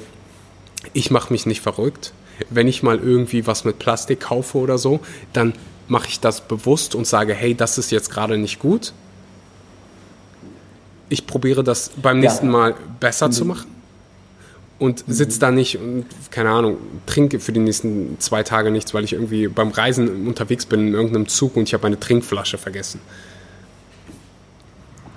ich 0.93 1.11
mache 1.11 1.31
mich 1.31 1.45
nicht 1.45 1.61
verrückt. 1.61 2.13
Wenn 2.49 2.67
ich 2.67 2.81
mal 2.81 2.97
irgendwie 2.97 3.45
was 3.45 3.65
mit 3.65 3.77
Plastik 3.77 4.21
kaufe 4.21 4.57
oder 4.57 4.79
so, 4.79 4.99
dann 5.33 5.53
mache 5.87 6.07
ich 6.07 6.19
das 6.19 6.41
bewusst 6.41 6.95
und 6.95 7.05
sage, 7.05 7.33
hey, 7.33 7.53
das 7.53 7.77
ist 7.77 7.91
jetzt 7.91 8.09
gerade 8.09 8.37
nicht 8.37 8.59
gut 8.59 8.93
ich 11.11 11.27
probiere 11.27 11.63
das 11.63 11.91
beim 12.01 12.19
nächsten 12.19 12.47
ja. 12.47 12.51
Mal 12.51 12.75
besser 12.99 13.27
mhm. 13.27 13.31
zu 13.33 13.45
machen 13.45 13.67
und 14.79 15.07
mhm. 15.07 15.13
sitze 15.13 15.39
da 15.39 15.51
nicht 15.51 15.77
und, 15.77 16.05
keine 16.31 16.49
Ahnung, 16.49 16.77
trinke 17.05 17.39
für 17.39 17.51
die 17.51 17.59
nächsten 17.59 18.15
zwei 18.19 18.43
Tage 18.43 18.71
nichts, 18.71 18.93
weil 18.93 19.03
ich 19.03 19.13
irgendwie 19.13 19.47
beim 19.47 19.69
Reisen 19.69 20.27
unterwegs 20.27 20.65
bin 20.65 20.87
in 20.87 20.93
irgendeinem 20.93 21.27
Zug 21.27 21.57
und 21.57 21.63
ich 21.63 21.73
habe 21.73 21.83
meine 21.83 21.99
Trinkflasche 21.99 22.57
vergessen. 22.57 23.01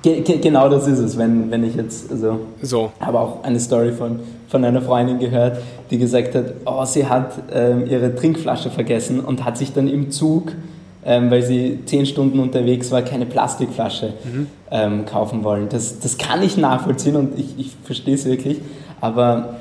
Ge 0.02 0.20
genau 0.20 0.68
das 0.68 0.86
ist 0.86 0.98
es, 0.98 1.16
wenn, 1.16 1.50
wenn 1.50 1.64
ich 1.64 1.76
jetzt, 1.76 2.10
also, 2.10 2.40
so. 2.60 2.92
habe 3.00 3.18
auch 3.18 3.42
eine 3.42 3.58
Story 3.58 3.92
von, 3.92 4.20
von 4.48 4.62
einer 4.62 4.82
Freundin 4.82 5.18
gehört, 5.18 5.62
die 5.90 5.96
gesagt 5.96 6.34
hat, 6.34 6.52
oh, 6.66 6.84
sie 6.84 7.06
hat 7.06 7.32
ähm, 7.50 7.86
ihre 7.86 8.14
Trinkflasche 8.14 8.70
vergessen 8.70 9.20
und 9.20 9.46
hat 9.46 9.56
sich 9.56 9.72
dann 9.72 9.88
im 9.88 10.10
Zug, 10.10 10.52
ähm, 11.04 11.30
weil 11.30 11.42
sie 11.42 11.80
zehn 11.84 12.06
Stunden 12.06 12.38
unterwegs 12.38 12.90
war, 12.90 13.02
keine 13.02 13.26
Plastikflasche 13.26 14.14
mhm. 14.24 14.46
ähm, 14.70 15.06
kaufen 15.06 15.44
wollen. 15.44 15.68
Das, 15.68 15.98
das 15.98 16.18
kann 16.18 16.42
ich 16.42 16.56
nachvollziehen 16.56 17.16
und 17.16 17.38
ich, 17.38 17.58
ich 17.58 17.76
verstehe 17.82 18.14
es 18.14 18.24
wirklich, 18.24 18.60
aber 19.00 19.56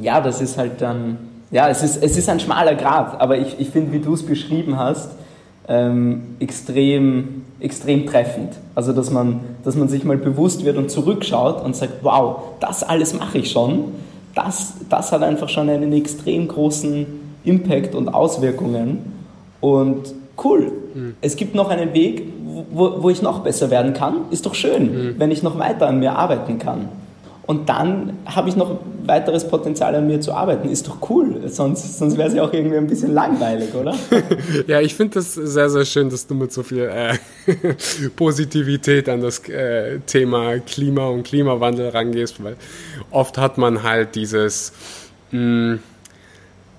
ja, 0.00 0.20
das 0.20 0.40
ist 0.40 0.56
halt 0.56 0.80
dann, 0.80 1.18
ja, 1.50 1.68
es 1.68 1.82
ist, 1.82 2.02
es 2.02 2.16
ist 2.16 2.28
ein 2.28 2.40
schmaler 2.40 2.74
Grad, 2.74 3.20
aber 3.20 3.38
ich, 3.38 3.58
ich 3.58 3.70
finde, 3.70 3.92
wie 3.92 3.98
du 3.98 4.14
es 4.14 4.24
beschrieben 4.24 4.78
hast, 4.78 5.10
ähm, 5.68 6.36
extrem, 6.40 7.44
extrem 7.60 8.06
treffend. 8.06 8.54
Also, 8.74 8.92
dass 8.92 9.10
man, 9.10 9.40
dass 9.62 9.76
man 9.76 9.88
sich 9.88 10.04
mal 10.04 10.16
bewusst 10.16 10.64
wird 10.64 10.76
und 10.76 10.90
zurückschaut 10.90 11.64
und 11.64 11.76
sagt, 11.76 12.02
wow, 12.02 12.54
das 12.58 12.82
alles 12.82 13.14
mache 13.14 13.38
ich 13.38 13.50
schon. 13.50 13.92
Das, 14.34 14.74
das 14.88 15.12
hat 15.12 15.22
einfach 15.22 15.48
schon 15.48 15.68
einen 15.68 15.92
extrem 15.92 16.48
großen 16.48 17.06
Impact 17.44 17.94
und 17.94 18.08
Auswirkungen. 18.08 19.12
Und 19.60 20.14
cool, 20.44 20.72
mhm. 20.94 21.16
es 21.20 21.36
gibt 21.36 21.54
noch 21.54 21.70
einen 21.70 21.94
Weg, 21.94 22.24
wo, 22.70 23.02
wo 23.02 23.10
ich 23.10 23.22
noch 23.22 23.40
besser 23.40 23.70
werden 23.70 23.92
kann. 23.94 24.30
Ist 24.30 24.46
doch 24.46 24.54
schön, 24.54 24.84
mhm. 24.92 25.14
wenn 25.18 25.30
ich 25.30 25.42
noch 25.42 25.58
weiter 25.58 25.88
an 25.88 25.98
mir 25.98 26.12
arbeiten 26.16 26.58
kann. 26.58 26.88
Und 27.50 27.68
dann 27.68 28.18
habe 28.26 28.48
ich 28.48 28.54
noch 28.54 28.78
weiteres 29.06 29.48
Potenzial 29.48 29.92
an 29.96 30.06
mir 30.06 30.20
zu 30.20 30.32
arbeiten. 30.32 30.68
Ist 30.68 30.86
doch 30.86 31.10
cool. 31.10 31.48
Sonst, 31.48 31.98
sonst 31.98 32.16
wäre 32.16 32.28
es 32.28 32.34
ja 32.34 32.44
auch 32.44 32.52
irgendwie 32.52 32.76
ein 32.76 32.86
bisschen 32.86 33.12
langweilig, 33.12 33.74
oder? 33.74 33.92
ja, 34.68 34.80
ich 34.80 34.94
finde 34.94 35.14
das 35.14 35.34
sehr, 35.34 35.68
sehr 35.68 35.84
schön, 35.84 36.10
dass 36.10 36.28
du 36.28 36.36
mit 36.36 36.52
so 36.52 36.62
viel 36.62 36.88
äh, 36.88 37.14
Positivität 38.14 39.08
an 39.08 39.20
das 39.20 39.40
äh, 39.48 39.98
Thema 40.06 40.58
Klima 40.58 41.08
und 41.08 41.24
Klimawandel 41.24 41.88
rangehst, 41.88 42.40
weil 42.44 42.54
oft 43.10 43.36
hat 43.36 43.58
man 43.58 43.82
halt 43.82 44.14
dieses. 44.14 44.72
Mh, 45.32 45.40
hm, 45.40 45.78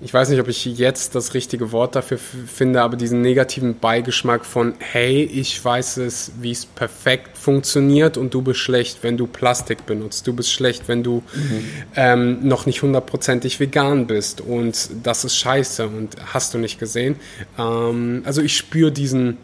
ich 0.04 0.12
weiß 0.12 0.30
nicht, 0.30 0.40
ob 0.40 0.48
ich 0.48 0.64
jetzt 0.64 1.14
das 1.14 1.32
richtige 1.32 1.70
Wort 1.70 1.94
dafür 1.94 2.18
finde, 2.18 2.82
aber 2.82 2.96
diesen 2.96 3.20
negativen 3.22 3.78
Beigeschmack 3.78 4.44
von, 4.44 4.74
hey, 4.80 5.22
ich 5.22 5.64
weiß 5.64 5.98
es, 5.98 6.32
wie 6.40 6.50
es 6.50 6.66
perfekt 6.66 7.38
funktioniert 7.38 8.16
und 8.16 8.34
du 8.34 8.42
bist 8.42 8.58
schlecht, 8.58 8.98
wenn 9.02 9.16
du 9.16 9.28
Plastik 9.28 9.86
benutzt. 9.86 10.26
Du 10.26 10.32
bist 10.32 10.52
schlecht, 10.52 10.88
wenn 10.88 11.04
du 11.04 11.22
mhm. 11.34 11.64
ähm, 11.94 12.48
noch 12.48 12.66
nicht 12.66 12.82
hundertprozentig 12.82 13.60
vegan 13.60 14.08
bist 14.08 14.40
und 14.40 14.90
das 15.04 15.24
ist 15.24 15.36
scheiße 15.36 15.86
und 15.86 16.16
hast 16.32 16.52
du 16.52 16.58
nicht 16.58 16.80
gesehen. 16.80 17.14
Ähm, 17.56 18.22
also 18.24 18.42
ich 18.42 18.56
spüre 18.56 18.90
diesen, 18.90 19.36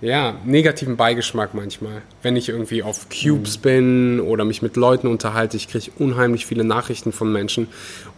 ja, 0.00 0.34
negativen 0.44 0.96
Beigeschmack 0.96 1.54
manchmal. 1.54 2.02
Wenn 2.22 2.34
ich 2.34 2.48
irgendwie 2.48 2.82
auf 2.82 3.06
Cubes 3.08 3.58
mhm. 3.58 3.62
bin 3.62 4.20
oder 4.20 4.44
mich 4.44 4.62
mit 4.62 4.76
Leuten 4.76 5.06
unterhalte, 5.06 5.56
ich 5.56 5.68
kriege 5.68 5.92
unheimlich 5.96 6.44
viele 6.44 6.64
Nachrichten 6.64 7.12
von 7.12 7.32
Menschen 7.32 7.68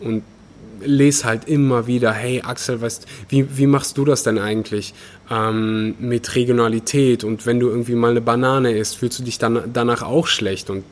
und 0.01 0.23
lese 0.85 1.25
halt 1.25 1.49
immer 1.49 1.87
wieder, 1.87 2.13
hey 2.13 2.43
Axel, 2.43 2.81
weißt, 2.81 3.07
wie, 3.29 3.59
wie 3.59 3.67
machst 3.67 3.99
du 3.99 4.05
das 4.05 4.23
denn 4.23 4.39
eigentlich 4.39 4.95
ähm, 5.31 5.95
mit 5.99 6.35
Regionalität? 6.35 7.25
Und 7.25 7.47
wenn 7.47 7.61
du 7.61 7.69
irgendwie 7.69 7.95
mal 7.95 8.11
eine 8.11 8.21
Banane 8.21 8.73
isst, 8.73 8.99
fühlst 8.99 9.19
du 9.19 9.23
dich 9.23 9.39
dann 9.39 9.71
danach 9.73 10.03
auch 10.03 10.27
schlecht? 10.27 10.71
Und 10.71 10.85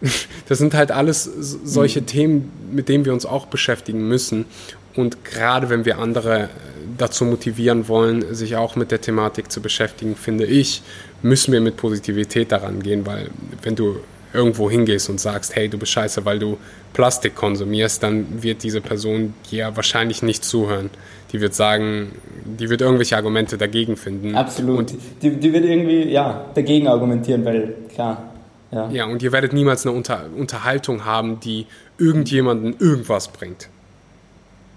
das 0.48 0.58
sind 0.58 0.74
halt 0.74 0.90
alles 0.90 1.24
solche 1.64 2.00
mhm. 2.00 2.06
Themen, 2.06 2.52
mit 2.72 2.88
denen 2.88 3.04
wir 3.04 3.12
uns 3.12 3.26
auch 3.26 3.46
beschäftigen 3.46 4.08
müssen. 4.08 4.46
Und 4.94 5.24
gerade 5.24 5.70
wenn 5.70 5.84
wir 5.84 5.98
andere 5.98 6.50
dazu 6.98 7.24
motivieren 7.24 7.88
wollen, 7.88 8.34
sich 8.34 8.56
auch 8.56 8.76
mit 8.76 8.90
der 8.90 9.00
Thematik 9.00 9.50
zu 9.50 9.60
beschäftigen, 9.60 10.16
finde 10.16 10.44
ich, 10.44 10.82
müssen 11.22 11.52
wir 11.52 11.60
mit 11.60 11.76
Positivität 11.76 12.52
daran 12.52 12.82
gehen, 12.82 13.06
weil 13.06 13.30
wenn 13.62 13.76
du 13.76 14.00
irgendwo 14.32 14.70
hingehst 14.70 15.08
und 15.10 15.20
sagst, 15.20 15.56
hey, 15.56 15.68
du 15.68 15.78
bist 15.78 15.92
scheiße, 15.92 16.24
weil 16.24 16.38
du 16.38 16.58
Plastik 16.92 17.34
konsumierst, 17.34 18.02
dann 18.02 18.42
wird 18.42 18.62
diese 18.62 18.80
Person 18.80 19.34
dir 19.50 19.72
wahrscheinlich 19.74 20.22
nicht 20.22 20.44
zuhören. 20.44 20.90
Die 21.32 21.40
wird 21.40 21.54
sagen, 21.54 22.12
die 22.44 22.68
wird 22.68 22.80
irgendwelche 22.80 23.16
Argumente 23.16 23.56
dagegen 23.56 23.96
finden. 23.96 24.34
Absolut. 24.34 24.78
Und 24.78 24.94
die, 25.22 25.30
die 25.30 25.52
wird 25.52 25.64
irgendwie, 25.64 26.10
ja, 26.10 26.46
dagegen 26.54 26.88
argumentieren, 26.88 27.44
weil, 27.44 27.74
klar. 27.94 28.32
Ja, 28.70 28.90
ja 28.90 29.04
und 29.06 29.22
ihr 29.22 29.32
werdet 29.32 29.52
niemals 29.52 29.86
eine 29.86 29.94
Unter 29.94 30.26
Unterhaltung 30.36 31.04
haben, 31.04 31.40
die 31.40 31.66
irgendjemanden 31.98 32.74
irgendwas 32.78 33.28
bringt. 33.28 33.68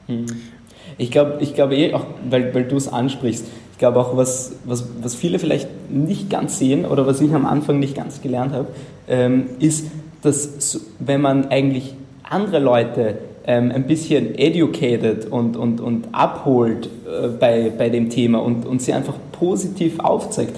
Hm. 0.07 0.25
Ich 0.97 1.11
glaube 1.11 1.37
ich 1.39 1.55
glaub 1.55 1.71
eh, 1.71 1.93
auch 1.93 2.05
weil, 2.29 2.53
weil 2.53 2.65
du 2.65 2.77
es 2.77 2.87
ansprichst, 2.87 3.45
ich 3.75 3.79
glaube 3.79 3.99
auch, 3.99 4.15
was, 4.15 4.53
was, 4.63 4.87
was 5.01 5.15
viele 5.15 5.37
vielleicht 5.37 5.67
nicht 5.89 6.29
ganz 6.29 6.59
sehen 6.59 6.85
oder 6.85 7.05
was 7.07 7.19
ich 7.19 7.33
am 7.33 7.45
Anfang 7.45 7.77
nicht 7.77 7.93
ganz 7.93 8.21
gelernt 8.21 8.53
habe, 8.53 8.69
ähm, 9.07 9.47
ist, 9.59 9.87
dass 10.21 10.81
wenn 10.99 11.21
man 11.21 11.47
eigentlich 11.49 11.93
andere 12.23 12.59
Leute 12.59 13.17
ähm, 13.45 13.71
ein 13.71 13.85
bisschen 13.85 14.35
educated 14.35 15.31
und, 15.31 15.55
und, 15.55 15.79
und 15.79 16.07
abholt 16.11 16.87
äh, 16.87 17.27
bei, 17.27 17.71
bei 17.75 17.89
dem 17.89 18.09
Thema 18.09 18.39
und, 18.39 18.65
und 18.65 18.81
sie 18.81 18.93
einfach 18.93 19.15
positiv 19.31 19.99
aufzeigt, 19.99 20.55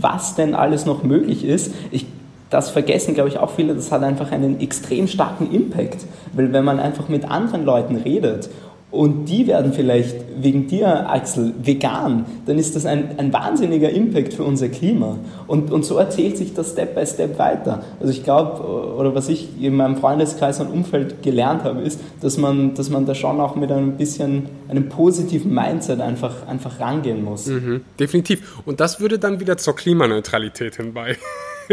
was 0.00 0.34
denn 0.34 0.54
alles 0.54 0.86
noch 0.86 1.02
möglich 1.02 1.44
ist, 1.44 1.74
ich, 1.90 2.06
das 2.48 2.70
vergessen, 2.70 3.14
glaube 3.14 3.28
ich, 3.28 3.38
auch 3.38 3.50
viele, 3.50 3.74
das 3.74 3.92
hat 3.92 4.02
einfach 4.02 4.32
einen 4.32 4.60
extrem 4.60 5.06
starken 5.06 5.52
Impact, 5.52 6.06
weil 6.32 6.52
wenn 6.52 6.64
man 6.64 6.80
einfach 6.80 7.08
mit 7.08 7.30
anderen 7.30 7.64
Leuten 7.64 7.96
redet 7.96 8.48
und 8.90 9.26
die 9.26 9.46
werden 9.46 9.72
vielleicht 9.72 10.16
wegen 10.40 10.66
dir, 10.66 11.08
Axel, 11.08 11.54
vegan, 11.62 12.24
dann 12.46 12.58
ist 12.58 12.74
das 12.74 12.86
ein, 12.86 13.18
ein 13.18 13.32
wahnsinniger 13.32 13.90
Impact 13.90 14.34
für 14.34 14.42
unser 14.42 14.68
Klima. 14.68 15.18
Und, 15.46 15.70
und 15.70 15.84
so 15.84 15.96
erzählt 15.96 16.36
sich 16.36 16.54
das 16.54 16.72
Step 16.72 16.96
by 16.96 17.06
Step 17.06 17.38
weiter. 17.38 17.84
Also 18.00 18.12
ich 18.12 18.24
glaube, 18.24 18.96
oder 18.96 19.14
was 19.14 19.28
ich 19.28 19.48
in 19.60 19.76
meinem 19.76 19.96
Freundeskreis 19.96 20.58
und 20.60 20.68
Umfeld 20.68 21.22
gelernt 21.22 21.62
habe, 21.62 21.82
ist, 21.82 22.00
dass 22.20 22.36
man, 22.36 22.74
dass 22.74 22.90
man 22.90 23.06
da 23.06 23.14
schon 23.14 23.40
auch 23.40 23.54
mit 23.54 23.70
einem 23.70 23.96
bisschen, 23.96 24.46
einem 24.68 24.88
positiven 24.88 25.54
Mindset 25.54 26.00
einfach, 26.00 26.48
einfach 26.48 26.80
rangehen 26.80 27.22
muss. 27.22 27.46
Mhm, 27.46 27.82
definitiv. 27.98 28.60
Und 28.66 28.80
das 28.80 29.00
würde 29.00 29.20
dann 29.20 29.38
wieder 29.38 29.56
zur 29.56 29.76
Klimaneutralität 29.76 30.76
hinbei. 30.76 31.16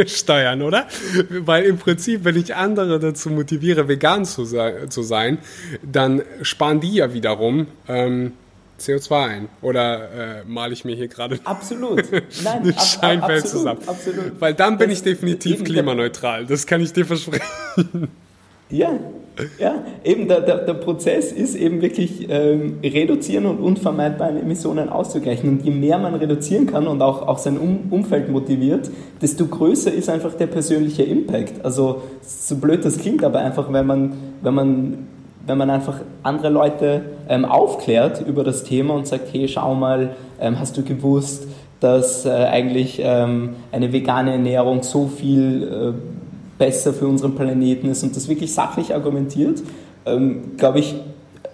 Steuern, 0.05 0.61
oder? 0.61 0.87
Weil 1.29 1.65
im 1.65 1.77
Prinzip, 1.77 2.23
wenn 2.23 2.35
ich 2.35 2.55
andere 2.55 2.99
dazu 2.99 3.29
motiviere, 3.29 3.87
vegan 3.87 4.25
zu, 4.25 4.45
sein, 4.45 4.89
zu 4.89 5.01
sein 5.01 5.39
dann 5.81 6.21
sparen 6.41 6.79
die 6.79 6.93
ja 6.95 7.13
wiederum 7.13 7.67
ähm, 7.87 8.33
CO2 8.79 9.25
ein. 9.25 9.49
Oder 9.61 10.39
äh, 10.39 10.43
male 10.45 10.73
ich 10.73 10.85
mir 10.85 10.95
hier 10.95 11.07
gerade 11.07 11.39
absolut. 11.43 12.11
Nein, 12.43 12.61
eine 12.61 12.77
ab, 12.77 12.83
Scheinwelt 12.83 13.43
absolut, 13.43 13.45
zusammen? 13.45 13.81
Absolut. 13.87 14.41
Weil 14.41 14.53
dann 14.53 14.77
bin 14.77 14.89
das 14.89 14.99
ich 14.99 15.03
definitiv 15.03 15.63
klimaneutral. 15.63 16.45
Das 16.45 16.67
kann 16.67 16.81
ich 16.81 16.93
dir 16.93 17.05
versprechen. 17.05 18.09
Ja, 18.69 18.91
ja, 19.59 19.83
eben 20.03 20.27
der, 20.27 20.41
der, 20.41 20.57
der 20.65 20.73
Prozess 20.73 21.31
ist 21.31 21.55
eben 21.55 21.81
wirklich 21.81 22.27
ähm, 22.29 22.79
reduzieren 22.83 23.45
und 23.45 23.59
unvermeidbare 23.59 24.39
Emissionen 24.39 24.89
auszugleichen. 24.89 25.49
Und 25.49 25.63
je 25.63 25.71
mehr 25.71 25.99
man 25.99 26.15
reduzieren 26.15 26.65
kann 26.65 26.87
und 26.87 27.01
auch, 27.01 27.27
auch 27.27 27.37
sein 27.37 27.57
um 27.57 27.81
Umfeld 27.91 28.29
motiviert, 28.29 28.89
desto 29.21 29.45
größer 29.45 29.93
ist 29.93 30.09
einfach 30.09 30.33
der 30.33 30.47
persönliche 30.47 31.03
Impact. 31.03 31.63
Also 31.63 32.01
so 32.21 32.55
blöd 32.57 32.83
das 32.83 32.97
klingt, 32.97 33.23
aber 33.23 33.39
einfach, 33.39 33.71
wenn 33.71 33.85
man, 33.85 34.13
wenn 34.41 34.53
man, 34.55 35.07
wenn 35.45 35.57
man 35.57 35.69
einfach 35.69 36.01
andere 36.23 36.49
Leute 36.49 37.01
ähm, 37.29 37.45
aufklärt 37.45 38.25
über 38.27 38.43
das 38.43 38.63
Thema 38.63 38.95
und 38.95 39.07
sagt, 39.07 39.33
hey, 39.33 39.47
schau 39.47 39.75
mal, 39.75 40.15
ähm, 40.41 40.59
hast 40.59 40.77
du 40.77 40.83
gewusst, 40.83 41.47
dass 41.79 42.25
äh, 42.25 42.31
eigentlich 42.31 42.99
ähm, 43.03 43.51
eine 43.71 43.93
vegane 43.93 44.31
Ernährung 44.31 44.81
so 44.81 45.05
viel 45.05 45.93
äh, 45.95 46.17
besser 46.57 46.93
für 46.93 47.07
unseren 47.07 47.35
Planeten 47.35 47.89
ist 47.89 48.03
und 48.03 48.15
das 48.15 48.27
wirklich 48.27 48.53
sachlich 48.53 48.93
argumentiert, 48.93 49.61
ähm, 50.05 50.57
glaube 50.57 50.79
ich, 50.79 50.95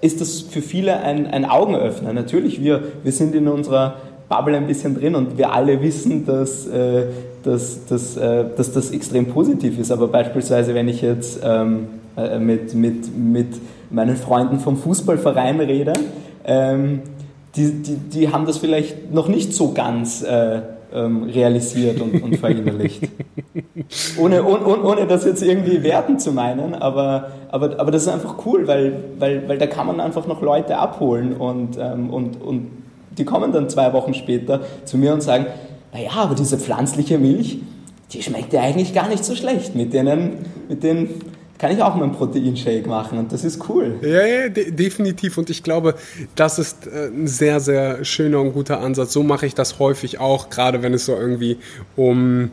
ist 0.01 0.22
das 0.22 0.41
für 0.41 0.62
viele 0.62 0.97
ein, 0.97 1.28
ein 1.28 1.45
Augenöffner. 1.45 2.14
Natürlich, 2.14 2.62
wir, 2.62 2.84
wir 3.04 3.12
sind 3.12 3.36
in 3.36 3.47
unserer 3.47 3.95
Bubble 4.30 4.58
ein 4.58 4.68
bisschen 4.68 4.95
drin 4.95 5.16
und 5.16 5.38
wir 5.38 5.54
alle 5.54 5.82
wissen, 5.82 6.26
dass, 6.26 6.68
äh, 6.68 7.06
dass, 7.43 7.86
dass, 7.86 8.18
äh, 8.18 8.45
dass 8.56 8.74
das 8.74 8.91
extrem 8.91 9.28
positiv 9.28 9.80
ist. 9.80 9.91
Aber 9.91 10.08
beispielsweise, 10.08 10.74
wenn 10.74 10.88
ich 10.88 11.01
jetzt 11.01 11.39
ähm, 11.43 11.88
äh, 12.18 12.39
mit, 12.39 12.74
mit, 12.74 13.18
mit 13.18 13.47
meinen 13.89 14.16
Freunden 14.16 14.60
vom 14.60 14.78
Fußballverein 14.78 15.60
rede, 15.60 15.93
ähm, 16.45 17.01
die, 17.56 17.72
die, 17.84 17.95
die 17.95 18.30
haben 18.30 18.45
das 18.45 18.58
vielleicht 18.58 19.14
noch 19.14 19.28
nicht 19.28 19.54
so 19.54 19.72
ganz 19.74 20.24
äh, 20.24 20.62
ähm, 20.94 21.24
realisiert 21.24 22.00
und, 22.02 22.22
und 22.22 22.38
verinnerlicht. 22.38 23.10
ohne, 24.18 24.44
ohne, 24.44 24.84
ohne 24.84 25.08
das 25.08 25.26
jetzt 25.26 25.41
irgendwie 25.41 25.84
werten 25.84 26.20
zu 26.20 26.32
meinen, 26.32 26.76
aber, 26.76 27.32
aber, 27.50 27.80
aber 27.80 27.91
das 27.91 28.04
ist 28.04 28.08
einfach 28.08 28.46
cool, 28.46 28.68
weil, 28.68 28.96
weil, 29.20 29.48
weil 29.48 29.58
da 29.58 29.68
kann 29.68 29.88
man 29.88 30.00
einfach 30.00 30.28
noch 30.28 30.41
Leute 30.41 30.78
abholen 30.78 31.34
und, 31.34 31.78
ähm, 31.80 32.10
und, 32.10 32.41
und 32.41 32.68
die 33.18 33.26
kommen 33.26 33.52
dann 33.52 33.70
zwei 33.70 33.94
Wochen 33.94 34.14
später 34.14 34.62
zu 34.86 34.98
mir 34.98 35.14
und 35.14 35.22
sagen, 35.22 35.46
naja, 35.94 36.12
aber 36.16 36.36
diese 36.36 36.58
pflanzliche 36.58 37.18
Milch, 37.18 37.60
die 38.12 38.22
schmeckt 38.22 38.54
ja 38.54 38.62
eigentlich 38.62 38.94
gar 38.94 39.10
nicht 39.10 39.24
so 39.24 39.36
schlecht. 39.36 39.76
Mit 39.76 39.94
denen, 39.94 40.38
mit 40.70 40.84
den 40.84 41.10
kann 41.58 41.72
ich 41.72 41.82
auch 41.82 41.95
mal 41.95 42.04
einen 42.04 42.14
Proteinshake 42.14 42.88
machen 42.88 43.18
und 43.20 43.32
das 43.32 43.43
ist 43.43 43.70
cool. 43.70 43.95
Ja, 44.01 44.26
ja, 44.26 44.49
de 44.49 44.72
definitiv. 44.72 45.38
Und 45.38 45.49
ich 45.49 45.64
glaube, 45.64 45.95
das 46.36 46.60
ist 46.60 46.88
äh, 46.88 47.08
ein 47.08 47.28
sehr, 47.28 47.60
sehr 47.60 48.04
schöner 48.04 48.41
und 48.41 48.54
guter 48.54 48.82
Ansatz. 48.82 49.14
So 49.14 49.24
mache 49.24 49.45
ich 49.45 49.56
das 49.56 49.80
häufig 49.80 50.20
auch, 50.20 50.49
gerade 50.49 50.82
wenn 50.82 50.93
es 50.93 51.06
so 51.06 51.16
irgendwie 51.16 51.58
um 51.95 52.51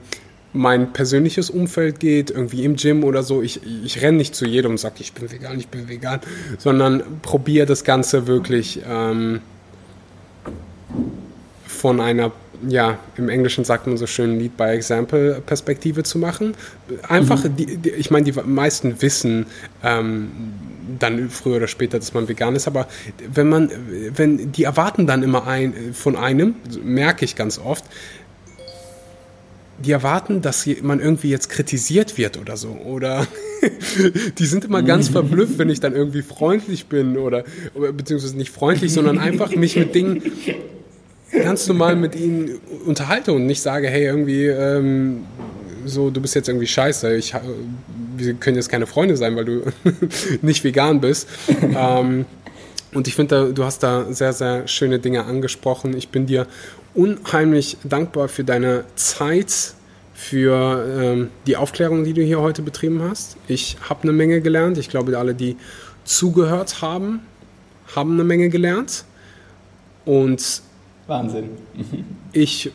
mein 0.53 0.92
persönliches 0.92 1.48
Umfeld 1.51 2.01
geht, 2.01 2.30
irgendwie 2.30 2.64
im 2.64 2.76
Gym 2.76 3.05
oder 3.05 3.22
so. 3.22 3.42
Ich, 3.42 3.61
ich 3.84 4.03
renne 4.03 4.18
nicht 4.18 4.34
zu 4.34 4.46
jedem 4.46 4.72
und 4.72 4.78
sage, 4.78 4.96
ich 4.98 5.12
bin 5.12 5.30
vegan, 5.30 5.59
ich 5.59 5.68
bin 5.68 5.88
vegan, 5.88 6.20
sondern 6.59 7.03
probiere 7.22 7.66
das 7.66 7.84
Ganze 7.84 8.26
wirklich 8.26 8.80
ähm, 8.88 9.40
von 11.66 12.01
einer, 12.01 12.32
ja, 12.68 12.98
im 13.16 13.28
Englischen 13.28 13.64
sagt 13.64 13.86
man 13.86 13.96
so 13.96 14.06
schön 14.06 14.38
Lead 14.38 14.56
by 14.56 14.64
Example 14.64 15.42
Perspektive 15.44 16.02
zu 16.02 16.18
machen. 16.18 16.54
Einfach, 17.08 17.44
mhm. 17.44 17.56
die, 17.56 17.76
die, 17.76 17.90
ich 17.90 18.11
meine, 18.11 18.30
die 18.30 18.32
meisten 18.32 19.00
wissen 19.00 19.46
ähm, 19.82 20.30
dann 20.98 21.30
früher 21.30 21.56
oder 21.56 21.68
später, 21.68 21.98
dass 21.98 22.14
man 22.14 22.28
vegan 22.28 22.56
ist, 22.56 22.66
aber 22.66 22.88
wenn 23.32 23.48
man, 23.48 23.70
wenn, 24.14 24.52
die 24.52 24.64
erwarten 24.64 25.06
dann 25.06 25.22
immer 25.22 25.46
ein, 25.46 25.94
von 25.94 26.16
einem, 26.16 26.54
merke 26.82 27.24
ich 27.24 27.36
ganz 27.36 27.58
oft, 27.58 27.84
die 29.78 29.92
erwarten, 29.92 30.42
dass 30.42 30.68
man 30.82 31.00
irgendwie 31.00 31.30
jetzt 31.30 31.48
kritisiert 31.48 32.18
wird 32.18 32.38
oder 32.38 32.58
so. 32.58 32.68
Oder 32.68 33.26
die 34.38 34.44
sind 34.44 34.64
immer 34.64 34.82
ganz 34.82 35.08
verblüfft, 35.08 35.56
wenn 35.56 35.70
ich 35.70 35.80
dann 35.80 35.94
irgendwie 35.94 36.20
freundlich 36.20 36.86
bin 36.86 37.16
oder, 37.16 37.44
beziehungsweise 37.92 38.36
nicht 38.36 38.50
freundlich, 38.50 38.92
sondern 38.92 39.18
einfach 39.18 39.56
mich 39.56 39.76
mit 39.76 39.94
Dingen 39.94 40.22
ganz 41.33 41.66
normal 41.66 41.97
mit 41.97 42.14
ihnen 42.14 42.59
unterhalte 42.87 43.33
und 43.33 43.47
nicht 43.47 43.62
sage, 43.62 43.89
hey, 43.89 44.07
irgendwie, 44.07 44.47
ähm, 44.47 45.24
so, 45.85 46.11
du 46.11 46.20
bist 46.20 46.35
jetzt 46.35 46.49
irgendwie 46.49 46.66
scheiße, 46.66 47.14
ich, 47.16 47.35
wir 48.16 48.35
können 48.35 48.57
jetzt 48.57 48.68
keine 48.68 48.87
Freunde 48.87 49.16
sein, 49.16 49.37
weil 49.37 49.45
du 49.45 49.62
nicht 50.43 50.64
vegan 50.64 51.01
bist. 51.01 51.28
ähm, 51.76 52.26
und 52.93 53.07
ich 53.07 53.14
finde, 53.14 53.53
du 53.53 53.64
hast 53.64 53.83
da 53.83 54.12
sehr, 54.12 54.33
sehr 54.33 54.66
schöne 54.66 54.99
Dinge 54.99 55.24
angesprochen. 55.24 55.97
Ich 55.97 56.09
bin 56.09 56.26
dir 56.26 56.47
unheimlich 56.95 57.76
dankbar 57.85 58.28
für 58.28 58.43
deine 58.43 58.85
Zeit, 58.97 59.74
für 60.12 60.87
ähm, 61.01 61.28
die 61.47 61.57
Aufklärung, 61.57 62.05
die 62.05 62.12
du 62.12 62.22
hier 62.22 62.41
heute 62.41 62.62
betrieben 62.62 63.01
hast. 63.03 63.37
Ich 63.47 63.76
habe 63.89 64.03
eine 64.03 64.12
Menge 64.12 64.41
gelernt. 64.41 64.76
Ich 64.76 64.91
glaube, 64.91 65.16
alle, 65.16 65.35
die 65.35 65.57
zugehört 66.05 66.83
haben, 66.83 67.20
haben 67.95 68.14
eine 68.14 68.24
Menge 68.24 68.49
gelernt. 68.49 69.05
Und 70.05 70.62
Wahnsinn. 71.11 71.50
ich 72.32 72.70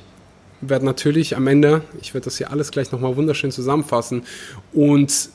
werde 0.61 0.85
natürlich 0.85 1.35
am 1.35 1.47
Ende, 1.47 1.81
ich 2.01 2.13
werde 2.13 2.25
das 2.25 2.37
hier 2.37 2.51
alles 2.51 2.69
gleich 2.71 2.91
nochmal 2.91 3.15
wunderschön 3.15 3.51
zusammenfassen 3.51 4.23
und 4.73 5.29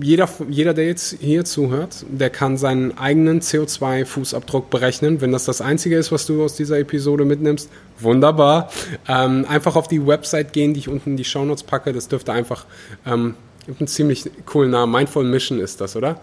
jeder, 0.00 0.28
jeder, 0.48 0.74
der 0.74 0.86
jetzt 0.86 1.16
hier 1.20 1.44
zuhört, 1.44 2.04
der 2.08 2.30
kann 2.30 2.56
seinen 2.56 2.96
eigenen 2.98 3.40
CO2-Fußabdruck 3.40 4.70
berechnen. 4.70 5.20
Wenn 5.20 5.32
das 5.32 5.44
das 5.44 5.60
Einzige 5.60 5.96
ist, 5.96 6.12
was 6.12 6.24
du 6.24 6.44
aus 6.44 6.54
dieser 6.54 6.78
Episode 6.78 7.24
mitnimmst, 7.24 7.68
wunderbar. 7.98 8.70
Ähm, 9.08 9.44
einfach 9.48 9.74
auf 9.74 9.88
die 9.88 10.06
Website 10.06 10.52
gehen, 10.52 10.72
die 10.72 10.80
ich 10.80 10.88
unten 10.88 11.10
in 11.10 11.16
die 11.16 11.24
Shownotes 11.24 11.64
packe. 11.64 11.92
Das 11.92 12.06
dürfte 12.06 12.32
einfach 12.32 12.66
ähm, 13.06 13.34
einen 13.66 13.88
ziemlich 13.88 14.30
coolen 14.46 14.70
Namen. 14.70 14.92
Mindful 14.92 15.24
Mission 15.24 15.58
ist 15.58 15.80
das, 15.80 15.96
oder? 15.96 16.20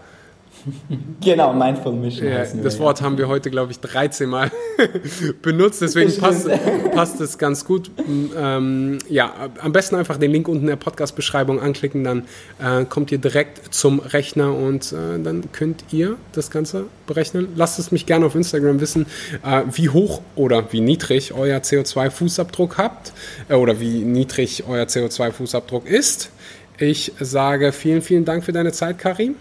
Genau, 1.20 1.52
Mindful 1.52 1.92
Mission. 1.92 2.28
Ja, 2.28 2.38
das 2.38 2.54
wir, 2.54 2.78
Wort 2.78 3.00
ja. 3.00 3.06
haben 3.06 3.18
wir 3.18 3.28
heute, 3.28 3.50
glaube 3.50 3.72
ich, 3.72 3.80
13 3.80 4.28
Mal 4.28 4.50
benutzt, 5.42 5.82
deswegen 5.82 6.14
passt, 6.16 6.48
passt 6.94 7.20
es 7.20 7.38
ganz 7.38 7.64
gut. 7.64 7.90
Ähm, 8.36 8.98
ja, 9.08 9.32
am 9.60 9.72
besten 9.72 9.96
einfach 9.96 10.16
den 10.18 10.30
Link 10.30 10.48
unten 10.48 10.62
in 10.62 10.68
der 10.68 10.76
Podcast-Beschreibung 10.76 11.60
anklicken, 11.60 12.04
dann 12.04 12.24
äh, 12.62 12.84
kommt 12.84 13.10
ihr 13.12 13.18
direkt 13.18 13.74
zum 13.74 14.00
Rechner 14.00 14.54
und 14.54 14.92
äh, 14.92 15.18
dann 15.22 15.50
könnt 15.52 15.84
ihr 15.90 16.16
das 16.32 16.50
Ganze 16.50 16.86
berechnen. 17.06 17.48
Lasst 17.56 17.78
es 17.78 17.90
mich 17.90 18.06
gerne 18.06 18.26
auf 18.26 18.34
Instagram 18.34 18.80
wissen, 18.80 19.06
äh, 19.44 19.62
wie 19.72 19.88
hoch 19.88 20.22
oder 20.34 20.72
wie 20.72 20.80
niedrig 20.80 21.34
euer 21.34 21.58
CO2-Fußabdruck 21.58 22.76
habt 22.76 23.12
äh, 23.48 23.54
oder 23.54 23.80
wie 23.80 24.04
niedrig 24.04 24.64
euer 24.68 24.84
CO2-Fußabdruck 24.84 25.86
ist. 25.86 26.30
Ich 26.78 27.12
sage 27.18 27.72
vielen, 27.72 28.02
vielen 28.02 28.26
Dank 28.26 28.44
für 28.44 28.52
deine 28.52 28.72
Zeit, 28.72 28.98
Karim 28.98 29.36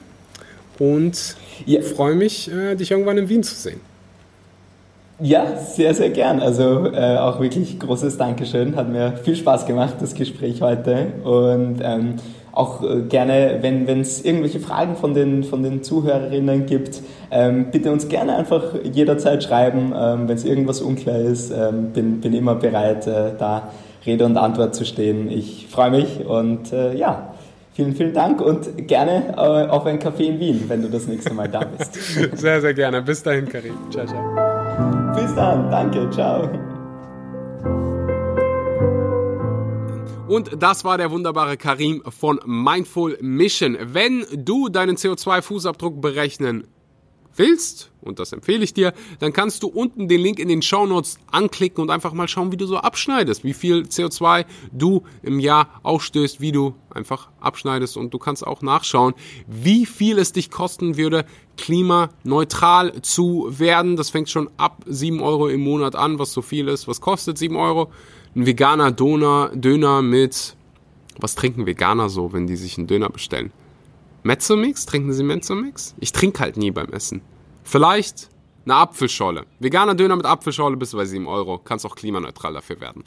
und 0.80 1.36
ja. 1.65 1.82
freue 1.82 2.15
mich, 2.15 2.51
äh, 2.51 2.76
dich 2.76 2.91
irgendwann 2.91 3.17
in 3.17 3.30
Wien 3.30 3.43
zu 3.43 3.55
sehen. 3.55 3.80
Ja, 5.19 5.57
sehr, 5.57 5.93
sehr 5.93 6.09
gern. 6.09 6.41
Also 6.41 6.88
äh, 6.88 7.17
auch 7.17 7.39
wirklich 7.39 7.80
großes 7.80 8.17
Dankeschön. 8.17 8.76
Hat 8.76 8.89
mir 8.89 9.13
viel 9.23 9.38
Spaß 9.38 9.65
gemacht, 9.65 9.95
das 10.01 10.13
Gespräch 10.13 10.61
heute. 10.61 11.07
Und 11.23 11.80
ähm, 11.82 12.15
auch 12.51 12.84
äh, 12.84 13.01
gerne, 13.03 13.59
wenn 13.61 13.88
es 14.01 14.26
irgendwelche 14.26 14.59
Fragen 14.59 14.97
von 14.97 15.13
den, 15.13 15.45
von 15.45 15.63
den 15.63 15.84
Zuhörerinnen 15.84 16.65
gibt, 16.65 17.01
ähm, 17.32 17.67
bitte 17.71 17.93
uns 17.93 18.09
gerne 18.09 18.36
einfach 18.36 18.63
jederzeit 18.84 19.41
schreiben. 19.43 19.93
Ähm, 19.95 20.28
wenn 20.28 20.36
es 20.36 20.43
irgendwas 20.43 20.82
unklar 20.82 21.19
ist, 21.19 21.49
ähm, 21.49 21.91
bin, 21.93 22.19
bin 22.19 22.34
immer 22.34 22.55
bereit, 22.55 23.07
äh, 23.07 23.32
da 23.38 23.69
Rede 24.05 24.26
und 24.26 24.38
Antwort 24.38 24.76
zu 24.76 24.86
stehen. 24.86 25.30
Ich 25.32 25.67
freue 25.69 25.91
mich 25.91 26.26
und 26.26 26.71
äh, 26.73 26.93
ja, 26.95 27.34
Vielen, 27.76 27.93
vielen 27.93 28.13
Dank 28.13 28.39
und 28.39 28.88
gerne 28.88 29.34
äh, 29.36 29.67
auf 29.67 29.86
ein 29.86 29.99
Café 29.99 30.21
in 30.21 30.39
Wien, 30.39 30.63
wenn 30.69 30.82
du 30.82 30.89
das 30.89 31.07
nächste 31.07 31.34
Mal 31.34 31.49
da 31.49 31.65
bist. 31.65 31.93
Sehr, 32.38 32.61
sehr 32.61 32.73
gerne. 32.73 33.01
Bis 33.01 33.21
dahin, 33.21 33.49
Karim. 33.49 33.73
Ciao, 33.91 34.05
ciao. 34.05 35.13
Bis 35.13 35.36
dann. 35.36 35.69
Danke. 35.69 36.09
Ciao. 36.09 36.49
Und 40.30 40.63
das 40.63 40.86
war 40.86 40.97
der 40.97 41.11
wunderbare 41.11 41.57
Karim 41.57 42.01
von 42.07 42.39
Mindful 42.45 43.17
Mission. 43.19 43.78
Wenn 43.82 44.26
du 44.34 44.69
deinen 44.69 44.95
CO2-Fußabdruck 44.95 45.99
berechnen 45.99 46.67
willst, 47.36 47.91
und 48.05 48.19
das 48.19 48.31
empfehle 48.31 48.63
ich 48.63 48.73
dir, 48.73 48.93
dann 49.19 49.33
kannst 49.33 49.63
du 49.63 49.67
unten 49.67 50.07
den 50.07 50.21
Link 50.21 50.39
in 50.39 50.47
den 50.47 50.61
Show 50.61 50.85
Notes 50.85 51.17
anklicken 51.31 51.81
und 51.81 51.89
einfach 51.89 52.13
mal 52.13 52.27
schauen, 52.27 52.51
wie 52.51 52.57
du 52.57 52.65
so 52.65 52.77
abschneidest, 52.77 53.43
wie 53.43 53.53
viel 53.53 53.81
CO2 53.83 54.45
du 54.71 55.03
im 55.21 55.39
Jahr 55.39 55.69
ausstößt, 55.83 56.41
wie 56.41 56.51
du 56.51 56.75
einfach 56.89 57.29
abschneidest 57.39 57.97
und 57.97 58.13
du 58.13 58.19
kannst 58.19 58.45
auch 58.45 58.61
nachschauen, 58.61 59.13
wie 59.47 59.85
viel 59.85 60.17
es 60.19 60.31
dich 60.31 60.49
kosten 60.49 60.97
würde, 60.97 61.25
klimaneutral 61.57 63.01
zu 63.01 63.47
werden. 63.49 63.95
Das 63.95 64.09
fängt 64.09 64.29
schon 64.29 64.49
ab 64.57 64.83
7 64.85 65.21
Euro 65.21 65.47
im 65.47 65.61
Monat 65.61 65.95
an, 65.95 66.19
was 66.19 66.31
so 66.31 66.41
viel 66.41 66.67
ist. 66.67 66.87
Was 66.87 67.01
kostet 67.01 67.37
7 67.37 67.55
Euro? 67.55 67.91
Ein 68.35 68.45
veganer 68.45 68.91
Döner, 68.91 69.51
Döner 69.53 70.01
mit, 70.01 70.55
was 71.17 71.35
trinken 71.35 71.65
Veganer 71.65 72.09
so, 72.09 72.33
wenn 72.33 72.47
die 72.47 72.57
sich 72.57 72.77
einen 72.77 72.87
Döner 72.87 73.09
bestellen? 73.09 73.51
Mezzomix? 74.23 74.85
Trinken 74.85 75.13
Sie 75.13 75.23
Mezzomix? 75.23 75.95
Ich 75.99 76.11
trinke 76.11 76.39
halt 76.39 76.57
nie 76.57 76.71
beim 76.71 76.91
Essen. 76.91 77.21
Vielleicht 77.66 78.30
eine 78.66 78.76
Apfelscholle. 78.76 79.45
Veganer 79.59 79.95
Döner 79.95 80.16
mit 80.16 80.26
Apfelscholle 80.26 80.78
bis 80.78 80.91
bei 80.91 81.05
7 81.05 81.28
Euro. 81.28 81.59
Kannst 81.59 81.86
auch 81.86 81.95
klimaneutral 81.95 82.53
dafür 82.53 82.80
werden. 82.80 83.03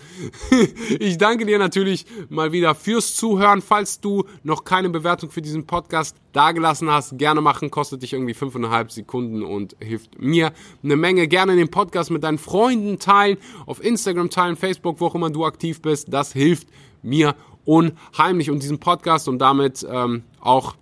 ich 1.01 1.19
danke 1.19 1.47
dir 1.47 1.59
natürlich 1.59 2.07
mal 2.29 2.53
wieder 2.53 2.75
fürs 2.75 3.15
Zuhören. 3.17 3.61
Falls 3.63 4.01
du 4.01 4.25
noch 4.43 4.65
keine 4.65 4.91
Bewertung 4.91 5.31
für 5.31 5.43
diesen 5.43 5.67
Podcast 5.67 6.17
dagelassen 6.33 6.91
hast, 6.91 7.19
gerne 7.19 7.41
machen. 7.41 7.71
Kostet 7.71 8.03
dich 8.03 8.13
irgendwie 8.13 8.35
5,5 8.35 8.91
Sekunden 8.91 9.43
und 9.43 9.77
hilft 9.81 10.21
mir 10.21 10.53
eine 10.83 10.97
Menge. 10.97 11.27
Gerne 11.27 11.57
den 11.57 11.71
Podcast 11.71 12.11
mit 12.11 12.23
deinen 12.23 12.39
Freunden 12.39 12.99
teilen. 12.99 13.39
Auf 13.67 13.83
Instagram 13.83 14.31
teilen, 14.31 14.57
Facebook, 14.57 15.01
wo 15.01 15.07
auch 15.07 15.15
immer 15.15 15.31
du 15.31 15.45
aktiv 15.45 15.83
bist. 15.83 16.13
Das 16.13 16.33
hilft 16.33 16.69
mir 17.03 17.35
unheimlich 17.65 18.51
und 18.51 18.63
diesen 18.63 18.79
Podcast 18.79 19.29
und 19.29 19.39
damit 19.39 19.87
ähm, 19.91 20.23
auch 20.41 20.77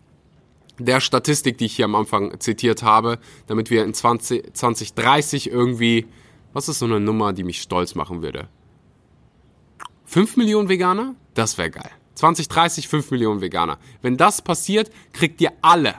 der 0.79 1.01
Statistik, 1.01 1.59
die 1.59 1.67
ich 1.67 1.77
hier 1.77 1.85
am 1.87 1.95
Anfang 1.95 2.39
zitiert 2.41 2.83
habe, 2.83 3.19
damit 3.47 3.71
wir 3.71 3.85
in 3.85 3.95
20, 3.95 4.55
2030 4.55 5.51
irgendwie, 5.51 6.07
was 6.53 6.69
ist 6.69 6.79
so 6.79 6.87
eine 6.87 7.01
Nummer, 7.01 7.33
die 7.33 7.45
mich 7.45 7.63
stolz 7.63 7.95
machen 7.95 8.23
würde? 8.23 8.49
5 10.05 10.37
Millionen 10.37 10.69
Veganer? 10.69 11.15
Das 11.35 11.59
wäre 11.59 11.71
geil. 11.71 11.91
2030 12.15 12.89
5 12.89 13.11
Millionen 13.11 13.41
Veganer. 13.41 13.79
Wenn 14.03 14.17
das 14.17 14.41
passiert, 14.43 14.91
kriegt 15.13 15.41
ihr 15.41 15.53
alle. 15.61 15.95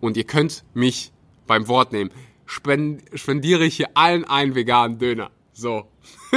Und 0.00 0.16
ihr 0.16 0.24
könnt 0.24 0.64
mich 0.74 1.12
beim 1.46 1.68
Wort 1.68 1.92
nehmen. 1.92 2.10
spendiere 2.46 3.64
ich 3.64 3.76
hier 3.76 3.90
allen 3.94 4.24
einen 4.24 4.54
veganen 4.54 4.98
Döner. 4.98 5.30
So. 5.52 5.88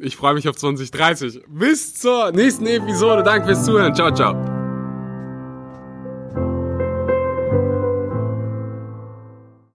Ich 0.00 0.16
freue 0.16 0.34
mich 0.34 0.46
auf 0.48 0.56
2030. 0.56 1.44
Bis 1.48 1.94
zur 1.94 2.30
nächsten 2.32 2.66
Episode. 2.66 3.22
Danke 3.22 3.46
fürs 3.46 3.64
Zuhören. 3.64 3.94
Ciao, 3.94 4.12
ciao. 4.12 4.53